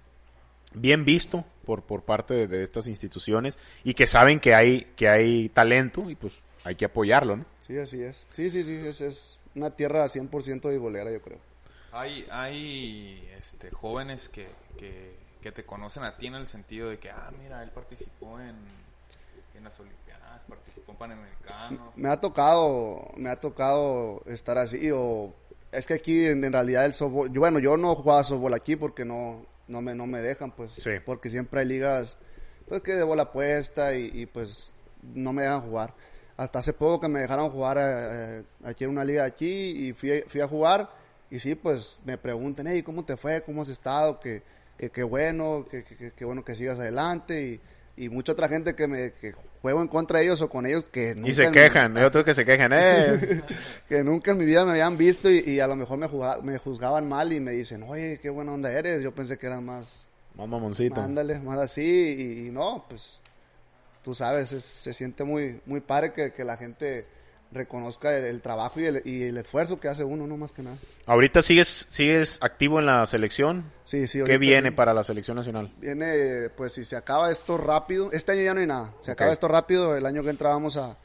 bien 0.72 1.05
visto 1.05 1.44
por, 1.64 1.82
por 1.82 2.03
parte 2.03 2.34
de, 2.34 2.46
de 2.46 2.62
estas 2.62 2.86
instituciones 2.86 3.59
y 3.84 3.94
que 3.94 4.07
saben 4.07 4.40
que 4.40 4.55
hay, 4.55 4.86
que 4.96 5.09
hay 5.09 5.49
talento 5.49 6.09
y 6.09 6.14
pues 6.14 6.34
hay 6.64 6.76
que 6.76 6.84
apoyarlo, 6.84 7.36
¿no? 7.36 7.46
sí 7.61 7.78
así 7.78 8.03
es 8.03 8.26
sí 8.32 8.51
sí 8.51 8.64
sí 8.64 8.74
es, 8.74 9.01
es 9.01 9.38
una 9.55 9.70
tierra 9.70 10.07
100% 10.07 10.62
beisbolera 10.62 11.12
yo 11.12 11.20
creo 11.20 11.38
Hay, 11.92 12.26
hay 12.30 13.28
este, 13.38 13.70
jóvenes 13.70 14.28
que, 14.28 14.46
que, 14.78 15.14
que 15.41 15.53
te 15.53 15.64
conocen 15.64 16.03
a 16.05 16.16
ti 16.16 16.26
en 16.26 16.34
el 16.34 16.47
sentido 16.47 16.89
de 16.91 16.99
que, 16.99 17.11
ah, 17.11 17.30
mira, 17.41 17.62
él 17.62 17.70
participó 17.70 18.41
en, 18.41 18.57
en 19.55 19.64
las 19.64 19.78
Olimpiadas 19.80 20.41
participó 20.49 20.93
en 20.93 20.99
Panamericano. 20.99 21.93
Me 21.97 22.09
ha 22.09 22.20
tocado, 22.20 23.09
me 23.16 23.28
ha 23.30 23.36
tocado 23.36 24.22
estar 24.26 24.59
así, 24.59 24.91
o 24.91 25.32
es 25.72 25.86
que 25.86 25.95
aquí 25.95 26.26
en, 26.26 26.43
en 26.45 26.53
realidad 26.53 26.84
el 26.86 26.95
softball, 26.95 27.30
yo, 27.32 27.41
bueno, 27.41 27.59
yo 27.59 27.76
no 27.76 27.95
jugaba 27.95 28.22
softball 28.24 28.55
aquí 28.55 28.76
porque 28.76 29.05
no, 29.05 29.45
no 29.68 29.80
me, 29.82 29.95
no 29.95 30.07
me 30.07 30.20
dejan, 30.20 30.51
pues, 30.53 30.72
Sí. 30.72 30.91
porque 31.05 31.30
siempre 31.30 31.61
hay 31.61 31.66
ligas, 31.66 32.18
pues 32.66 32.82
que 32.82 32.95
de 32.95 33.03
bola 33.03 33.30
puesta 33.32 33.95
y, 33.95 34.11
y, 34.12 34.26
pues 34.26 34.72
no 35.03 35.32
me 35.32 35.43
dejan 35.43 35.62
jugar. 35.62 35.95
Hasta 36.36 36.61
hace 36.61 36.72
poco 36.72 37.01
que 37.01 37.09
me 37.09 37.20
dejaron 37.20 37.51
jugar 37.51 37.78
eh, 37.78 37.82
eh, 38.41 38.45
aquí 38.64 38.84
en 38.84 38.91
una 38.91 39.05
liga 39.05 39.24
aquí 39.24 39.89
y 39.89 39.93
fui, 39.93 40.22
fui 40.28 40.41
a 40.41 40.47
jugar 40.49 40.89
y 41.30 41.41
sí, 41.41 41.55
pues 41.57 41.99
me 42.05 42.16
preguntan, 42.16 42.66
hey, 42.68 42.82
¿cómo 42.82 43.05
te 43.05 43.16
fue? 43.16 43.43
¿Cómo 43.43 43.62
has 43.62 43.68
estado? 43.68 44.18
Que, 44.20 44.43
que, 44.79 44.91
que 44.91 45.03
bueno, 45.03 45.66
que, 45.70 45.85
que, 45.85 45.97
que- 45.97 46.11
que 46.12 46.24
bueno 46.24 46.45
que 46.45 46.55
sigas 46.55 46.79
adelante 46.79 47.61
y, 47.97 48.05
y 48.05 48.09
mucha 48.09 48.33
otra 48.33 48.49
gente 48.49 48.74
que 48.74 48.87
me 48.87 49.12
que 49.12 49.33
juego 49.61 49.83
en 49.83 49.89
contra 49.89 50.20
de 50.20 50.26
ellos 50.26 50.41
o 50.41 50.49
con 50.49 50.66
ellos 50.66 50.85
que 50.93 51.14
nunca 51.16 51.29
Y 51.31 51.35
se 51.35 51.51
quejan, 51.51 51.99
hay 51.99 52.05
otros 52.05 52.24
que 52.24 52.33
se 52.33 52.45
quejan, 52.45 52.70
eh. 52.72 53.43
que 53.89 54.05
nunca 54.05 54.31
en 54.31 54.39
mi 54.39 54.45
vida 54.45 54.64
me 54.64 54.70
habían 54.72 54.97
visto 54.97 55.29
y, 55.31 55.41
y 55.45 55.59
a 55.61 55.66
lo 55.66 55.74
mejor 55.74 55.99
me, 55.99 56.07
juga- 56.07 56.41
me 56.43 56.57
juzgaban 56.59 57.09
mal 57.09 57.33
y 57.33 57.41
me 57.41 57.51
dicen, 57.53 57.83
oye, 57.83 58.20
qué 58.22 58.31
buena 58.31 58.53
onda 58.53 58.70
eres. 58.72 59.03
Yo 59.03 59.12
pensé 59.12 59.37
que 59.37 59.47
eras 59.49 59.61
más, 59.61 60.07
Más 60.37 60.47
mamoncito. 60.49 61.01
ándale, 61.01 61.41
más 61.41 61.59
así 61.59 61.83
y, 62.45 62.47
y 62.47 62.51
no, 62.53 62.85
pues 62.89 63.18
tú 64.05 64.14
sabes, 64.14 64.53
es- 64.53 64.62
se 64.64 64.95
siente 64.95 65.24
muy 65.24 65.61
muy 65.66 65.81
padre 65.81 66.12
que, 66.12 66.33
que 66.33 66.45
la 66.45 66.57
gente 66.57 67.05
reconozca 67.53 68.16
el, 68.16 68.24
el 68.24 68.42
trabajo 68.42 68.80
y 68.80 68.86
el, 68.86 69.03
y 69.05 69.22
el 69.22 69.38
esfuerzo 69.38 69.80
que 69.80 69.88
hace 69.88 70.05
uno, 70.05 70.26
no 70.26 70.36
más 70.36 70.53
que 70.53 70.62
nada. 70.62 70.78
Ahorita 71.07 71.42
sigues, 71.42 71.86
sigues 71.88 72.38
activo 72.42 72.78
en 72.80 72.86
la 72.86 73.07
selección. 73.07 73.72
Sí, 73.84 74.07
sí. 74.07 74.22
¿Qué 74.24 74.38
viene 74.38 74.70
sí. 74.70 74.74
para 74.74 74.92
la 74.92 75.05
selección 75.05 75.36
nacional? 75.36 75.72
Viene, 75.78 76.51
pues 76.57 76.72
si 76.72 76.84
se 76.84 76.96
acaba 76.96 77.30
esto 77.30 77.57
rápido, 77.57 78.11
este 78.12 78.32
año 78.32 78.42
ya 78.42 78.55
no 78.55 78.61
hay 78.61 78.66
nada, 78.66 78.94
se 79.01 79.11
acaba 79.11 79.32
esto 79.32 79.49
rápido, 79.49 79.96
el 79.96 80.07
año 80.07 80.22
que 80.22 80.30
entra 80.30 80.51
vamos 80.51 80.76
a 80.76 80.96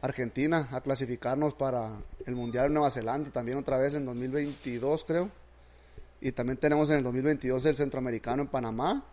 Argentina 0.00 0.68
a 0.70 0.80
clasificarnos 0.80 1.54
para 1.54 1.92
el 2.26 2.34
Mundial 2.34 2.68
de 2.68 2.74
Nueva 2.74 2.90
Zelanda, 2.90 3.30
también 3.30 3.58
otra 3.58 3.78
vez 3.78 3.94
en 3.94 4.04
2022 4.04 5.04
creo, 5.04 5.30
y 6.20 6.32
también 6.32 6.58
tenemos 6.58 6.90
en 6.90 6.98
el 6.98 7.04
2022 7.04 7.64
el 7.66 7.76
Centroamericano 7.76 8.42
en 8.42 8.48
Panamá, 8.48 9.04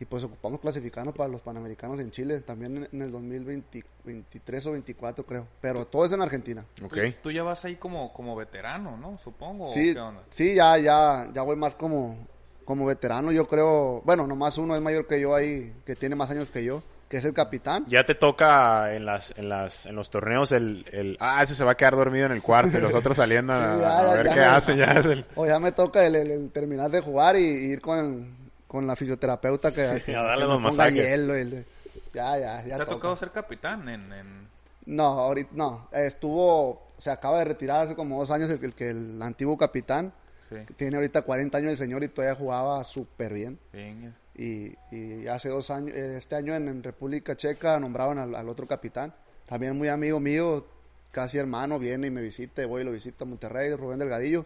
y 0.00 0.04
pues 0.06 0.24
ocupamos 0.24 0.60
clasificarnos 0.60 1.14
para 1.14 1.28
los 1.28 1.40
Panamericanos 1.40 2.00
en 2.00 2.10
Chile, 2.10 2.40
también 2.40 2.88
en, 2.92 3.02
el 3.02 3.12
2023 3.12 4.66
o 4.66 4.72
24 4.72 5.24
creo, 5.24 5.46
pero 5.60 5.86
todo 5.86 6.04
es 6.04 6.12
en 6.12 6.20
Argentina. 6.22 6.64
Ok. 6.82 6.94
Tú, 6.94 7.00
tú 7.24 7.30
ya 7.30 7.42
vas 7.42 7.64
ahí 7.64 7.76
como, 7.76 8.12
como 8.12 8.34
veterano, 8.36 8.96
¿no? 8.96 9.16
Supongo. 9.18 9.64
¿o 9.64 9.72
Sí, 9.72 9.92
¿Qué 9.94 10.00
onda? 10.00 10.22
sí, 10.30 10.54
ya, 10.54 10.78
ya, 10.78 11.28
ya 11.32 11.42
voy 11.42 11.56
más 11.56 11.74
como, 11.76 12.26
como 12.64 12.86
veterano, 12.86 13.30
yo 13.32 13.46
creo, 13.46 14.02
bueno, 14.04 14.26
nomás 14.26 14.58
uno 14.58 14.74
es 14.74 14.82
mayor 14.82 15.06
que 15.06 15.20
yo 15.20 15.34
ahí, 15.34 15.72
que 15.86 15.94
tiene 15.94 16.16
más 16.16 16.30
años 16.30 16.50
que 16.50 16.64
yo, 16.64 16.82
que 17.08 17.18
es 17.18 17.24
el 17.24 17.32
capitán. 17.34 17.84
Ya 17.86 18.04
te 18.04 18.14
toca 18.16 18.94
en 18.94 19.04
las, 19.06 19.32
en 19.38 19.48
las, 19.48 19.86
en 19.86 19.94
los 19.94 20.10
torneos 20.10 20.50
el, 20.50 20.84
el, 20.90 21.16
ah, 21.20 21.42
ese 21.42 21.54
se 21.54 21.62
va 21.62 21.72
a 21.72 21.76
quedar 21.76 21.94
dormido 21.94 22.26
en 22.26 22.32
el 22.32 22.42
cuarto 22.42 22.76
y 22.78 22.80
los 22.80 22.92
otros 22.94 23.16
saliendo 23.16 23.52
a, 23.52 23.74
Sí, 23.74 23.80
ya, 23.80 23.98
a 23.98 24.02
ya, 24.08 24.14
ver 24.14 24.26
ya 24.26 24.34
qué 24.34 24.40
hacen, 24.40 24.76
ya 24.78 24.84
es 24.92 25.06
el, 25.06 25.24
O 25.36 25.46
ya 25.46 25.58
me 25.60 25.70
toca 25.72 26.04
el, 26.04 26.16
el- 26.16 26.30
el 26.30 26.50
terminar 26.50 26.90
de 26.90 27.00
jugar 27.00 27.36
y, 27.36 27.44
y 27.44 27.64
ir 27.72 27.80
con, 27.80 28.43
con 28.74 28.86
la 28.88 28.96
fisioterapeuta 28.96 29.70
que, 29.72 30.02
que- 30.04 30.16
a 30.16 30.22
darle 30.22 30.44
que 30.46 30.48
los 30.50 30.60
masajes. 30.60 30.94
hielo 30.94 31.38
y 31.38 31.40
el- 31.42 31.64
ya, 32.12 32.36
ya, 32.38 32.56
ya 32.62 32.62
¿Te 32.64 32.74
ha 32.74 32.78
toca. 32.78 32.90
tocado 32.90 33.16
ser 33.16 33.30
capitán 33.30 33.88
en, 33.88 34.12
en- 34.12 34.48
No, 34.86 35.04
ahorita 35.20 35.50
no. 35.54 35.88
Estuvo, 35.92 36.88
se 36.98 37.10
acaba 37.10 37.38
de 37.38 37.44
retirar 37.44 37.82
hace 37.82 37.94
como 37.94 38.18
dos 38.18 38.30
años 38.32 38.50
el, 38.50 38.62
el 38.64 38.74
que 38.74 38.90
el 38.90 39.22
antiguo 39.22 39.56
capitán. 39.56 40.12
Sí. 40.48 40.56
que 40.66 40.74
Tiene 40.74 40.96
ahorita 40.96 41.22
40 41.22 41.56
años 41.58 41.70
el 41.70 41.76
señor 41.78 42.02
y 42.04 42.08
todavía 42.08 42.34
jugaba 42.36 42.82
súper 42.84 43.32
bien. 43.32 43.58
Bien. 43.72 44.14
Y, 44.36 44.74
y 44.94 45.26
hace 45.28 45.48
dos 45.48 45.70
años, 45.70 45.96
eh, 45.96 46.16
este 46.18 46.34
año 46.34 46.54
en, 46.56 46.66
en 46.68 46.82
República 46.82 47.36
Checa 47.36 47.78
nombraron 47.78 48.18
al, 48.18 48.34
al 48.34 48.48
otro 48.48 48.66
capitán. 48.66 49.14
También 49.46 49.78
muy 49.78 49.86
amigo 49.88 50.18
mío, 50.20 50.66
casi 51.12 51.38
hermano, 51.38 51.78
viene 51.78 52.08
y 52.08 52.10
me 52.10 52.20
visita, 52.22 52.66
voy 52.66 52.82
y 52.82 52.84
lo 52.84 52.90
visito 52.92 53.22
a 53.24 53.26
Monterrey, 53.28 53.72
Rubén 53.74 54.00
Delgadillo. 54.00 54.44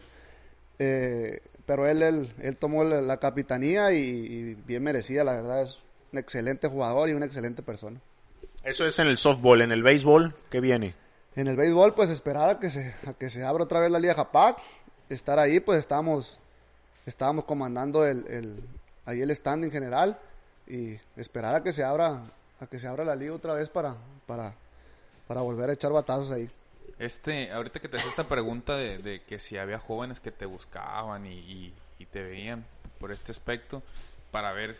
Eh, 0.79 1.41
pero 1.69 1.87
él, 1.87 2.03
él, 2.03 2.33
él 2.41 2.57
tomó 2.57 2.83
la, 2.83 3.03
la 3.03 3.19
capitanía 3.19 3.93
y, 3.93 3.99
y 3.99 4.55
bien 4.55 4.83
merecida, 4.83 5.23
la 5.23 5.35
verdad, 5.35 5.65
es 5.65 5.79
un 6.15 6.19
excelente 6.19 6.67
jugador 6.67 7.11
y 7.11 7.13
una 7.13 7.27
excelente 7.27 7.63
persona. 7.63 8.01
Eso 8.65 8.87
es 8.87 8.99
en 8.99 9.07
el 9.07 9.19
softball, 9.19 9.61
en 9.61 9.71
el 9.71 9.83
béisbol, 9.83 10.35
¿qué 10.49 10.61
viene? 10.61 10.95
En 11.37 11.47
el 11.47 11.59
béisbol, 11.59 11.95
pues 11.95 12.09
esperar 12.09 12.49
a 12.49 12.59
que 12.59 12.71
se, 12.71 12.95
a 13.07 13.13
que 13.13 13.29
se 13.29 13.45
abra 13.45 13.65
otra 13.65 13.81
vez 13.81 13.91
la 13.91 13.99
Liga 13.99 14.15
Japac, 14.15 14.57
estar 15.11 15.39
ahí, 15.39 15.61
pues 15.61 15.81
estábamos, 15.81 16.39
estábamos 17.05 17.45
comandando 17.45 18.07
el, 18.07 18.27
el, 18.29 18.61
ahí 19.05 19.21
el 19.21 19.37
standing 19.37 19.71
general 19.71 20.19
y 20.67 20.97
esperar 21.17 21.55
a 21.55 21.63
que 21.63 21.75
se 21.75 21.85
abra, 21.85 22.23
a 22.61 22.67
que 22.67 22.79
se 22.79 22.89
abra 22.89 23.05
la 23.05 23.15
liga 23.15 23.35
otra 23.35 23.53
vez 23.53 23.69
para, 23.69 23.95
para, 24.27 24.55
para 25.27 25.43
volver 25.43 25.69
a 25.69 25.75
echar 25.75 25.93
batazos 25.93 26.31
ahí. 26.31 26.49
Este, 26.99 27.53
ahorita 27.53 27.81
que 27.81 27.89
te 27.89 27.97
hacía 27.97 28.11
esta 28.11 28.29
pregunta 28.29 28.77
de, 28.77 28.99
de 28.99 29.23
que 29.23 29.39
si 29.39 29.57
había 29.57 29.79
jóvenes 29.79 30.19
que 30.21 30.33
te 30.33 30.47
buscaban 30.47 31.27
y, 31.27 31.39
y- 31.39 31.75
y 32.01 32.07
te 32.07 32.23
veían 32.23 32.65
por 32.99 33.13
este 33.13 33.33
aspecto, 33.33 33.83
para 34.31 34.53
ver, 34.53 34.77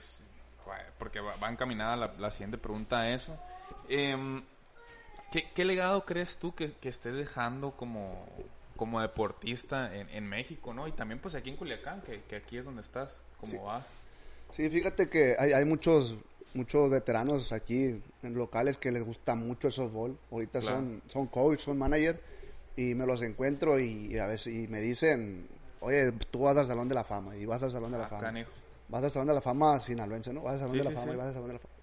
porque 0.99 1.21
va, 1.21 1.35
encaminada 1.51 1.97
la, 1.97 2.13
la 2.19 2.31
siguiente 2.31 2.59
pregunta 2.59 3.01
a 3.01 3.11
eso. 3.11 3.37
Em, 3.89 4.43
¿qué, 5.33 5.51
qué 5.55 5.65
legado 5.65 6.05
crees 6.05 6.37
tú 6.37 6.55
que, 6.55 6.73
que 6.75 6.89
estés 6.89 7.15
dejando 7.15 7.73
como, 7.73 8.27
como 8.77 9.01
deportista 9.01 9.95
en, 9.95 10.09
en 10.11 10.29
México, 10.29 10.75
no? 10.75 10.87
Y 10.89 10.93
también 10.93 11.21
pues 11.21 11.35
aquí 11.35 11.51
en 11.51 11.57
Culiacán, 11.57 12.03
que, 12.03 12.23
que 12.23 12.37
aquí 12.37 12.59
es 12.59 12.65
donde 12.65 12.83
estás, 12.83 13.11
¿cómo 13.41 13.65
vas? 13.65 13.87
Sí, 14.51 14.69
fíjate 14.71 15.09
que 15.09 15.37
hay, 15.39 15.53
hay 15.53 15.65
muchos 15.65 16.17
muchos 16.55 16.91
veteranos 16.91 17.53
aquí 17.53 18.01
en 18.23 18.35
locales 18.35 18.79
que 18.79 18.91
les 18.91 19.05
gusta 19.05 19.35
mucho 19.35 19.69
el 19.69 19.73
softball. 19.73 20.19
Ahorita 20.31 20.61
Claro. 20.61 20.77
son 20.79 21.03
son 21.07 21.27
coach, 21.27 21.61
son 21.61 21.79
manager 21.79 22.21
y 22.77 22.95
me 22.95 23.07
los 23.07 23.23
encuentro 23.23 23.79
y, 23.79 24.09
y 24.13 24.19
a 24.19 24.27
veces 24.27 24.55
y 24.55 24.69
me 24.69 24.81
dicen, 24.81 25.49
"Oye, 25.81 26.13
tú 26.31 26.41
vas 26.41 26.57
al 26.57 26.67
Salón 26.67 26.89
de 26.89 26.95
la 26.95 27.05
Fama" 27.05 27.37
y 27.37 27.45
vas 27.45 27.63
al 27.63 27.71
Salón 27.71 27.93
de 27.93 27.99
la 27.99 28.05
Ah, 28.07 28.09
Fama. 28.11 28.23
canijo. 28.23 28.51
Vas 28.89 29.05
al 29.05 29.11
Salón 29.11 29.29
de 29.29 29.35
la 29.35 29.41
Fama 29.43 29.79
sinaloense, 29.79 30.33
¿no? 30.33 30.43
Vas 30.43 30.55
al 30.55 30.59
Salón 30.61 30.73
Sí, 30.73 30.79
de 30.79 30.85
la 30.85 30.91
sí, 30.91 30.97
Fama 30.97 31.07
sí. 31.09 31.15
y 31.15 31.17
vas 31.17 31.27
al 31.27 31.33
Salón 31.35 31.49
de 31.49 31.55
la 31.55 31.59
Fama. 31.61 31.75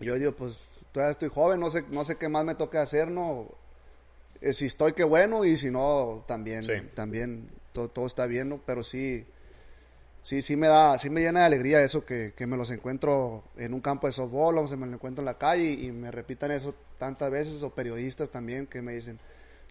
Y 0.00 0.04
yo 0.06 0.14
digo, 0.18 0.32
pues 0.32 0.58
todavía 0.92 1.12
estoy 1.12 1.28
joven, 1.30 1.60
no 1.60 1.70
sé 1.70 1.84
no 1.90 2.04
sé 2.04 2.16
qué 2.16 2.28
más 2.28 2.44
me 2.44 2.54
toque 2.54 2.78
hacer, 2.78 3.10
¿no? 3.10 3.46
Eh, 4.40 4.52
si 4.52 4.66
estoy, 4.66 4.92
qué 4.92 5.04
bueno, 5.04 5.44
y 5.44 5.56
si 5.56 5.70
no, 5.70 6.24
también, 6.26 6.90
también 6.94 7.48
todo, 7.72 7.88
todo 7.88 8.06
está 8.06 8.26
bien, 8.26 8.48
¿no? 8.48 8.60
Pero 8.66 8.82
sí, 8.82 9.24
sí, 10.22 10.40
sí 10.40 10.56
me 10.56 10.68
da, 10.68 10.98
sí 10.98 11.10
me 11.10 11.20
llena 11.20 11.40
de 11.40 11.46
alegría 11.46 11.82
eso, 11.82 12.06
que, 12.06 12.32
que 12.34 12.46
me 12.46 12.56
los 12.56 12.70
encuentro 12.70 13.44
en 13.56 13.74
un 13.74 13.80
campo 13.80 14.06
de 14.06 14.12
softball, 14.12 14.56
o 14.58 14.68
se 14.68 14.76
me 14.76 14.86
lo 14.86 14.94
encuentro 14.94 15.20
en 15.22 15.26
la 15.26 15.36
calle 15.36 15.64
y, 15.64 15.86
y 15.86 15.92
me 15.92 16.10
repitan 16.10 16.52
eso 16.52 16.74
tantas 16.96 17.30
veces, 17.30 17.62
o 17.62 17.70
periodistas 17.70 18.30
también 18.30 18.66
que 18.66 18.80
me 18.80 18.94
dicen, 18.94 19.18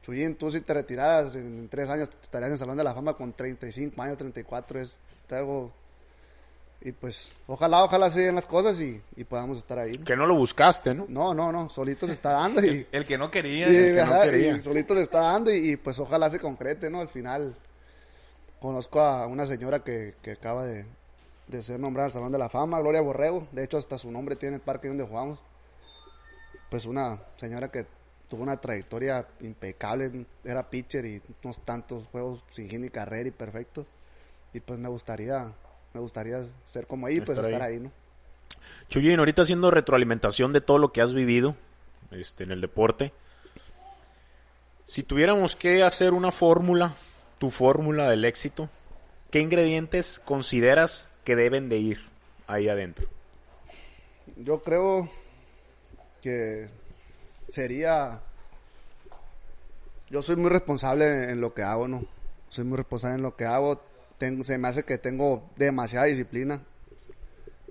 Chuyín, 0.01 0.35
tú 0.35 0.51
si 0.51 0.61
te 0.61 0.73
retiraras 0.73 1.35
en, 1.35 1.59
en 1.59 1.69
tres 1.69 1.89
años 1.89 2.09
estarías 2.21 2.47
en 2.47 2.53
el 2.53 2.59
Salón 2.59 2.77
de 2.77 2.83
la 2.83 2.93
Fama 2.93 3.13
con 3.13 3.33
35 3.33 4.01
años, 4.01 4.17
34, 4.17 4.79
es 4.81 4.97
algo... 5.29 5.71
Y 6.83 6.91
pues, 6.93 7.31
ojalá, 7.45 7.83
ojalá 7.83 8.09
se 8.09 8.21
den 8.21 8.33
las 8.33 8.47
cosas 8.47 8.81
y, 8.81 8.99
y 9.15 9.23
podamos 9.23 9.59
estar 9.59 9.77
ahí. 9.77 9.99
Que 9.99 10.15
no 10.15 10.25
lo 10.25 10.35
buscaste, 10.35 10.95
¿no? 10.95 11.05
No, 11.07 11.31
no, 11.31 11.51
no, 11.51 11.69
solito 11.69 12.07
se 12.07 12.13
está 12.13 12.31
dando 12.31 12.65
y... 12.65 12.87
El 12.91 13.05
que 13.05 13.19
no 13.19 13.29
quería. 13.29 13.71
Y, 13.71 13.75
el 13.75 13.95
que 13.95 14.03
no 14.03 14.21
quería. 14.23 14.55
y 14.55 14.61
solito 14.63 14.95
le 14.95 15.03
está 15.03 15.19
dando 15.19 15.53
y, 15.53 15.73
y, 15.73 15.75
pues 15.77 15.99
ojalá 15.99 16.31
se 16.31 16.39
concrete, 16.39 16.89
¿no? 16.89 17.01
Al 17.01 17.09
final 17.09 17.55
conozco 18.61 19.01
a 19.01 19.25
una 19.27 19.45
señora 19.45 19.83
que, 19.83 20.15
que 20.21 20.31
acaba 20.31 20.65
de, 20.65 20.85
de 21.47 21.63
ser 21.63 21.79
nombrada 21.79 22.07
al 22.07 22.13
Salón 22.13 22.31
de 22.31 22.37
la 22.37 22.49
Fama, 22.49 22.79
Gloria 22.79 23.01
Borrego. 23.01 23.47
De 23.51 23.63
hecho, 23.63 23.77
hasta 23.77 23.97
su 23.97 24.11
nombre 24.11 24.35
tiene 24.35 24.55
el 24.55 24.61
parque 24.61 24.87
donde 24.87 25.03
jugamos. 25.05 25.39
Pues 26.69 26.85
una 26.85 27.19
señora 27.35 27.69
que 27.69 27.85
tuvo 28.29 28.43
una 28.43 28.55
trayectoria 28.55 29.27
impecable, 29.41 30.25
era 30.45 30.69
pitcher 30.69 31.05
y 31.05 31.21
unos 31.43 31.59
tantos 31.65 32.07
juegos 32.11 32.41
sin 32.51 32.69
hit 32.69 32.79
ni 32.79 32.89
carrera 32.89 33.27
y 33.27 33.31
perfectos. 33.31 33.85
Y 34.53 34.61
pues 34.61 34.79
me 34.79 34.87
gustaría, 34.87 35.51
me 35.93 35.99
gustaría 35.99 36.41
ser 36.65 36.87
como 36.87 37.07
ahí, 37.07 37.19
pues 37.19 37.37
Estar 37.37 37.51
estar 37.51 37.67
ahí. 37.67 37.75
ahí, 37.75 37.79
¿no? 37.81 37.91
Chuyín, 38.89 39.19
ahorita 39.19 39.41
haciendo 39.41 39.71
retroalimentación 39.71 40.53
de 40.53 40.61
todo 40.61 40.77
lo 40.77 40.93
que 40.93 41.01
has 41.01 41.13
vivido 41.13 41.55
este, 42.11 42.43
en 42.43 42.51
el 42.51 42.61
deporte. 42.61 43.11
Si 44.85 45.03
tuviéramos 45.03 45.55
que 45.55 45.83
hacer 45.83 46.13
una 46.13 46.31
fórmula, 46.31 46.95
tu 47.41 47.49
fórmula 47.49 48.07
del 48.07 48.23
éxito, 48.23 48.69
¿qué 49.31 49.39
ingredientes 49.39 50.21
consideras 50.23 51.09
que 51.23 51.35
deben 51.35 51.69
de 51.69 51.79
ir 51.79 51.99
ahí 52.45 52.69
adentro? 52.69 53.07
Yo 54.37 54.61
creo 54.61 55.09
que 56.21 56.69
sería... 57.49 58.21
Yo 60.11 60.21
soy 60.21 60.35
muy 60.35 60.51
responsable 60.51 61.31
en 61.31 61.41
lo 61.41 61.55
que 61.55 61.63
hago, 61.63 61.87
¿no? 61.87 62.05
Soy 62.49 62.63
muy 62.63 62.77
responsable 62.77 63.15
en 63.15 63.23
lo 63.23 63.35
que 63.35 63.45
hago. 63.45 63.81
Tengo, 64.19 64.43
se 64.43 64.59
me 64.59 64.67
hace 64.67 64.83
que 64.83 64.99
tengo 64.99 65.49
demasiada 65.55 66.05
disciplina 66.05 66.61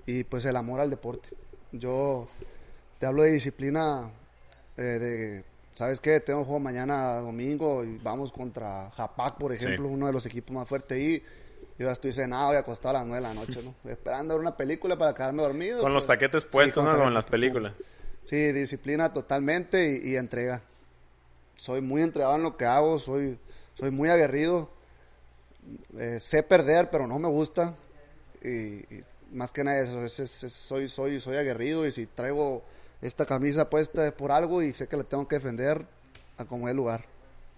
y 0.05 0.25
pues 0.25 0.43
el 0.43 0.57
amor 0.57 0.81
al 0.81 0.89
deporte. 0.89 1.29
Yo 1.71 2.27
te 2.99 3.05
hablo 3.05 3.23
de 3.23 3.31
disciplina 3.31 4.11
eh, 4.75 4.81
de, 4.81 5.45
¿sabes 5.75 5.99
qué? 5.99 6.19
Tengo 6.19 6.43
juego 6.43 6.59
mañana 6.59 7.15
domingo 7.17 7.83
y 7.83 7.97
vamos 7.97 8.31
contra 8.31 8.89
Japac, 8.91 9.37
por 9.37 9.53
ejemplo, 9.53 9.87
Sí. 9.87 9.93
uno 9.93 10.07
de 10.07 10.13
los 10.13 10.25
equipos 10.25 10.55
más 10.55 10.67
fuertes 10.67 10.97
y 10.97 11.19
yo 11.79 11.85
ya 11.87 11.91
estoy 11.93 12.11
cenado 12.11 12.53
y 12.53 12.57
acostado 12.57 12.95
a 12.97 12.99
las 12.99 13.07
9 13.07 13.21
de 13.27 13.33
la 13.33 13.33
noche, 13.33 13.61
¿no? 13.63 13.73
Esperando 13.89 14.35
ver 14.35 14.41
una 14.41 14.55
película 14.57 14.97
para 14.97 15.13
quedarme 15.13 15.41
dormido. 15.43 15.81
Con 15.81 15.93
los 15.93 16.05
pues. 16.05 16.19
taquetes 16.19 16.45
puestos, 16.45 16.83
¿no? 16.83 16.91
Como 16.91 17.07
en 17.07 17.13
las 17.13 17.25
películas. 17.25 17.73
Sí, 18.23 18.51
disciplina 18.51 19.11
totalmente 19.11 19.99
y, 20.03 20.11
y 20.11 20.15
entrega. 20.15 20.61
Soy 21.57 21.81
muy 21.81 22.01
entregado 22.03 22.35
en 22.35 22.43
lo 22.43 22.55
que 22.57 22.65
hago, 22.65 22.99
soy, 22.99 23.37
soy 23.73 23.89
muy 23.91 24.09
aguerrido. 24.09 24.69
Eh, 25.97 26.19
sé 26.19 26.43
perder, 26.43 26.89
pero 26.89 27.07
no 27.07 27.17
me 27.19 27.27
gusta. 27.29 27.75
Y, 28.43 28.49
y 28.93 29.03
más 29.31 29.51
que 29.51 29.63
nada 29.63 29.79
eso, 29.79 30.03
es- 30.03 30.19
es- 30.19 30.43
es- 30.43 30.53
soy, 30.53 30.87
soy, 30.87 31.19
soy 31.19 31.37
aguerrido 31.37 31.85
y 31.85 31.91
si 31.91 32.05
traigo 32.07 32.63
esta 33.01 33.25
camisa 33.25 33.69
puesta 33.69 34.05
es 34.05 34.13
por 34.13 34.31
algo 34.31 34.61
y 34.61 34.73
sé 34.73 34.87
que 34.87 34.97
la 34.97 35.03
tengo 35.03 35.27
que 35.27 35.35
defender 35.37 35.85
a 36.37 36.45
como 36.45 36.69
el 36.69 36.75
lugar. 36.77 37.05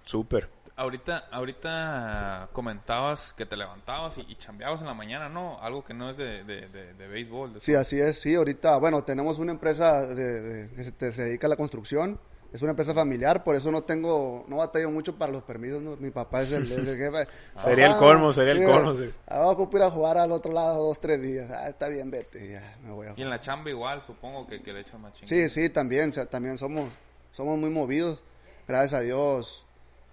Súper. 0.06 0.50
Ahorita, 0.76 1.26
ahorita 1.32 2.50
comentabas 2.52 3.34
que 3.34 3.46
te 3.46 3.56
levantabas 3.56 4.18
y, 4.18 4.22
y 4.22 4.36
chambeabas 4.36 4.82
en 4.82 4.88
la 4.88 4.94
mañana, 4.96 5.30
¿no? 5.30 5.62
Algo 5.62 5.84
que 5.86 5.94
no 5.94 6.10
es 6.10 6.18
de, 6.18 6.44
de, 6.44 6.68
de, 6.68 6.94
de 6.94 7.08
béisbol. 7.08 7.54
de 7.54 7.60
Sí, 7.60 7.76
así 7.76 8.00
es, 8.00 8.20
sí, 8.20 8.34
ahorita, 8.34 8.78
bueno, 8.78 9.04
tenemos 9.04 9.38
una 9.38 9.52
empresa 9.52 10.08
de, 10.08 10.42
de- 10.42 10.70
que 10.74 10.84
se, 10.84 11.12
se 11.14 11.24
dedica 11.26 11.46
a 11.46 11.50
la 11.52 11.58
construcción, 11.58 12.20
es 12.54 12.62
una 12.62 12.70
empresa 12.72 12.94
familiar, 12.94 13.44
por 13.44 13.56
eso 13.56 13.72
no 13.72 13.82
tengo, 13.82 14.46
no 14.48 14.58
batallo 14.58 14.90
mucho 14.92 15.18
para 15.18 15.32
los 15.32 15.42
permisos, 15.44 15.82
¿no? 15.82 15.96
mi 15.98 16.12
papá 16.12 16.44
es 16.44 16.52
el, 16.52 16.64
es 16.64 16.72
el 16.72 16.96
jefe. 16.98 17.28
Sería 17.58 17.88
el 17.88 17.98
colmo, 17.98 18.32
sería 18.32 18.54
el 18.54 18.64
colmo, 18.64 18.94
sí. 18.94 19.12
Ah, 19.28 19.40
vamos 19.40 19.68
a 19.74 19.76
ir 19.78 19.82
a 19.84 19.90
jugar 19.90 20.18
al 20.20 20.32
otro 20.32 20.52
lado 20.54 20.86
dos, 20.86 21.00
tres 21.02 21.20
días, 21.22 21.50
ah, 21.52 21.68
está 21.68 21.90
bien, 21.90 22.12
vete, 22.12 22.52
ya, 22.52 22.78
me 22.84 22.92
voy 22.92 23.08
a 23.08 23.14
Y 23.18 23.22
en 23.24 23.30
la 23.30 23.40
chamba 23.40 23.70
igual, 23.72 24.02
supongo 24.02 24.46
que, 24.48 24.62
que 24.62 24.72
le 24.72 24.82
echan 24.82 25.02
más 25.02 25.14
chingada. 25.14 25.28
Sí, 25.30 25.50
sí, 25.50 25.70
también, 25.70 26.12
o 26.12 26.14
sea, 26.14 26.28
también 26.28 26.58
somos, 26.58 26.92
somos 27.32 27.58
muy 27.58 27.72
movidos. 27.72 28.24
Gracias 28.68 28.94
a 28.94 29.02
Dios, 29.02 29.66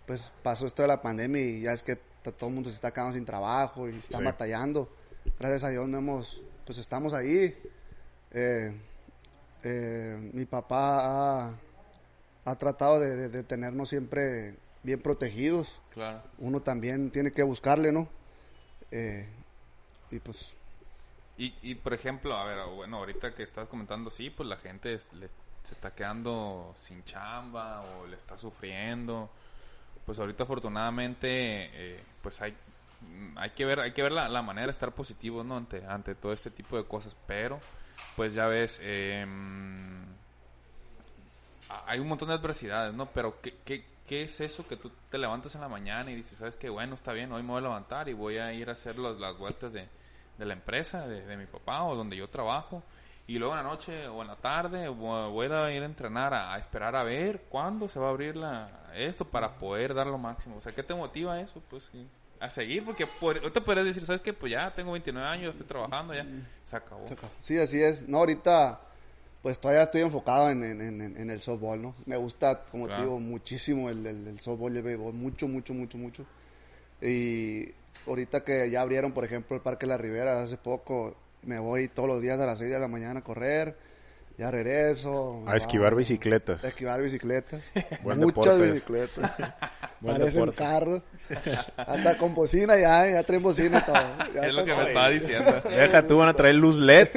pues 0.06 0.32
pasó 0.42 0.66
esto 0.66 0.82
de 0.82 0.88
la 0.88 1.00
pandemia 1.02 1.40
y 1.42 1.60
ya 1.60 1.72
es 1.72 1.82
que 1.82 1.96
todo 2.22 2.48
el 2.48 2.54
mundo 2.54 2.68
se 2.70 2.76
está 2.76 2.90
quedando 2.90 3.12
sin 3.14 3.24
trabajo 3.24 3.88
y 3.88 3.96
está 3.98 4.18
Sí. 4.18 4.24
batallando. 4.24 4.88
Gracias 5.38 5.64
a 5.64 5.68
Dios 5.68 5.86
no 5.88 5.98
hemos, 5.98 6.42
pues 6.64 6.78
estamos 6.78 7.12
ahí. 7.12 7.54
Eh, 8.32 8.74
eh, 9.62 10.30
mi 10.32 10.46
papá 10.46 11.00
ha, 11.48 11.54
ha 12.44 12.56
tratado 12.56 13.00
de, 13.00 13.16
de- 13.16 13.28
de 13.28 13.42
tenernos 13.42 13.88
siempre 13.90 14.56
bien 14.82 15.00
protegidos. 15.00 15.80
Claro. 15.92 16.22
Uno 16.38 16.60
también 16.60 17.10
tiene 17.10 17.32
que 17.32 17.42
buscarle, 17.42 17.92
¿no? 17.92 18.08
Eh, 18.90 19.28
y 20.10 20.18
pues 20.18 20.54
Y, 21.38 21.54
y 21.62 21.74
por 21.74 21.94
ejemplo, 21.94 22.34
a 22.36 22.44
ver, 22.44 22.58
bueno, 22.74 22.98
ahorita 22.98 23.34
que 23.34 23.42
estás 23.42 23.66
comentando, 23.68 24.10
sí, 24.10 24.28
pues 24.30 24.48
la 24.48 24.56
gente 24.56 24.94
es- 24.94 25.06
le- 25.14 25.28
se 25.64 25.74
está 25.74 25.94
quedando 25.94 26.74
sin 26.82 27.04
chamba 27.04 27.80
o 27.82 28.06
le 28.06 28.16
está 28.16 28.36
sufriendo. 28.38 29.30
Pues 30.06 30.18
ahorita 30.18 30.42
afortunadamente, 30.44 31.28
eh, 31.98 32.02
pues 32.22 32.40
hay, 32.42 32.54
hay 33.36 33.50
que 33.50 33.64
ver, 33.64 33.80
hay 33.80 33.92
que 33.92 34.02
ver 34.02 34.12
la, 34.12 34.28
la 34.28 34.42
manera 34.42 34.66
de 34.66 34.72
estar 34.72 34.92
positivo, 34.92 35.44
¿no? 35.44 35.56
Ante, 35.56 35.84
ante 35.86 36.14
todo 36.14 36.32
este 36.32 36.50
tipo 36.50 36.76
de 36.76 36.84
cosas, 36.84 37.14
pero, 37.26 37.60
pues 38.16 38.32
ya 38.34 38.46
ves, 38.46 38.78
eh, 38.82 39.24
hay 41.86 41.98
un 42.00 42.08
montón 42.08 42.28
de 42.28 42.34
adversidades, 42.34 42.94
¿no? 42.94 43.06
Pero 43.06 43.40
¿qué, 43.40 43.54
qué, 43.64 43.84
qué 44.06 44.22
es 44.22 44.40
eso 44.40 44.66
que 44.66 44.76
tú 44.76 44.90
te 45.10 45.18
levantas 45.18 45.54
en 45.54 45.60
la 45.60 45.68
mañana 45.68 46.10
y 46.10 46.16
dices, 46.16 46.38
sabes 46.38 46.56
qué, 46.56 46.68
bueno, 46.68 46.94
está 46.94 47.12
bien, 47.12 47.30
hoy 47.32 47.42
me 47.42 47.48
voy 47.50 47.58
a 47.58 47.62
levantar 47.62 48.08
y 48.08 48.12
voy 48.12 48.38
a 48.38 48.52
ir 48.52 48.68
a 48.68 48.72
hacer 48.72 48.98
las, 48.98 49.18
las 49.18 49.36
vueltas 49.38 49.72
de, 49.72 49.86
de 50.38 50.44
la 50.46 50.52
empresa, 50.54 51.06
de, 51.06 51.24
de 51.26 51.36
mi 51.36 51.46
papá 51.46 51.84
o 51.84 51.94
donde 51.96 52.16
yo 52.16 52.28
trabajo? 52.28 52.82
Y 53.26 53.38
luego 53.38 53.54
en 53.56 53.62
la 53.64 53.70
noche 53.70 54.08
o 54.08 54.22
en 54.22 54.28
la 54.28 54.34
tarde 54.36 54.88
vo- 54.90 55.30
voy 55.30 55.46
a 55.46 55.70
ir 55.72 55.82
a 55.82 55.86
entrenar 55.86 56.34
a, 56.34 56.52
a 56.52 56.58
esperar 56.58 56.96
a 56.96 57.04
ver 57.04 57.42
cuándo 57.48 57.88
se 57.88 58.00
va 58.00 58.08
a 58.08 58.10
abrir 58.10 58.34
la, 58.36 58.90
esto 58.96 59.24
para 59.24 59.50
poder 59.58 59.94
dar 59.94 60.08
lo 60.08 60.18
máximo. 60.18 60.56
O 60.56 60.60
sea, 60.60 60.72
¿qué 60.74 60.82
te 60.82 60.94
motiva 60.94 61.40
eso? 61.40 61.62
Pues 61.70 61.88
sí, 61.92 62.08
a 62.40 62.50
seguir, 62.50 62.84
porque 62.84 63.06
por, 63.20 63.36
ahorita 63.36 63.60
podrías 63.60 63.86
decir, 63.86 64.04
¿sabes 64.04 64.22
qué? 64.22 64.32
Pues 64.32 64.50
ya 64.50 64.72
tengo 64.74 64.90
29 64.90 65.28
años, 65.28 65.50
estoy 65.50 65.66
trabajando, 65.66 66.12
ya 66.12 66.26
se 66.64 66.74
acabó. 66.74 67.06
Sí, 67.40 67.56
así 67.58 67.80
es. 67.80 68.08
No, 68.08 68.18
ahorita, 68.18 68.80
pues 69.42 69.58
todavía 69.58 69.84
estoy 69.84 70.02
enfocado 70.02 70.50
en, 70.50 70.62
en, 70.64 70.80
en, 70.80 71.16
en 71.16 71.30
el 71.30 71.40
softball, 71.40 71.80
¿no? 71.80 71.94
Me 72.06 72.16
gusta, 72.16 72.64
como 72.70 72.86
Claro. 72.86 73.02
te 73.02 73.06
digo, 73.06 73.20
muchísimo 73.20 73.88
el, 73.88 74.06
el, 74.06 74.26
el 74.28 74.40
softball 74.40 74.74
y 74.74 74.78
el 74.78 74.82
béisbol. 74.82 75.14
Mucho, 75.14 75.48
mucho, 75.48 75.72
mucho, 75.72 75.96
mucho. 75.98 76.24
Y 77.00 77.72
ahorita 78.06 78.44
que 78.44 78.70
ya 78.70 78.82
abrieron, 78.82 79.12
por 79.12 79.24
ejemplo, 79.24 79.56
el 79.56 79.62
Parque 79.62 79.86
La 79.86 79.96
Ribera 79.96 80.42
hace 80.42 80.56
poco, 80.58 81.14
me 81.42 81.58
voy 81.58 81.88
todos 81.88 82.08
los 82.08 82.20
días 82.20 82.38
a 82.38 82.46
las 82.46 82.58
6 82.58 82.70
de 82.70 82.78
la 82.78 82.88
mañana 82.88 83.20
a 83.20 83.24
correr. 83.24 83.76
Ya 84.40 84.50
regreso. 84.50 85.42
A 85.46 85.54
esquivar 85.56 85.90
vamos, 85.90 85.98
bicicletas. 85.98 86.64
A 86.64 86.68
esquivar 86.68 87.02
bicicletas. 87.02 87.60
Buen 88.02 88.20
Muchas 88.20 88.44
deporte. 88.58 88.70
bicicletas. 88.72 89.30
Buen 90.00 90.16
Parecen 90.16 90.40
deporte. 90.40 90.56
carros. 90.56 91.02
Hasta 91.76 92.16
con 92.16 92.34
bocina 92.34 92.74
ya, 92.78 93.06
ya 93.10 93.22
traen 93.22 93.42
bocina 93.42 93.80
y 93.80 93.84
todo. 93.84 93.96
Ya 94.34 94.46
Es 94.46 94.54
lo 94.54 94.64
que 94.64 94.74
me 94.74 94.82
estaba 94.84 95.10
diciendo. 95.10 95.52
Deja 95.68 96.06
tú, 96.06 96.16
van 96.16 96.30
a 96.30 96.32
traer 96.34 96.54
luz 96.54 96.78
LED. 96.78 97.08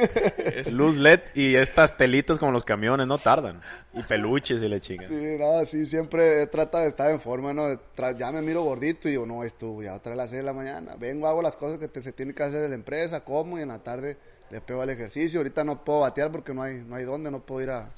luz 0.71 0.97
LED 0.97 1.21
y 1.33 1.55
estas 1.55 1.95
telitas 1.95 2.39
como 2.39 2.51
los 2.51 2.65
camiones, 2.65 3.07
no 3.07 3.17
tardan. 3.17 3.61
Y 3.93 4.03
peluches 4.03 4.61
y 4.61 4.67
le 4.67 4.81
chingan. 4.81 5.07
Sí, 5.07 5.37
no, 5.39 5.65
sí, 5.65 5.85
siempre 5.85 6.45
trata 6.47 6.81
de 6.81 6.89
estar 6.89 7.09
en 7.09 7.21
forma, 7.21 7.53
¿no? 7.53 7.69
Ya 8.17 8.31
me 8.33 8.41
miro 8.41 8.63
gordito 8.63 9.07
y 9.07 9.11
digo, 9.11 9.25
no, 9.25 9.45
estuvo 9.45 9.81
ya 9.81 9.93
otra 9.93 10.11
vez 10.11 10.19
a 10.19 10.23
las 10.23 10.29
6 10.31 10.39
de 10.41 10.43
la 10.45 10.53
mañana. 10.53 10.95
Vengo, 10.99 11.27
hago 11.27 11.41
las 11.41 11.55
cosas 11.55 11.79
que 11.79 11.87
te- 11.87 12.01
se 12.01 12.11
tienen 12.11 12.35
que 12.35 12.43
hacer 12.43 12.63
en 12.65 12.71
la 12.71 12.75
empresa, 12.75 13.21
como 13.23 13.57
y 13.57 13.61
en 13.61 13.69
la 13.69 13.79
tarde 13.79 14.17
le 14.53 14.61
pego 14.61 14.83
al 14.83 14.89
ejercicio. 14.91 15.39
Ahorita 15.39 15.63
no 15.63 15.83
puedo 15.83 16.01
batear 16.01 16.31
porque 16.31 16.53
no 16.53 16.61
hay, 16.61 16.83
no 16.87 16.95
hay 16.95 17.03
dónde, 17.05 17.31
no 17.31 17.39
puedo 17.39 17.61
ir 17.61 17.71
a, 17.71 17.79
a 17.79 17.89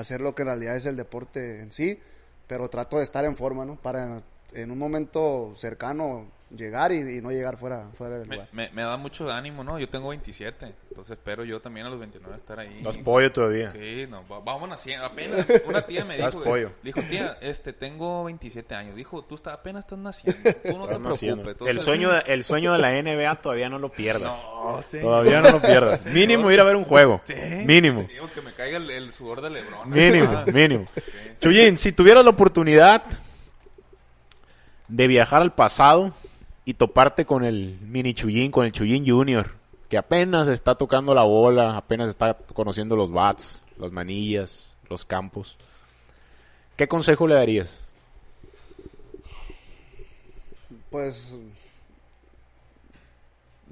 hacer 0.00 0.20
lo 0.20 0.34
que 0.34 0.42
en 0.42 0.46
realidad 0.48 0.76
es 0.76 0.86
el 0.86 0.96
deporte 0.96 1.60
en 1.60 1.72
sí, 1.72 1.98
pero 2.46 2.68
trato 2.68 2.98
de 2.98 3.02
estar 3.02 3.24
en 3.24 3.36
forma, 3.36 3.64
¿no? 3.64 3.74
Para 3.74 4.22
en 4.52 4.70
un 4.70 4.78
momento 4.78 5.52
cercano 5.56 6.26
llegar 6.50 6.92
y, 6.92 7.18
y 7.18 7.20
no 7.20 7.30
llegar 7.30 7.56
fuera, 7.56 7.90
fuera 7.96 8.18
del 8.18 8.28
Me, 8.28 8.36
lugar. 8.36 8.48
me, 8.52 8.70
me 8.70 8.82
da 8.82 8.96
mucho 8.96 9.30
ánimo, 9.30 9.62
¿no? 9.62 9.78
Yo 9.78 9.88
tengo 9.88 10.08
27, 10.08 10.74
entonces 10.90 11.16
espero 11.18 11.44
yo 11.44 11.60
también 11.60 11.86
a 11.86 11.90
los 11.90 11.98
29 12.00 12.36
estar 12.36 12.58
ahí. 12.58 12.80
Das 12.82 12.96
pollo 12.98 13.30
todavía. 13.30 13.70
Sí, 13.70 14.06
no, 14.08 14.26
va- 14.28 14.40
vamos 14.40 14.70
haciendo. 14.70 15.04
Apenas 15.06 15.46
una 15.66 15.82
tía 15.82 16.04
me 16.04 16.16
dijo, 16.16 16.42
pollo. 16.42 16.72
dijo, 16.82 17.00
tía, 17.02 17.36
este, 17.40 17.72
tengo 17.72 18.24
27 18.24 18.74
años. 18.74 18.96
Dijo, 18.96 19.22
tú 19.24 19.34
está, 19.34 19.52
apenas 19.52 19.84
estás 19.84 19.98
naciendo, 19.98 20.40
tú 20.42 20.78
no 20.78 20.86
te 20.86 20.94
Están 20.94 21.02
naciendo. 21.02 21.42
preocupes. 21.42 21.68
El 21.74 21.80
sueño, 21.80 22.10
de, 22.12 22.20
el 22.26 22.42
sueño 22.44 22.72
de 22.72 22.78
la 22.78 22.92
NBA 23.02 23.34
todavía 23.42 23.68
no 23.68 23.78
lo 23.78 23.90
pierdas. 23.90 24.42
No, 24.44 24.80
sí. 24.90 25.00
Todavía 25.00 25.40
no 25.40 25.50
lo 25.50 25.60
pierdas. 25.60 26.04
Mínimo 26.12 26.50
ir 26.50 26.60
a 26.60 26.64
ver 26.64 26.76
un 26.76 26.84
juego. 26.84 27.20
Sí. 27.26 27.34
Mínimo. 27.66 28.02
Sí, 28.08 28.14
que 28.34 28.40
me 28.40 28.52
caiga 28.54 28.78
el, 28.78 28.90
el 28.90 29.12
sudor 29.12 29.40
de 29.42 29.50
Lebron. 29.50 29.90
Mínimo, 29.90 30.44
mínimo. 30.52 30.84
Chuyín, 31.40 31.76
si 31.76 31.92
tuvieras 31.92 32.24
la 32.24 32.30
oportunidad 32.30 33.02
de 34.88 35.06
viajar 35.06 35.42
al 35.42 35.52
pasado 35.54 36.14
y 36.68 36.74
toparte 36.74 37.24
con 37.24 37.46
el 37.46 37.78
mini 37.80 38.12
Chuyín, 38.12 38.50
con 38.50 38.66
el 38.66 38.72
Chuyín 38.72 39.08
Junior, 39.08 39.52
que 39.88 39.96
apenas 39.96 40.48
está 40.48 40.74
tocando 40.74 41.14
la 41.14 41.22
bola, 41.22 41.78
apenas 41.78 42.10
está 42.10 42.36
conociendo 42.52 42.94
los 42.94 43.10
bats, 43.10 43.62
las 43.78 43.90
manillas, 43.90 44.76
los 44.90 45.02
campos, 45.06 45.56
¿qué 46.76 46.86
consejo 46.86 47.26
le 47.26 47.36
darías? 47.36 47.80
Pues, 50.90 51.38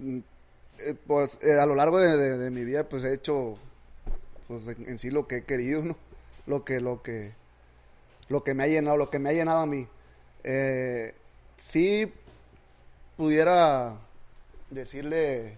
eh, 0.01 0.95
pues 1.07 1.39
eh, 1.43 1.61
a 1.61 1.67
lo 1.67 1.75
largo 1.75 1.99
de, 1.99 2.51
mi 2.51 2.65
vida, 2.65 2.85
pues 2.85 3.05
he 3.05 3.13
hecho, 3.13 3.59
pues 4.49 4.67
en, 4.69 4.99
sí 4.99 5.11
lo 5.11 5.27
que 5.27 5.37
he 5.37 5.45
querido, 5.45 5.83
¿no? 5.83 5.99
Lo 6.47 6.65
que, 6.65 6.81
lo 6.81 7.03
que, 7.03 7.35
lo 8.31 8.43
que 8.43 8.55
me 8.55 8.65
ha 8.65 8.69
llenado, 8.69 8.97
lo 8.97 9.11
que 9.11 9.19
me 9.19 9.29
ha 9.29 9.35
llenado 9.35 9.61
a 9.61 9.67
mí. 9.67 9.87
Eh, 10.45 11.15
si 11.59 12.11
pudiera 13.17 13.97
decirle, 14.71 15.57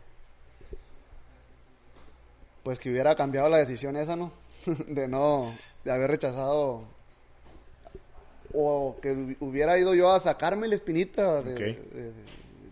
pues 2.62 2.78
que 2.78 2.90
hubiera 2.90 3.14
cambiado 3.16 3.48
la 3.48 3.58
decisión 3.58 3.96
esa, 3.96 4.16
¿no? 4.16 4.32
de 4.88 5.08
no, 5.08 5.52
de 5.84 5.92
haber 5.92 6.10
rechazado 6.10 6.82
o 8.54 8.96
que 9.02 9.14
hu- 9.14 9.36
hubiera 9.40 9.78
ido 9.78 9.94
yo 9.94 10.10
a 10.12 10.20
sacarme 10.20 10.68
la 10.68 10.74
espinita 10.76 11.42
de, 11.42 11.52
Ok. 11.52 11.58
de- 11.60 12.02
de- 12.12 12.12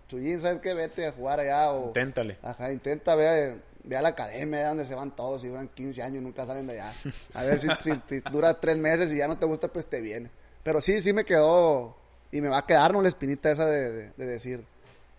Chuyín, 0.09 0.41
¿sabes 0.41 0.61
qué? 0.61 0.73
Vete 0.73 1.05
a 1.05 1.13
jugar 1.13 1.41
allá 1.41 1.73
o... 1.73 1.89
Inténtale. 1.89 2.39
Ajá, 2.41 2.73
intenta 2.73 3.17
ver, 3.17 3.57
ve 3.83 3.97
a 3.97 4.03
la 4.03 4.11
academia 4.11 4.61
allá 4.61 4.69
donde 4.69 4.85
se 4.85 4.95
van 4.95 5.11
todos 5.11 5.43
y 5.43 5.49
duran 5.49 5.67
15 5.69 6.01
años 6.01 6.19
y 6.23 6.25
nunca 6.25 6.47
salen 6.47 6.69
de 6.69 6.75
allá. 6.75 6.93
A 7.35 7.43
ver 7.43 7.59
si, 7.59 7.67
si, 7.83 7.91
si 8.09 8.21
dura 8.31 8.55
tres 8.61 8.77
meses 8.77 9.11
y 9.11 9.17
ya 9.17 9.27
no 9.27 9.37
te 9.37 9.47
gusta, 9.47 9.67
pues 9.67 9.87
te 9.87 10.01
viene. 10.01 10.31
Pero 10.63 10.81
sí, 10.81 11.01
sí 11.01 11.13
me 11.13 11.25
quedó 11.25 11.97
y 12.31 12.41
me 12.41 12.49
va 12.49 12.59
a 12.59 12.67
quedar 12.67 12.93
¿no? 12.93 13.03
la 13.03 13.09
espinita 13.09 13.51
esa 13.51 13.67
de 13.67 14.13
decir, 14.17 14.65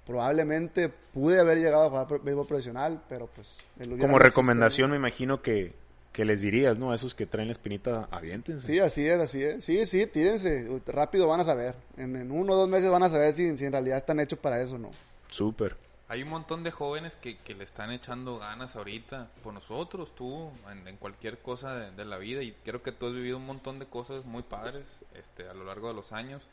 probablemente 0.08 0.90
pude 0.90 1.40
haber 1.40 1.60
llegado 1.60 1.84
a 1.84 1.90
jugar 1.90 2.24
béisbol 2.24 2.48
profesional, 2.48 3.04
pero 3.10 3.28
pues... 3.28 3.58
Como 4.00 4.18
recomendación 4.18 4.90
me 4.90 4.96
imagino 4.96 5.42
que, 5.42 5.74
que 6.14 6.24
les 6.24 6.42
dirías, 6.42 6.80
¿no? 6.80 6.92
A 6.92 6.96
esos 6.96 7.14
que 7.14 7.26
traen 7.26 7.50
la 7.50 7.52
espinita, 7.52 8.08
aviéntense. 8.10 8.66
Sí, 8.66 8.80
así 8.80 9.08
es, 9.08 9.20
así 9.20 9.44
es. 9.44 9.64
Sí, 9.66 9.86
sí, 9.86 10.08
tírense. 10.08 10.82
Rápido 10.88 11.28
van 11.28 11.42
a 11.42 11.44
saber. 11.44 11.76
En, 11.98 12.16
en 12.16 12.32
uno 12.32 12.54
o 12.54 12.56
dos 12.56 12.70
meses 12.70 12.90
van 12.90 13.04
a 13.04 13.10
saber 13.10 13.34
si, 13.34 13.58
si 13.58 13.66
en 13.66 13.74
realidad 13.74 13.98
están 13.98 14.22
hechos 14.22 14.40
para 14.40 14.62
eso 14.62 14.76
o 14.76 14.80
no. 14.80 14.92
Súper. 15.28 15.76
Hay 16.08 16.24
un 16.24 16.30
montón 16.30 16.64
de 16.64 16.72
jóvenes 16.72 17.18
que, 17.18 17.38
que 17.40 17.54
le 17.54 17.66
están 17.66 17.92
echando 17.92 18.40
ganas 18.40 18.78
ahorita 18.78 19.28
por 19.44 19.54
nosotros, 19.54 20.16
tú, 20.16 20.50
en, 20.72 20.88
en 20.88 20.96
cualquier 20.96 21.40
cosa 21.40 21.76
de, 21.76 21.92
de 21.92 22.06
la 22.06 22.18
vida. 22.18 22.42
Y 22.44 22.54
creo 22.64 22.82
que 22.82 22.94
tú 22.94 23.08
has 23.08 23.14
vivido 23.14 23.36
un 23.36 23.46
montón 23.46 23.78
de 23.78 23.88
cosas 23.88 24.24
muy 24.24 24.44
padres 24.44 24.86
este, 25.16 25.50
a 25.50 25.54
lo 25.54 25.66
largo 25.66 25.90
de 25.90 25.96
los 25.96 26.14
años. 26.14 26.48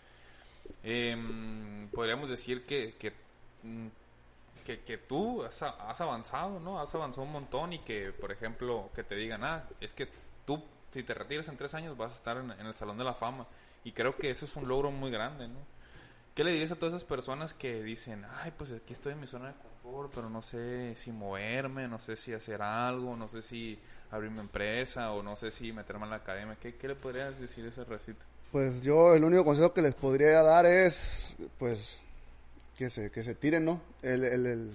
Em, 0.82 1.88
podríamos 1.88 2.28
decir 2.28 2.64
que, 2.64 2.94
que, 2.98 3.12
que, 4.64 4.80
que 4.80 4.98
tú 4.98 5.42
has, 5.44 5.62
has 5.62 6.00
avanzado, 6.00 6.60
¿no? 6.60 6.80
Has 6.80 6.94
avanzado 6.94 7.26
un 7.26 7.32
montón 7.32 7.72
y 7.72 7.80
que, 7.80 8.12
por 8.12 8.32
ejemplo, 8.32 8.90
que 8.94 9.04
te 9.04 9.14
digan, 9.14 9.44
ah, 9.44 9.64
es 9.80 9.92
que 9.92 10.08
tú 10.46 10.62
si 10.94 11.02
te 11.02 11.12
retiras 11.12 11.48
en 11.48 11.56
tres 11.56 11.74
años 11.74 11.96
vas 11.96 12.12
a 12.12 12.14
estar 12.14 12.36
en, 12.36 12.52
en 12.52 12.66
el 12.66 12.74
Salón 12.74 12.96
de 12.96 13.04
la 13.04 13.14
Fama. 13.14 13.46
Y 13.82 13.90
creo 13.92 14.16
que 14.16 14.30
eso 14.30 14.46
es 14.46 14.54
un 14.54 14.68
logro 14.68 14.92
muy 14.92 15.10
grande, 15.10 15.48
¿no? 15.48 15.58
¿Qué 16.34 16.44
le 16.44 16.52
dirías 16.52 16.70
a 16.70 16.76
todas 16.76 16.94
esas 16.94 17.04
personas 17.04 17.52
que 17.52 17.82
dicen, 17.82 18.24
ay, 18.42 18.52
pues 18.56 18.72
aquí 18.72 18.92
estoy 18.92 19.12
en 19.12 19.20
mi 19.20 19.26
zona 19.26 19.48
de 19.48 19.54
confort, 19.54 20.12
pero 20.14 20.30
no 20.30 20.40
sé 20.40 20.94
si 20.96 21.10
moverme, 21.12 21.86
no 21.88 21.98
sé 21.98 22.16
si 22.16 22.32
hacer 22.32 22.62
algo, 22.62 23.16
no 23.16 23.28
sé 23.28 23.42
si 23.42 23.78
abrir 24.10 24.30
mi 24.30 24.40
empresa 24.40 25.12
o 25.12 25.22
no 25.22 25.36
sé 25.36 25.50
si 25.50 25.72
meterme 25.72 26.04
en 26.04 26.10
la 26.10 26.16
academia? 26.16 26.56
¿Qué, 26.60 26.76
qué 26.76 26.88
le 26.88 26.94
podrías 26.94 27.38
decir 27.38 27.64
a 27.64 27.68
ese 27.68 27.84
recito? 27.84 28.24
Pues 28.52 28.82
yo 28.82 29.14
el 29.14 29.24
único 29.24 29.44
consejo 29.44 29.72
que 29.72 29.82
les 29.82 29.94
podría 29.94 30.42
dar 30.42 30.64
es, 30.64 31.36
pues, 31.58 32.03
que 32.76 32.90
se, 32.90 33.10
que 33.10 33.22
se 33.22 33.34
tiren, 33.34 33.64
¿no? 33.64 33.80
El, 34.02 34.24
el, 34.24 34.46
el, 34.46 34.72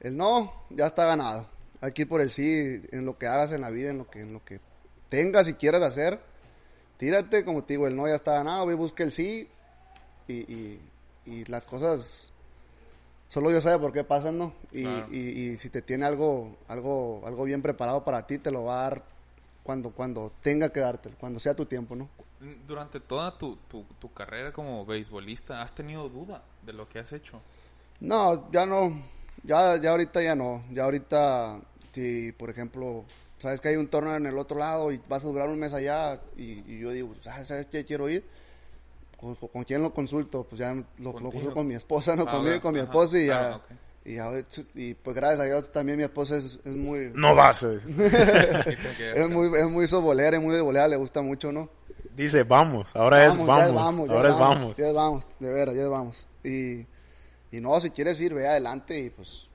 el 0.00 0.16
no 0.16 0.52
ya 0.70 0.86
está 0.86 1.04
ganado. 1.06 1.46
Hay 1.80 1.92
que 1.92 2.02
ir 2.02 2.08
por 2.08 2.20
el 2.20 2.30
sí 2.30 2.82
en 2.92 3.04
lo 3.04 3.18
que 3.18 3.26
hagas 3.26 3.52
en 3.52 3.60
la 3.60 3.70
vida, 3.70 3.90
en 3.90 3.98
lo 3.98 4.08
que, 4.08 4.20
en 4.20 4.32
lo 4.32 4.44
que 4.44 4.60
tengas 5.08 5.48
y 5.48 5.54
quieras 5.54 5.82
hacer. 5.82 6.20
Tírate, 6.96 7.44
como 7.44 7.64
te 7.64 7.74
digo, 7.74 7.86
el 7.86 7.96
no 7.96 8.06
ya 8.06 8.14
está 8.14 8.34
ganado, 8.34 8.66
ve, 8.66 8.74
busca 8.74 9.02
el 9.02 9.10
sí 9.12 9.48
y, 10.28 10.34
y, 10.34 10.80
y 11.26 11.44
las 11.46 11.64
cosas 11.64 12.28
solo 13.28 13.50
Dios 13.50 13.62
sabe 13.64 13.78
por 13.78 13.92
qué 13.92 14.04
pasan, 14.04 14.38
¿no? 14.38 14.54
Y, 14.70 14.82
Claro. 14.82 15.08
y, 15.10 15.18
y 15.18 15.56
si 15.58 15.70
te 15.70 15.82
tiene 15.82 16.04
algo, 16.06 16.56
algo, 16.68 17.22
algo 17.26 17.44
bien 17.44 17.62
preparado 17.62 18.04
para 18.04 18.26
ti, 18.26 18.38
te 18.38 18.50
lo 18.50 18.64
va 18.64 18.78
a 18.80 18.82
dar 18.82 19.02
cuando, 19.62 19.90
cuando 19.90 20.32
tenga 20.42 20.70
que 20.70 20.80
dártelo, 20.80 21.16
cuando 21.18 21.40
sea 21.40 21.54
tu 21.54 21.66
tiempo, 21.66 21.96
¿no? 21.96 22.08
Durante 22.66 22.98
toda 22.98 23.38
tu, 23.38 23.56
tu, 23.68 23.84
tu 24.00 24.12
carrera 24.12 24.52
como 24.52 24.84
beisbolista, 24.84 25.62
¿has 25.62 25.72
tenido 25.74 26.08
duda 26.08 26.42
de 26.62 26.72
lo 26.72 26.88
que 26.88 26.98
has 26.98 27.12
hecho? 27.12 27.40
No, 28.00 28.50
ya 28.50 28.66
no, 28.66 29.00
ya, 29.44 29.76
ya 29.80 29.90
ahorita 29.90 30.20
ya 30.22 30.34
no, 30.34 30.64
ya 30.72 30.82
ahorita, 30.84 31.60
si 31.92 32.32
por 32.32 32.50
ejemplo, 32.50 33.04
sabes 33.38 33.60
que 33.60 33.68
hay 33.68 33.76
un 33.76 33.86
torneo 33.86 34.16
en 34.16 34.26
el 34.26 34.36
otro 34.38 34.58
lado 34.58 34.90
y 34.90 35.00
vas 35.08 35.24
a 35.24 35.28
durar 35.28 35.48
un 35.48 35.58
mes 35.60 35.72
allá 35.72 36.20
y, 36.36 36.64
y 36.66 36.80
yo 36.80 36.90
digo, 36.90 37.14
"Ah, 37.26 37.44
¿sabes 37.44 37.66
qué? 37.66 37.84
Quiero 37.84 38.08
ir. 38.08 38.24
¿Con, 39.20 39.36
con 39.36 39.62
quién 39.62 39.80
lo 39.82 39.94
consulto? 39.94 40.42
Pues 40.42 40.58
ya 40.58 40.74
lo, 40.74 40.84
lo 40.98 41.12
consulto 41.12 41.54
con 41.54 41.66
mi 41.68 41.74
esposa, 41.74 42.16
no 42.16 42.26
Ah, 42.26 42.32
conmigo 42.32 42.60
con 42.60 42.74
mi 42.74 42.80
esposa 42.80 43.18
y 43.20 43.26
ya, 43.28 43.52
Ah, 43.52 43.56
ok. 43.56 43.70
y, 44.04 44.14
ya- 44.16 44.44
y 44.74 44.94
pues 44.94 45.14
gracias 45.14 45.38
a 45.38 45.44
Dios 45.44 45.70
también 45.70 45.96
mi 45.96 46.02
esposa 46.02 46.36
es, 46.38 46.58
es 46.64 46.74
muy, 46.74 47.12
No 47.14 47.36
vas. 47.36 47.62
es 47.62 49.28
muy, 49.28 49.56
es 49.56 49.68
muy 49.70 49.86
sobolera, 49.86 50.36
es 50.38 50.42
muy 50.42 50.56
de 50.56 50.60
volea, 50.60 50.88
le 50.88 50.96
gusta 50.96 51.22
mucho, 51.22 51.52
¿no? 51.52 51.68
Dice, 52.16 52.42
vamos. 52.44 52.94
Ahora 52.94 53.26
es 53.26 53.36
ya 53.36 53.44
vamos. 53.44 54.08
ya 54.08 54.14
Ahora 54.16 54.28
es 54.30 54.38
vamos. 54.38 54.76
Ya 54.76 54.92
vamos, 54.92 55.26
de 55.38 55.52
veras, 55.52 55.74
ya 55.74 55.88
vamos. 55.88 56.26
Y, 56.44 56.80
y 57.50 57.60
no, 57.60 57.78
si 57.80 57.90
quieres 57.90 58.20
ir, 58.20 58.34
ve 58.34 58.46
adelante 58.48 58.98
y 58.98 59.10
pues 59.10 59.48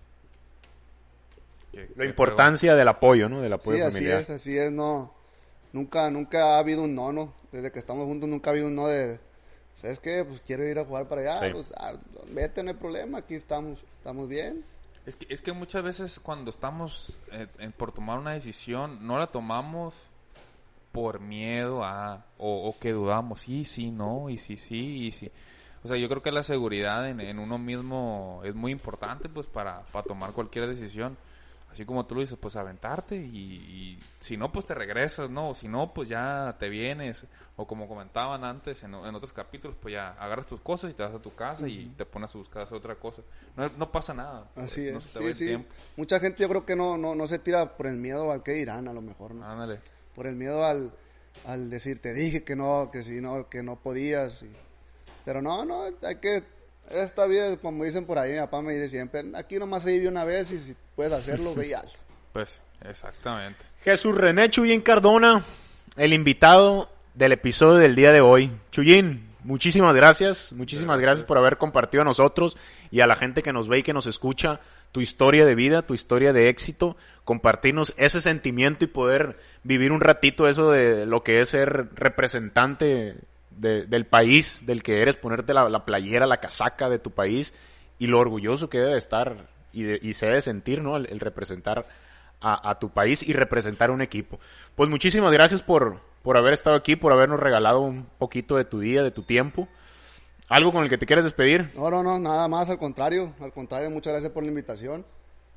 La 1.96 2.06
importancia 2.06 2.76
del 2.76 2.88
apoyo, 2.88 3.30
¿no? 3.30 3.42
Del 3.42 3.54
apoyo 3.54 3.78
Sí, 3.78 3.84
así 3.84 3.94
familiar. 3.98 4.22
es, 4.22 4.30
así 4.30 4.58
es, 4.58 4.72
no. 4.72 5.14
Nunca, 5.74 6.10
nunca 6.10 6.56
ha 6.56 6.60
habido 6.60 6.82
un 6.84 6.96
no, 6.96 7.12
¿no? 7.12 7.34
Desde 7.52 7.72
que 7.72 7.80
estamos 7.80 8.06
juntos 8.06 8.28
nunca 8.28 8.50
ha 8.50 8.54
habido 8.54 8.68
un 8.68 8.76
no 8.76 8.88
de, 8.88 9.20
¿sabes 9.76 10.00
qué? 10.00 10.24
Pues 10.26 10.42
quiero 10.42 10.66
ir 10.68 10.80
a 10.80 10.86
jugar 10.86 11.08
para 11.08 11.22
allá, 11.22 11.48
Sí. 11.48 11.54
pues 11.54 11.74
ah, 11.78 11.94
vete, 12.32 12.64
no 12.64 12.72
hay 12.72 12.76
problema, 12.78 13.20
aquí 13.20 13.36
estamos, 13.36 13.80
estamos 13.98 14.28
bien. 14.28 14.64
Es 15.06 15.16
que, 15.16 15.28
es 15.30 15.42
que 15.42 15.54
muchas 15.54 15.84
veces 15.84 16.20
cuando 16.20 16.50
estamos 16.52 17.14
eh, 17.32 17.48
en- 17.60 17.72
por 17.74 17.92
tomar 17.92 18.18
una 18.18 18.32
decisión, 18.34 19.06
no 19.06 19.18
la 19.20 19.28
tomamos 19.28 19.94
por 20.98 21.20
miedo 21.20 21.84
a, 21.84 22.26
o, 22.40 22.70
o 22.70 22.80
que 22.80 22.92
dudamos, 22.92 23.48
y 23.48 23.66
sí, 23.66 23.92
no, 23.92 24.32
y 24.32 24.40
sí, 24.40 24.58
sí, 24.58 25.06
y 25.06 25.12
sí. 25.12 25.32
O 25.84 25.88
sea, 25.88 25.96
yo 25.96 26.10
creo 26.10 26.24
que 26.24 26.32
la 26.32 26.42
seguridad 26.42 27.08
en, 27.08 27.20
en 27.22 27.38
uno 27.38 27.60
mismo 27.60 28.42
es 28.44 28.56
muy 28.56 28.72
importante, 28.72 29.30
pues, 29.30 29.46
para, 29.46 29.78
para 29.92 30.04
tomar 30.04 30.32
cualquier 30.32 30.66
decisión. 30.66 31.16
Así 31.72 31.86
como 31.86 32.08
tú 32.08 32.16
lo 32.16 32.22
dices, 32.22 32.40
pues 32.42 32.56
aventarte 32.56 33.16
y, 33.16 33.28
y 33.28 34.00
si 34.20 34.38
no, 34.38 34.52
pues 34.52 34.66
te 34.66 34.74
regresas, 34.74 35.30
¿no? 35.30 35.50
O 35.50 35.54
si 35.54 35.68
no, 35.68 35.94
pues 35.94 36.10
ya 36.10 36.56
te 36.60 36.68
vienes. 36.68 37.28
O 37.58 37.68
como 37.68 37.88
comentaban 37.88 38.44
antes 38.44 38.82
en, 38.82 38.96
en 38.96 39.14
otros 39.14 39.34
capítulos, 39.34 39.78
pues 39.80 39.94
ya 39.94 40.14
agarras 40.14 40.48
tus 40.48 40.62
cosas 40.62 40.90
y 40.90 40.94
te 40.96 41.04
vas 41.04 41.14
a 41.14 41.20
tu 41.20 41.36
casa 41.36 41.68
y 41.68 41.94
te 41.96 42.06
pones 42.06 42.34
a 42.34 42.40
buscar 42.40 42.74
otra 42.74 42.96
cosa. 42.96 43.22
No, 43.56 43.70
no 43.78 43.92
pasa 43.92 44.16
nada. 44.16 44.50
Así 44.56 44.90
no 44.92 44.98
es, 44.98 45.04
se 45.04 45.20
te 45.20 45.26
va 45.26 45.34
sí, 45.34 45.44
el 45.44 45.60
sí. 45.60 45.68
Mucha 45.96 46.20
gente 46.20 46.42
yo 46.42 46.50
creo 46.50 46.66
que 46.66 46.76
no, 46.76 46.98
no, 46.98 47.14
no 47.14 47.28
se 47.28 47.38
tira 47.38 47.78
por 47.78 47.86
el 47.86 47.98
miedo 47.98 48.32
al 48.32 48.42
que 48.42 48.54
dirán, 48.54 48.88
a 48.88 48.94
lo 48.94 49.02
mejor, 49.04 49.36
¿no? 49.36 49.46
Ándale. 49.46 49.80
Por 50.18 50.26
el 50.26 50.36
miedo 50.36 50.66
al, 50.66 50.92
al 51.46 51.70
decir, 51.70 52.00
te 52.00 52.12
dije 52.12 52.44
que 52.44 52.56
no, 52.56 52.90
que 52.92 53.04
si 53.04 53.22
no, 53.22 53.48
que 53.50 53.62
no 53.62 53.76
podías. 53.76 54.42
y- 54.42 54.50
Pero 55.24 55.44
no, 55.44 55.64
no, 55.64 55.84
hay 56.02 56.16
que, 56.16 56.42
esta 56.90 57.28
vida, 57.28 57.56
como 57.58 57.84
dicen 57.84 58.06
por 58.08 58.18
ahí, 58.18 58.32
mi 58.34 58.40
papá 58.40 58.64
me 58.64 58.74
dice 58.74 58.90
siempre, 58.90 59.24
aquí 59.36 59.60
nomás 59.60 59.84
se 59.84 59.92
vive 59.92 60.08
una 60.08 60.24
vez 60.24 60.50
y 60.50 60.60
si 60.60 60.76
puedes 60.96 61.14
hacerlo, 61.14 61.54
ve 61.54 61.68
y 61.68 61.74
hazlo. 61.74 62.00
Pues, 62.34 62.60
exactamente. 62.82 63.60
Jesús 63.84 64.16
René 64.16 64.50
Chuyín 64.50 64.82
Cardona, 64.82 65.44
el 65.96 66.14
invitado 66.14 66.90
del 67.14 67.34
episodio 67.34 67.76
del 67.76 67.96
día 67.96 68.12
de 68.12 68.22
hoy. 68.22 68.52
Chuyín, 68.72 69.36
muchísimas 69.44 69.96
gracias, 69.96 70.52
muchísimas 70.54 71.00
gracias 71.00 71.26
por 71.28 71.38
haber 71.38 71.58
compartido 71.60 72.02
a 72.02 72.06
nosotros 72.06 72.58
y 72.90 73.02
a 73.02 73.08
la 73.08 73.16
gente 73.16 73.44
que 73.44 73.54
nos 73.54 73.68
ve 73.68 73.80
y 73.80 73.84
que 73.84 73.94
nos 73.94 74.08
escucha 74.08 74.60
tu 74.92 75.02
historia 75.02 75.46
de 75.46 75.56
vida, 75.56 75.82
tu 75.84 75.94
historia 75.94 76.34
de 76.34 76.50
éxito, 76.50 76.96
compartirnos 77.26 77.94
ese 77.98 78.22
sentimiento 78.22 78.84
y 78.84 78.88
poder 78.88 79.38
vivir 79.64 79.92
un 79.92 80.02
ratito 80.02 80.48
eso 80.48 80.72
de 80.72 81.06
lo 81.06 81.24
que 81.24 81.42
es 81.42 81.50
ser 81.50 81.90
representante 81.96 83.16
de- 83.52 83.86
del 83.86 84.06
país 84.06 84.66
del 84.66 84.84
que 84.84 85.02
eres, 85.02 85.16
ponerte 85.16 85.54
la, 85.54 85.68
la 85.70 85.86
playera, 85.86 86.26
la 86.28 86.38
casaca 86.38 86.90
de 86.90 87.00
tu 87.00 87.12
país 87.12 87.54
y 88.00 88.08
lo 88.08 88.20
orgulloso 88.20 88.70
que 88.70 88.80
debe 88.80 88.98
estar 88.98 89.48
y, 89.74 89.84
de- 89.84 90.00
y 90.02 90.14
se 90.14 90.28
debe 90.28 90.42
sentir, 90.42 90.82
¿no? 90.82 90.96
El, 90.98 91.08
el 91.12 91.20
representar 91.20 91.86
a, 92.40 92.70
a 92.70 92.80
tu 92.80 92.90
país 92.92 93.28
y 93.28 93.34
representar 93.34 93.90
un 93.92 94.02
equipo. 94.02 94.40
Pues 94.76 94.90
muchísimas 94.90 95.32
gracias 95.34 95.64
por, 95.64 96.00
por 96.24 96.38
haber 96.38 96.54
estado 96.54 96.76
aquí, 96.76 96.96
por 96.96 97.12
habernos 97.12 97.40
regalado 97.40 97.80
un 97.82 98.06
poquito 98.20 98.56
de 98.58 98.66
tu 98.66 98.80
día, 98.80 99.02
de 99.04 99.12
tu 99.12 99.24
tiempo. 99.24 99.68
¿Algo 100.50 100.72
con 100.72 100.84
el 100.84 100.90
que 100.90 100.98
te 100.98 101.06
quieras 101.06 101.26
despedir? 101.26 101.72
No, 101.76 101.90
no, 101.90 102.02
no, 102.04 102.18
nada 102.20 102.48
más, 102.48 102.70
al 102.70 102.78
contrario, 102.78 103.34
al 103.42 103.52
contrario, 103.52 103.90
muchas 103.92 104.14
gracias 104.14 104.32
por 104.32 104.44
la 104.44 104.50
invitación 104.50 105.06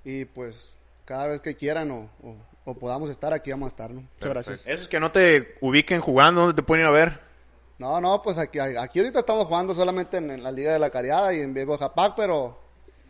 y 0.05 0.25
pues 0.25 0.75
cada 1.05 1.29
vez 1.29 1.41
que 1.41 1.55
quieran 1.55 1.91
o, 1.91 2.11
o- 2.23 2.37
o 2.65 2.75
podamos 2.75 3.09
estar 3.11 3.33
aquí 3.33 3.51
vamos 3.51 3.67
a 3.67 3.69
estar, 3.69 3.91
¿no? 3.91 4.01
Muchas 4.03 4.19
Perfecto. 4.19 4.51
gracias. 4.51 4.67
Esos 4.67 4.89
que 4.89 5.01
no 5.01 5.11
te 5.13 5.55
ubiquen 5.61 6.01
jugando, 6.01 6.43
¿dónde 6.43 6.55
te 6.55 6.63
pueden 6.63 6.85
ir 6.85 6.89
a 6.89 6.93
ver? 6.93 7.21
No, 7.79 8.01
no, 8.01 8.21
pues 8.21 8.37
aquí, 8.37 8.59
aquí 8.59 8.99
ahorita 8.99 9.21
estamos 9.21 9.47
jugando 9.47 9.75
solamente 9.75 10.19
en, 10.19 10.31
en 10.31 10.43
la 10.43 10.53
Liga 10.53 10.73
de 10.73 10.79
la 10.79 10.91
Caridad 10.91 11.31
y 11.33 11.41
en 11.41 11.55
Viejo 11.55 11.79
Japac, 11.79 12.15
pero 12.17 12.59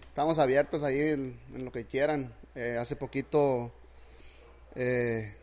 estamos 0.09 0.39
abiertos 0.39 0.83
ahí 0.83 1.01
en, 1.01 1.41
en 1.55 1.65
lo 1.65 1.73
que 1.73 1.85
quieran. 1.87 2.33
Eh, 2.55 2.77
hace 2.79 2.95
poquito 2.95 3.73
eh, 4.77 5.35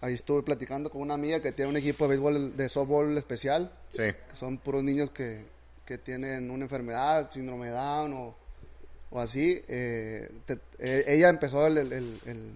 ahí 0.00 0.14
estuve 0.14 0.42
platicando 0.42 0.90
con 0.90 1.00
una 1.00 1.14
amiga 1.14 1.40
que 1.40 1.52
tiene 1.52 1.70
un 1.70 1.76
equipo 1.76 2.04
de 2.04 2.08
béisbol, 2.10 2.56
de 2.56 2.68
softball 2.68 3.16
especial, 3.16 3.72
Sí. 3.90 4.02
que 4.02 4.34
son 4.34 4.58
puros 4.58 4.82
niños 4.82 5.10
que, 5.10 5.46
que 5.86 5.98
tienen 5.98 6.50
una 6.50 6.64
enfermedad, 6.64 7.30
síndrome 7.30 7.66
de 7.68 7.72
Down 7.72 8.12
o, 8.12 8.36
o 9.10 9.20
así. 9.20 9.62
eh, 9.68 10.28
te- 10.44 10.58
eh, 10.78 11.04
ella 11.06 11.28
empezó 11.30 11.66
el, 11.66 11.78
el- 11.78 11.92
el- 12.26 12.52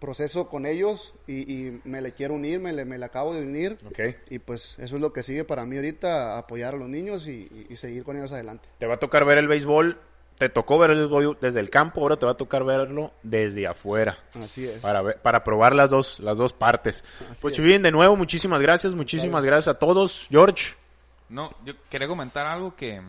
proceso 0.00 0.48
con 0.48 0.64
ellos 0.64 1.12
y, 1.26 1.52
y 1.52 1.80
me 1.84 2.00
le 2.00 2.12
quiero 2.12 2.32
unir, 2.34 2.58
me 2.58 2.72
le, 2.72 2.86
me 2.86 2.96
le 2.98 3.04
acabo 3.04 3.34
de 3.34 3.42
unir. 3.42 3.76
Y 4.30 4.38
pues 4.38 4.78
eso 4.78 4.96
es 4.96 5.02
lo 5.02 5.12
que 5.12 5.22
sigue 5.22 5.44
para 5.44 5.66
mí 5.66 5.76
ahorita, 5.76 6.38
apoyar 6.38 6.72
a 6.74 6.78
los 6.78 6.88
niños 6.88 7.28
y, 7.28 7.48
y- 7.52 7.66
y 7.68 7.76
seguir 7.76 8.02
con 8.02 8.16
ellos 8.16 8.32
adelante. 8.32 8.66
Te 8.78 8.86
va 8.86 8.94
a 8.94 8.98
tocar 8.98 9.24
ver 9.26 9.36
el 9.38 9.48
béisbol. 9.48 9.98
Te 10.38 10.48
tocó 10.48 10.78
ver 10.78 10.90
el 10.92 11.00
béisbol 11.00 11.36
desde 11.40 11.60
el 11.60 11.68
campo, 11.68 12.00
ahora 12.00 12.16
te 12.16 12.24
va 12.24 12.32
a 12.32 12.36
tocar 12.36 12.64
verlo 12.64 13.12
desde 13.22 13.66
afuera. 13.66 14.18
Así 14.42 14.66
es. 14.66 14.80
Para, 14.80 15.02
ver- 15.02 15.18
para 15.20 15.44
probar 15.44 15.74
las 15.74 15.90
dos, 15.90 16.18
las 16.20 16.38
dos 16.38 16.54
partes. 16.54 17.04
Pues 17.42 17.52
es. 17.52 17.58
Chuyín, 17.58 17.82
de 17.82 17.92
nuevo, 17.92 18.16
muchísimas 18.16 18.60
gracias, 18.62 18.94
muchísimas 18.94 19.44
gracias 19.44 19.76
a 19.76 19.78
todos. 19.78 20.26
George, 20.30 20.74
No, 21.32 21.54
yo 21.64 21.74
quería 21.90 22.08
comentar 22.08 22.46
algo 22.46 22.74
que... 22.76 23.00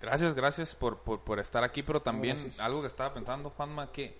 Gracias, 0.00 0.34
gracias 0.34 0.74
por, 0.74 0.98
por, 0.98 1.20
por 1.20 1.38
estar 1.38 1.64
aquí, 1.64 1.82
pero 1.82 2.00
también 2.00 2.36
gracias. 2.36 2.60
algo 2.60 2.82
que 2.82 2.88
estaba 2.88 3.14
pensando, 3.14 3.48
Juanma, 3.50 3.90
que, 3.90 4.14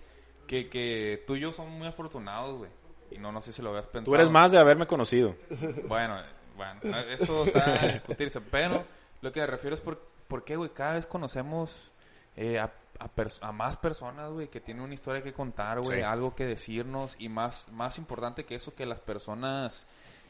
que, 0.47 0.67
que 0.69 1.23
tú 1.27 1.35
y 1.35 1.41
yo 1.41 1.53
somos 1.53 1.71
muy 1.73 1.85
afortunados, 1.87 2.57
güey. 2.57 2.71
Y 3.11 3.19
no, 3.19 3.31
no 3.31 3.41
sé 3.41 3.53
si 3.53 3.61
lo 3.61 3.69
habías 3.69 3.85
pensado. 3.85 4.11
tú 4.11 4.15
eres 4.15 4.29
más 4.31 4.51
de 4.51 4.57
haberme 4.57 4.87
conocido. 4.87 5.35
Bueno, 5.87 6.17
bueno, 6.57 6.79
eso 7.09 7.45
está 7.45 7.83
a 7.83 7.87
discutirse, 7.89 8.41
pero 8.41 8.83
lo 9.21 9.31
que 9.31 9.41
me 9.41 9.47
refiero 9.47 9.75
es 9.75 9.81
por, 9.81 9.99
por 10.27 10.43
qué, 10.43 10.55
güey, 10.55 10.71
cada 10.71 10.93
vez 10.93 11.05
conocemos 11.05 11.91
eh, 12.35 12.57
a, 12.57 12.71
a, 12.99 13.09
pers- 13.13 13.37
a 13.41 13.51
más 13.51 13.77
personas, 13.77 14.31
güey, 14.31 14.47
que 14.47 14.61
tienen 14.61 14.81
una 14.83 14.93
historia 14.95 15.21
que 15.21 15.33
contar, 15.33 15.81
güey, 15.81 15.99
Sí. 15.99 16.03
algo 16.03 16.33
que 16.33 16.45
decirnos 16.45 17.15
y 17.19 17.29
más, 17.29 17.67
más 17.71 17.97
importante 17.99 18.43
que 18.45 18.55
eso, 18.55 18.73
que 18.73 18.85
las 18.87 19.01
personas 19.01 19.85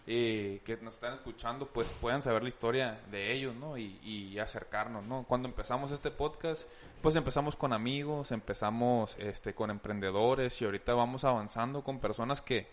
eh, 0.08 0.62
que 0.64 0.78
nos 0.78 0.96
están 0.96 1.14
escuchando, 1.14 1.68
pues 1.68 1.90
puedan 2.00 2.22
saber 2.22 2.44
la 2.44 2.50
historia 2.50 3.00
de 3.10 3.34
ellos, 3.34 3.56
¿no? 3.56 3.78
Y, 3.78 4.00
y 4.04 4.38
acercarnos, 4.40 5.04
¿no? 5.04 5.24
Cuando 5.28 5.48
empezamos 5.48 5.92
este 5.92 6.12
podcast, 6.12 6.68
pues 7.02 7.16
empezamos 7.16 7.56
con 7.56 7.74
amigos, 7.74 8.32
empezamos 8.32 9.16
este, 9.20 9.54
con 9.56 9.72
emprendedores 9.72 10.62
y 10.62 10.66
ahorita 10.66 10.94
vamos 10.94 11.24
avanzando 11.24 11.84
con 11.84 12.00
personas 12.00 12.42
que, 12.42 12.68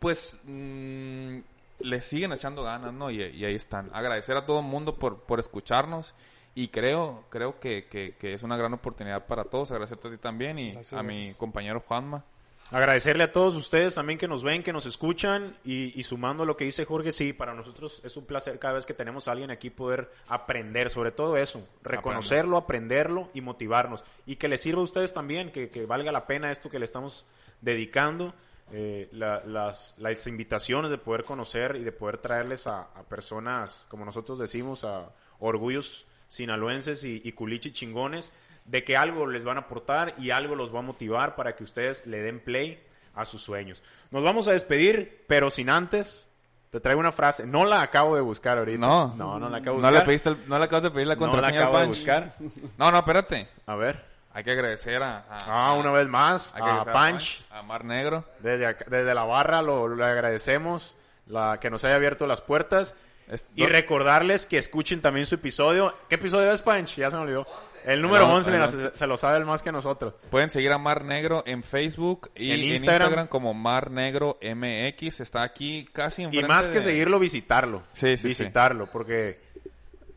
pues, 0.00 0.38
mm, 0.44 1.38
le 1.80 2.00
siguen 2.00 2.32
echando 2.32 2.62
ganas, 2.64 2.92
¿no? 2.92 3.10
Y, 3.10 3.22
y 3.22 3.44
ahí 3.44 3.54
están. 3.54 3.90
Agradecer 3.92 4.36
a 4.36 4.44
todo 4.46 4.60
el 4.60 4.66
mundo 4.66 4.96
por, 4.96 5.20
por 5.22 5.38
escucharnos 5.40 6.14
y 6.56 6.68
creo, 6.68 7.24
creo 7.30 7.58
que, 7.60 7.86
que, 7.88 8.16
que 8.16 8.32
es 8.32 8.42
una 8.42 8.56
gran 8.56 8.72
oportunidad 8.74 9.26
para 9.26 9.44
todos. 9.44 9.70
Agradecerte 9.70 10.08
a 10.08 10.10
ti 10.12 10.18
también 10.18 10.58
y 10.58 10.72
Gracias, 10.72 10.92
a 10.98 11.02
mi 11.02 11.16
gracias. 11.16 11.36
compañero 11.36 11.80
Juanma. 11.86 12.24
Agradecerle 12.70 13.24
a 13.24 13.30
todos 13.32 13.54
ustedes 13.56 13.94
también 13.94 14.18
que 14.18 14.26
nos 14.26 14.42
ven, 14.42 14.62
que 14.62 14.72
nos 14.72 14.86
escuchan 14.86 15.56
y, 15.64 15.98
y 15.98 16.02
sumando 16.02 16.44
lo 16.44 16.56
que 16.56 16.64
dice 16.64 16.84
Jorge, 16.84 17.12
sí, 17.12 17.32
para 17.32 17.54
nosotros 17.54 18.00
es 18.04 18.16
un 18.16 18.24
placer 18.24 18.58
cada 18.58 18.74
vez 18.74 18.86
que 18.86 18.94
tenemos 18.94 19.28
a 19.28 19.32
alguien 19.32 19.50
aquí 19.50 19.70
poder 19.70 20.10
aprender, 20.28 20.90
sobre 20.90 21.12
todo 21.12 21.36
eso, 21.36 21.66
reconocerlo, 21.82 22.56
aprenderlo 22.56 23.28
y 23.34 23.42
motivarnos. 23.42 24.02
Y 24.26 24.36
que 24.36 24.48
les 24.48 24.60
sirva 24.62 24.80
a 24.80 24.84
ustedes 24.84 25.12
también, 25.12 25.52
que, 25.52 25.68
que 25.68 25.86
valga 25.86 26.10
la 26.10 26.26
pena 26.26 26.50
esto 26.50 26.68
que 26.70 26.78
le 26.78 26.86
estamos 26.86 27.26
dedicando, 27.60 28.34
eh, 28.72 29.08
la- 29.12 29.44
las, 29.44 29.94
las 29.98 30.26
invitaciones 30.26 30.90
de 30.90 30.98
poder 30.98 31.22
conocer 31.24 31.76
y 31.76 31.84
de 31.84 31.92
poder 31.92 32.18
traerles 32.18 32.66
a, 32.66 32.80
a 32.80 33.02
personas, 33.04 33.84
como 33.88 34.04
nosotros 34.04 34.38
decimos, 34.38 34.84
a 34.84 35.10
orgullos 35.38 36.06
sinaloenses 36.28 37.04
y, 37.04 37.20
y 37.22 37.32
culichi 37.32 37.70
chingones, 37.72 38.32
de 38.64 38.82
que 38.84 38.96
algo 38.96 39.26
les 39.26 39.44
van 39.44 39.56
a 39.58 39.60
aportar 39.60 40.14
y 40.18 40.30
algo 40.30 40.54
los 40.56 40.74
va 40.74 40.78
a 40.78 40.82
motivar 40.82 41.36
para 41.36 41.54
que 41.54 41.64
ustedes 41.64 42.06
le 42.06 42.20
den 42.22 42.40
play 42.40 42.82
a 43.14 43.24
sus 43.24 43.42
sueños. 43.42 43.82
Nos 44.10 44.24
vamos 44.24 44.48
a 44.48 44.52
despedir, 44.52 45.24
pero 45.26 45.50
sin 45.50 45.68
antes, 45.70 46.28
te 46.70 46.80
traigo 46.80 46.98
una 47.00 47.12
frase. 47.12 47.46
No 47.46 47.64
la 47.64 47.82
acabo 47.82 48.16
de 48.16 48.22
buscar 48.22 48.58
ahorita. 48.58 48.78
No. 48.78 49.14
no, 49.16 49.38
no 49.38 49.48
la 49.48 49.58
acabo 49.58 49.76
de 49.76 49.82
No 49.82 49.88
buscar. 49.88 49.92
le, 49.92 50.06
pediste 50.06 50.28
el- 50.30 50.48
no 50.48 50.58
le 50.58 50.64
acabas 50.64 50.82
de 50.84 50.90
pedir 50.90 51.06
la 51.06 51.14
No 51.14 51.20
la 51.26 51.30
contraseña 51.32 51.60
acabo 51.60 51.78
de 51.78 51.84
Punch. 51.84 51.96
buscar. 51.96 52.32
No, 52.78 52.90
no, 52.90 52.98
espérate. 52.98 53.48
A 53.66 53.74
ver. 53.76 54.04
Hay 54.32 54.42
que 54.42 54.50
agradecer 54.50 55.00
a... 55.02 55.18
a- 55.30 55.68
Ah, 55.68 55.74
una 55.74 55.92
vez 55.92 56.08
más, 56.08 56.54
hay 56.56 56.62
que 56.62 56.68
a 56.70 56.84
Punch. 56.92 57.44
A 57.52 57.62
Mar 57.62 57.84
Negro. 57.84 58.24
Desde, 58.40 58.66
acá- 58.66 58.86
desde 58.88 59.14
la 59.14 59.22
barra 59.24 59.62
lo, 59.62 59.94
le 59.94 60.04
agradecemos 60.04 60.96
la, 61.28 61.60
que 61.60 61.70
nos 61.70 61.84
haya 61.84 61.94
abierto 61.94 62.26
las 62.26 62.40
puertas. 62.40 62.96
Es- 63.28 63.44
Y 63.54 63.66
recordarles 63.66 64.44
que 64.46 64.58
escuchen 64.58 65.00
también 65.00 65.26
su 65.26 65.36
episodio. 65.36 65.94
¿Qué 66.08 66.16
episodio 66.16 66.50
es, 66.52 66.60
Punch? 66.62 66.96
Ya 66.96 67.10
se 67.10 67.16
me 67.16 67.22
olvidó. 67.22 67.46
El 67.84 68.00
número 68.02 68.26
on- 68.26 68.36
11, 68.36 68.50
el 68.50 68.56
mira, 68.56 68.66
11. 68.66 68.90
se, 68.90 68.96
se 68.98 69.06
lo 69.06 69.16
sabe 69.16 69.38
el 69.38 69.44
más 69.44 69.62
que 69.62 69.70
nosotros. 69.72 70.14
Pueden 70.30 70.50
seguir 70.50 70.72
a 70.72 70.78
Mar 70.78 71.04
Negro 71.04 71.42
en 71.46 71.62
Facebook 71.62 72.30
y 72.34 72.52
En 72.52 72.60
en 72.60 72.66
Instagram. 72.72 73.26
Como 73.28 73.52
Mar 73.54 73.90
Negro 73.90 74.38
MX. 74.42 75.20
Está 75.20 75.42
aquí 75.42 75.88
casi 75.92 76.22
Y 76.22 76.24
enfrente 76.26 76.48
más 76.48 76.68
que 76.68 76.76
de- 76.76 76.82
seguirlo, 76.82 77.18
visitarlo. 77.18 77.82
Sí, 77.92 78.16
sí, 78.16 78.18
sí. 78.18 78.28
Visitarlo, 78.28 78.86
porque 78.90 79.38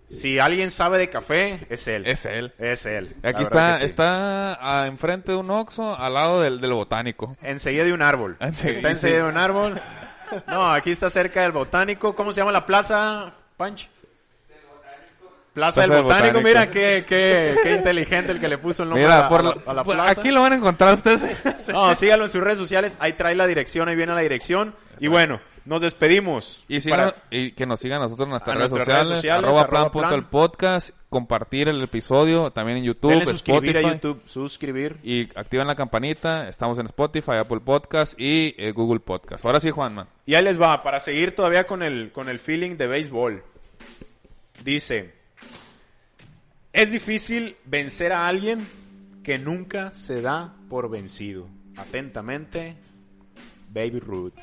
si 0.08 0.40
alguien 0.40 0.72
sabe 0.72 0.98
de 0.98 1.10
café, 1.10 1.68
es 1.70 1.86
él. 1.88 2.06
Es 2.06 2.26
él. 2.26 2.54
Es 2.58 2.86
él. 2.86 3.16
Aquí 3.24 3.44
está, 3.44 3.80
sí. 3.80 3.86
está 3.86 4.58
ah, 4.62 4.88
enfrente 4.88 5.34
de 5.34 5.38
un 5.38 5.50
Oxxo, 5.52 5.94
al 6.00 6.14
lado 6.14 6.42
del, 6.42 6.62
del 6.62 6.72
botánico. 6.74 7.36
Enseguida 7.42 7.84
de 7.84 7.92
un 7.92 8.02
árbol. 8.02 8.38
Enseguida, 8.40 8.78
está 8.78 8.90
enseguida 8.92 9.24
de 9.24 9.30
un 9.30 9.38
árbol. 9.38 9.82
No, 10.48 10.72
aquí 10.72 10.92
está 10.92 11.10
cerca 11.10 11.42
del 11.42 11.52
botánico. 11.52 12.16
¿Cómo 12.16 12.32
se 12.32 12.40
llama 12.42 12.52
la 12.54 12.66
plaza, 12.66 13.34
Punch? 13.58 13.90
Plaza 15.58 15.82
del 15.82 15.90
Plaza 15.90 15.96
del 15.96 16.04
botánico. 16.04 16.38
Botánico. 16.38 16.48
Mira 16.48 16.70
qué, 16.70 17.04
qué, 17.08 17.56
qué 17.64 17.76
inteligente 17.78 18.32
el 18.32 18.40
que 18.40 18.48
le 18.48 18.60
puso 18.60 18.84
el 18.84 18.90
nombre 18.90 19.06
a, 19.06 19.08
Mira, 19.08 19.22
la- 19.24 19.30
por 19.30 19.40
a 19.42 19.74
la, 19.74 19.82
a 19.82 19.84
plaza. 19.84 20.22
aquí 20.22 20.30
lo 20.30 20.42
van 20.44 20.54
a 20.54 20.56
encontrar 20.58 20.94
ustedes. 20.94 21.36
No, 21.70 21.94
síganlo 21.96 22.26
en 22.26 22.30
sus 22.30 22.42
redes 22.44 22.60
sociales. 22.60 22.96
Ahí 23.00 23.14
trae 23.14 23.34
la 23.34 23.48
dirección, 23.48 23.90
ahí 23.90 23.96
viene 23.96 24.14
la 24.14 24.22
dirección. 24.22 24.76
Y 25.00 25.08
bueno, 25.08 25.42
nos 25.66 25.82
despedimos. 25.82 26.64
Y, 26.68 26.80
Para- 26.90 27.08
sigan- 27.10 27.16
y 27.32 27.52
que 27.54 27.66
nos 27.66 27.80
sigan 27.80 28.00
a 28.00 28.04
nosotros 28.04 28.26
en 28.28 28.30
nuestras, 28.30 28.56
A 28.56 28.60
redes, 28.60 28.72
nuestras 28.72 28.86
sociales, 28.86 29.10
redes 29.10 29.18
sociales, 29.22 29.44
arroba 29.46 29.62
arroba 29.64 29.92
plan 29.92 29.92
punto 29.92 30.16
el 30.16 30.24
podcast, 30.26 30.90
compartir 31.10 31.68
el 31.70 31.82
episodio 31.84 32.52
también 32.52 32.78
en 32.78 32.84
YouTube, 32.84 33.10
denle 33.12 33.26
suscribir 33.26 33.64
Spotify, 33.78 33.86
a 33.86 33.94
YouTube. 33.94 34.22
Suscribir. 34.28 34.98
y 35.04 35.24
activen 35.38 35.66
la 35.66 35.76
campanita, 35.76 36.48
estamos 36.48 36.78
en 36.80 36.86
Spotify, 36.86 37.32
Apple 37.40 37.62
Podcast 37.66 38.14
y 38.20 38.54
eh, 38.60 38.72
Google 38.74 39.00
Podcast. 39.00 39.44
Ahora 39.44 39.60
sí, 39.60 39.72
Juanma. 39.72 40.08
Y 40.28 40.36
ahí 40.36 40.44
les 40.44 40.62
va, 40.62 40.82
para 40.84 41.00
seguir 41.00 41.34
todavía 41.36 41.66
con 41.66 41.82
el, 41.84 42.12
con 42.12 42.30
el 42.30 42.38
feeling 42.40 42.78
de 42.78 42.86
béisbol. 42.88 43.44
Dice, 44.64 45.14
es 46.78 46.92
difícil 46.92 47.58
vencer 47.66 48.14
a 48.14 48.28
alguien 48.28 48.68
que 49.24 49.40
nunca 49.40 49.92
se 49.94 50.22
da 50.22 50.54
por 50.70 50.92
vencido. 50.92 51.50
Atentamente, 51.76 52.78
Baby 53.74 54.00
Ruth. 54.00 54.38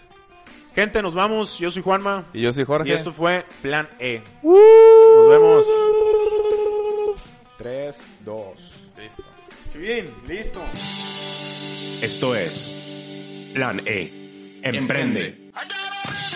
Gente, 0.75 1.01
nos 1.01 1.15
vamos. 1.15 1.61
Yo 1.61 1.71
soy 1.71 1.83
Juanma. 1.83 2.27
Y 2.35 2.43
yo 2.43 2.53
soy 2.53 2.65
Jorge. 2.65 2.89
Y 2.91 2.93
esto 2.93 3.13
fue 3.13 3.47
Plan 3.63 3.89
E. 4.01 4.21
Nos 4.43 5.29
vemos. 5.29 5.67
3, 7.59 8.03
2. 8.25 8.73
Listo. 8.99 9.25
Bien, 9.79 10.13
listo. 10.27 10.61
Esto 12.03 12.35
es 12.35 12.75
Plan 13.55 13.81
E. 13.87 14.61
Emprende. 14.65 15.51
A 15.55 16.34